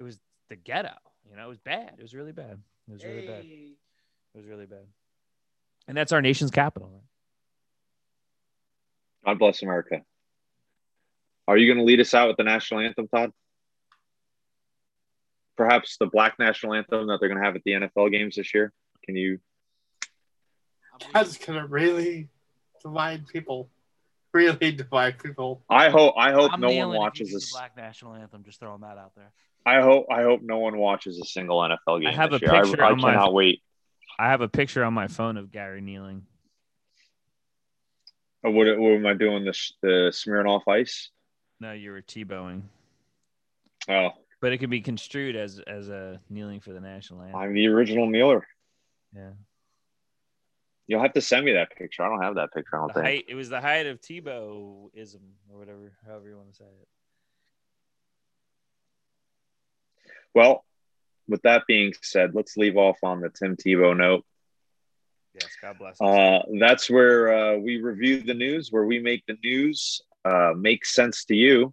[0.00, 0.18] it was
[0.52, 0.92] the ghetto.
[1.30, 1.94] You know, it was bad.
[1.98, 2.58] It was really bad.
[2.88, 3.44] It was really bad.
[3.44, 3.76] It
[4.36, 4.84] was really bad.
[5.88, 6.90] And that's our nation's capital.
[6.92, 7.00] Right?
[9.24, 10.02] God bless America.
[11.48, 13.32] Are you going to lead us out with the national anthem, Todd?
[15.56, 18.52] Perhaps the black national anthem that they're going to have at the NFL games this
[18.52, 18.72] year.
[19.04, 19.38] Can you?
[21.12, 22.28] That's gonna really
[22.82, 23.68] divide people.
[24.32, 25.62] Really divide people.
[25.68, 26.14] I hope.
[26.16, 27.52] I hope I'm no one watches do the this.
[27.52, 28.44] Black national anthem.
[28.44, 29.32] Just throwing that out there.
[29.64, 30.06] I hope.
[30.10, 32.08] I hope no one watches a single NFL game.
[32.08, 32.50] I have a year.
[32.50, 33.62] picture I, I on my- cannot wait.
[34.18, 36.26] I have a picture on my phone of Gary kneeling.
[38.44, 39.44] Oh, What, what am I doing?
[39.44, 41.10] The the smearing off Ice.
[41.60, 42.62] No, you were Tebowing,
[43.88, 44.10] Oh,
[44.40, 47.40] but it could be construed as as a kneeling for the national anthem.
[47.40, 48.42] I'm the original kneeler.
[49.14, 49.30] yeah,
[50.88, 52.02] You'll have to send me that picture.
[52.02, 52.76] I don't have that picture.
[52.76, 53.06] I don't the think.
[53.06, 53.24] height.
[53.28, 55.20] It was the height of Tebowism
[55.50, 56.88] or whatever, however you want to say it.
[60.34, 60.64] Well,
[61.28, 64.24] with that being said, let's leave off on the Tim Tebow note.
[65.34, 66.00] Yes, God bless.
[66.00, 66.00] us.
[66.00, 70.84] Uh, that's where uh, we review the news, where we make the news uh, make
[70.84, 71.72] sense to you.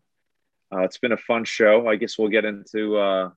[0.73, 1.87] Uh, it's been a fun show.
[1.87, 2.97] I guess we'll get into.
[2.97, 3.31] Uh,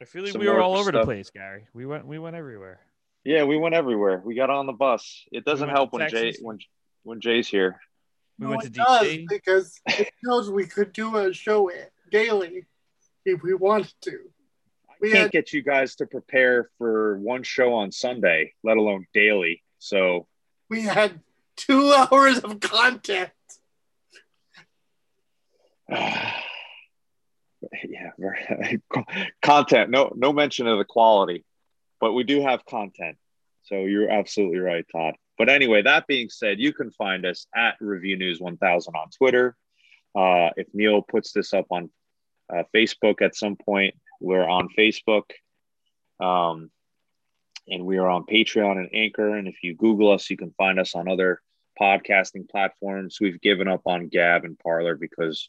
[0.00, 1.66] I feel like we were all over the place, Gary.
[1.74, 2.80] We went we went everywhere.
[3.24, 4.20] yeah, we went everywhere.
[4.24, 5.24] We got on the bus.
[5.30, 6.58] It doesn't went help to when Jay when
[7.04, 7.78] when Jay's here.
[8.40, 9.26] We No, went to it does, DC.
[9.28, 11.70] because it shows we could do a show
[12.10, 12.64] daily
[13.24, 14.18] if we wanted to.
[15.02, 19.06] We Can't had get you guys to prepare for one show on Sunday, let alone
[19.12, 19.60] daily.
[19.80, 20.28] So
[20.70, 21.20] we had
[21.56, 23.30] two hours of content.
[25.90, 26.36] yeah,
[29.42, 29.90] content.
[29.90, 31.44] No, no mention of the quality,
[32.00, 33.16] but we do have content.
[33.64, 35.14] So you're absolutely right, Todd.
[35.36, 39.56] But anyway, that being said, you can find us at Review News 1000 on Twitter.
[40.14, 41.90] Uh, if Neil puts this up on
[42.54, 45.24] uh, Facebook at some point, we're on Facebook.
[46.20, 46.70] Um,
[47.68, 49.36] and we are on Patreon and Anchor.
[49.36, 51.40] And if you Google us, you can find us on other
[51.80, 53.18] podcasting platforms.
[53.20, 55.48] We've given up on Gab and Parler because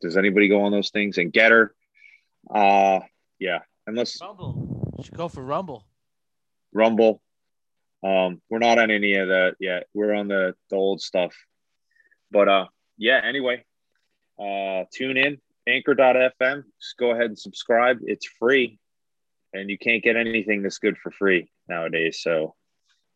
[0.00, 1.18] does anybody go on those things?
[1.18, 1.70] And Gettr,
[2.52, 3.00] uh,
[3.38, 4.92] yeah, unless Rumble.
[4.98, 5.84] You should go for Rumble.
[6.72, 7.20] Rumble.
[8.02, 9.86] Um, we're not on any of that yet.
[9.92, 11.34] We're on the, the old stuff.
[12.30, 12.66] But uh,
[12.96, 13.64] yeah, anyway,
[14.38, 16.64] uh, tune in anchor.fm.
[16.80, 17.98] Just go ahead and subscribe.
[18.02, 18.78] It's free,
[19.52, 22.20] and you can't get anything this good for free nowadays.
[22.22, 22.54] So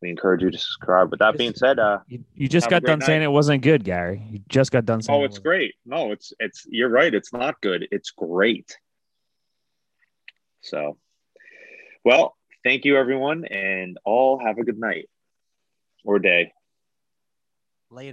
[0.03, 1.11] we encourage you to subscribe.
[1.11, 3.07] With that being said, uh, You, you just got done night.
[3.07, 4.23] saying it wasn't good, Gary.
[4.31, 5.19] You just got done saying.
[5.19, 5.45] oh, it's wasn't.
[5.45, 5.75] great.
[5.87, 7.15] No, it's it's you're right.
[7.15, 7.89] It's not good.
[7.91, 8.77] It's great.
[10.61, 10.99] So,
[12.05, 15.09] well, thank you everyone, and all have a good night
[16.05, 16.53] or day.
[17.91, 18.13] Later.